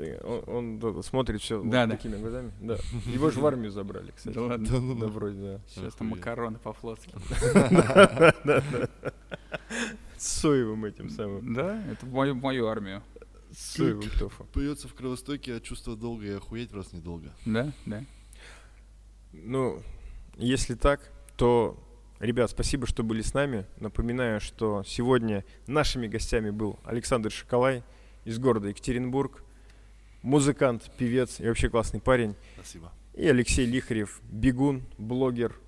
Он, 0.49 1.03
смотрит 1.05 1.41
все 1.41 1.63
Да, 1.63 1.87
да. 1.87 1.95
такими 1.97 2.17
глазами. 2.17 2.51
Да. 2.61 2.79
Его 3.07 3.31
же 3.31 3.39
в 3.39 3.47
армию 3.47 3.71
забрали, 3.71 4.11
кстати. 4.11 4.35
Да 4.35 4.43
ладно. 4.43 4.67
Да, 4.67 4.81
ну, 4.81 4.97
Да, 4.99 5.07
вроде, 5.07 5.41
да. 5.41 5.61
Сейчас 5.69 5.95
там 5.95 6.09
макароны 6.09 6.59
по-флотски. 6.59 7.15
С 10.17 10.27
соевым 10.41 10.85
этим 10.85 11.11
самым. 11.11 11.55
Да, 11.55 11.81
это 11.93 12.07
мою, 12.07 12.35
мою 12.35 12.67
армию. 12.67 13.05
Соевым 13.57 14.11
тофу. 14.19 14.45
Поется 14.53 14.89
в 14.89 14.95
кровостоке, 14.95 15.55
а 15.55 15.61
чувство 15.61 15.95
долго 15.95 16.25
и 16.27 16.31
охуеть 16.31 16.73
раз 16.73 16.93
недолго. 16.93 17.33
Да, 17.47 17.73
да. 17.87 18.05
Ну, 19.33 19.81
если 20.37 20.75
так, 20.75 21.01
то, 21.37 21.79
ребят, 22.27 22.51
спасибо, 22.51 22.87
что 22.87 23.03
были 23.03 23.23
с 23.23 23.35
нами. 23.35 23.67
Напоминаю, 23.79 24.41
что 24.41 24.83
сегодня 24.85 25.45
нашими 25.67 26.07
гостями 26.07 26.51
был 26.51 26.79
Александр 26.85 27.31
Шоколай 27.31 27.83
из 28.25 28.39
города 28.39 28.69
Екатеринбург. 28.69 29.43
Музыкант, 30.23 30.91
певец 30.99 31.41
и 31.41 31.49
вообще 31.49 31.69
классный 31.69 32.01
парень. 32.01 32.37
Спасибо. 32.55 32.93
И 33.15 33.27
Алексей 33.27 33.67
Лихарев, 33.67 34.21
бегун, 34.31 34.85
блогер. 34.99 35.59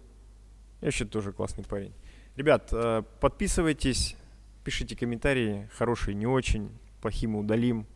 И 0.81 0.85
вообще 0.85 1.05
тоже 1.05 1.33
классный 1.33 1.65
парень. 1.65 1.93
Ребят, 2.37 2.69
э, 2.73 3.03
подписывайтесь, 3.21 4.17
пишите 4.65 4.97
комментарии, 4.97 5.69
хорошие, 5.75 6.15
не 6.15 6.27
очень, 6.27 6.71
плохие 7.01 7.29
мы 7.29 7.41
удалим. 7.41 7.87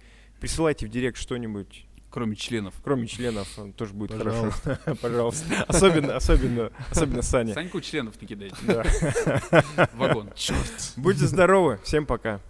Присылайте 0.41 0.87
в 0.87 0.91
директ 0.91 1.17
что-нибудь, 1.17 1.87
Кроме 2.11 2.35
членов. 2.37 2.75
кроме 2.83 3.07
членов, 3.07 3.49
э, 3.59 3.73
тоже 3.77 3.93
будет 3.93 4.17
Пожалуйста. 4.17 4.79
хорошо. 4.85 5.01
Пожалуйста. 5.03 5.65
Особенно, 5.69 6.17
особенно, 6.17 6.71
особенно 6.91 7.23
Саня. 7.23 7.53
Саньку 7.55 7.81
членов 7.81 8.15
накидайте. 8.21 8.57
Да. 8.63 8.85
Вагон. 9.95 10.31
Будьте 10.97 11.27
здоровы, 11.27 11.79
всем 11.85 12.07
пока. 12.07 12.41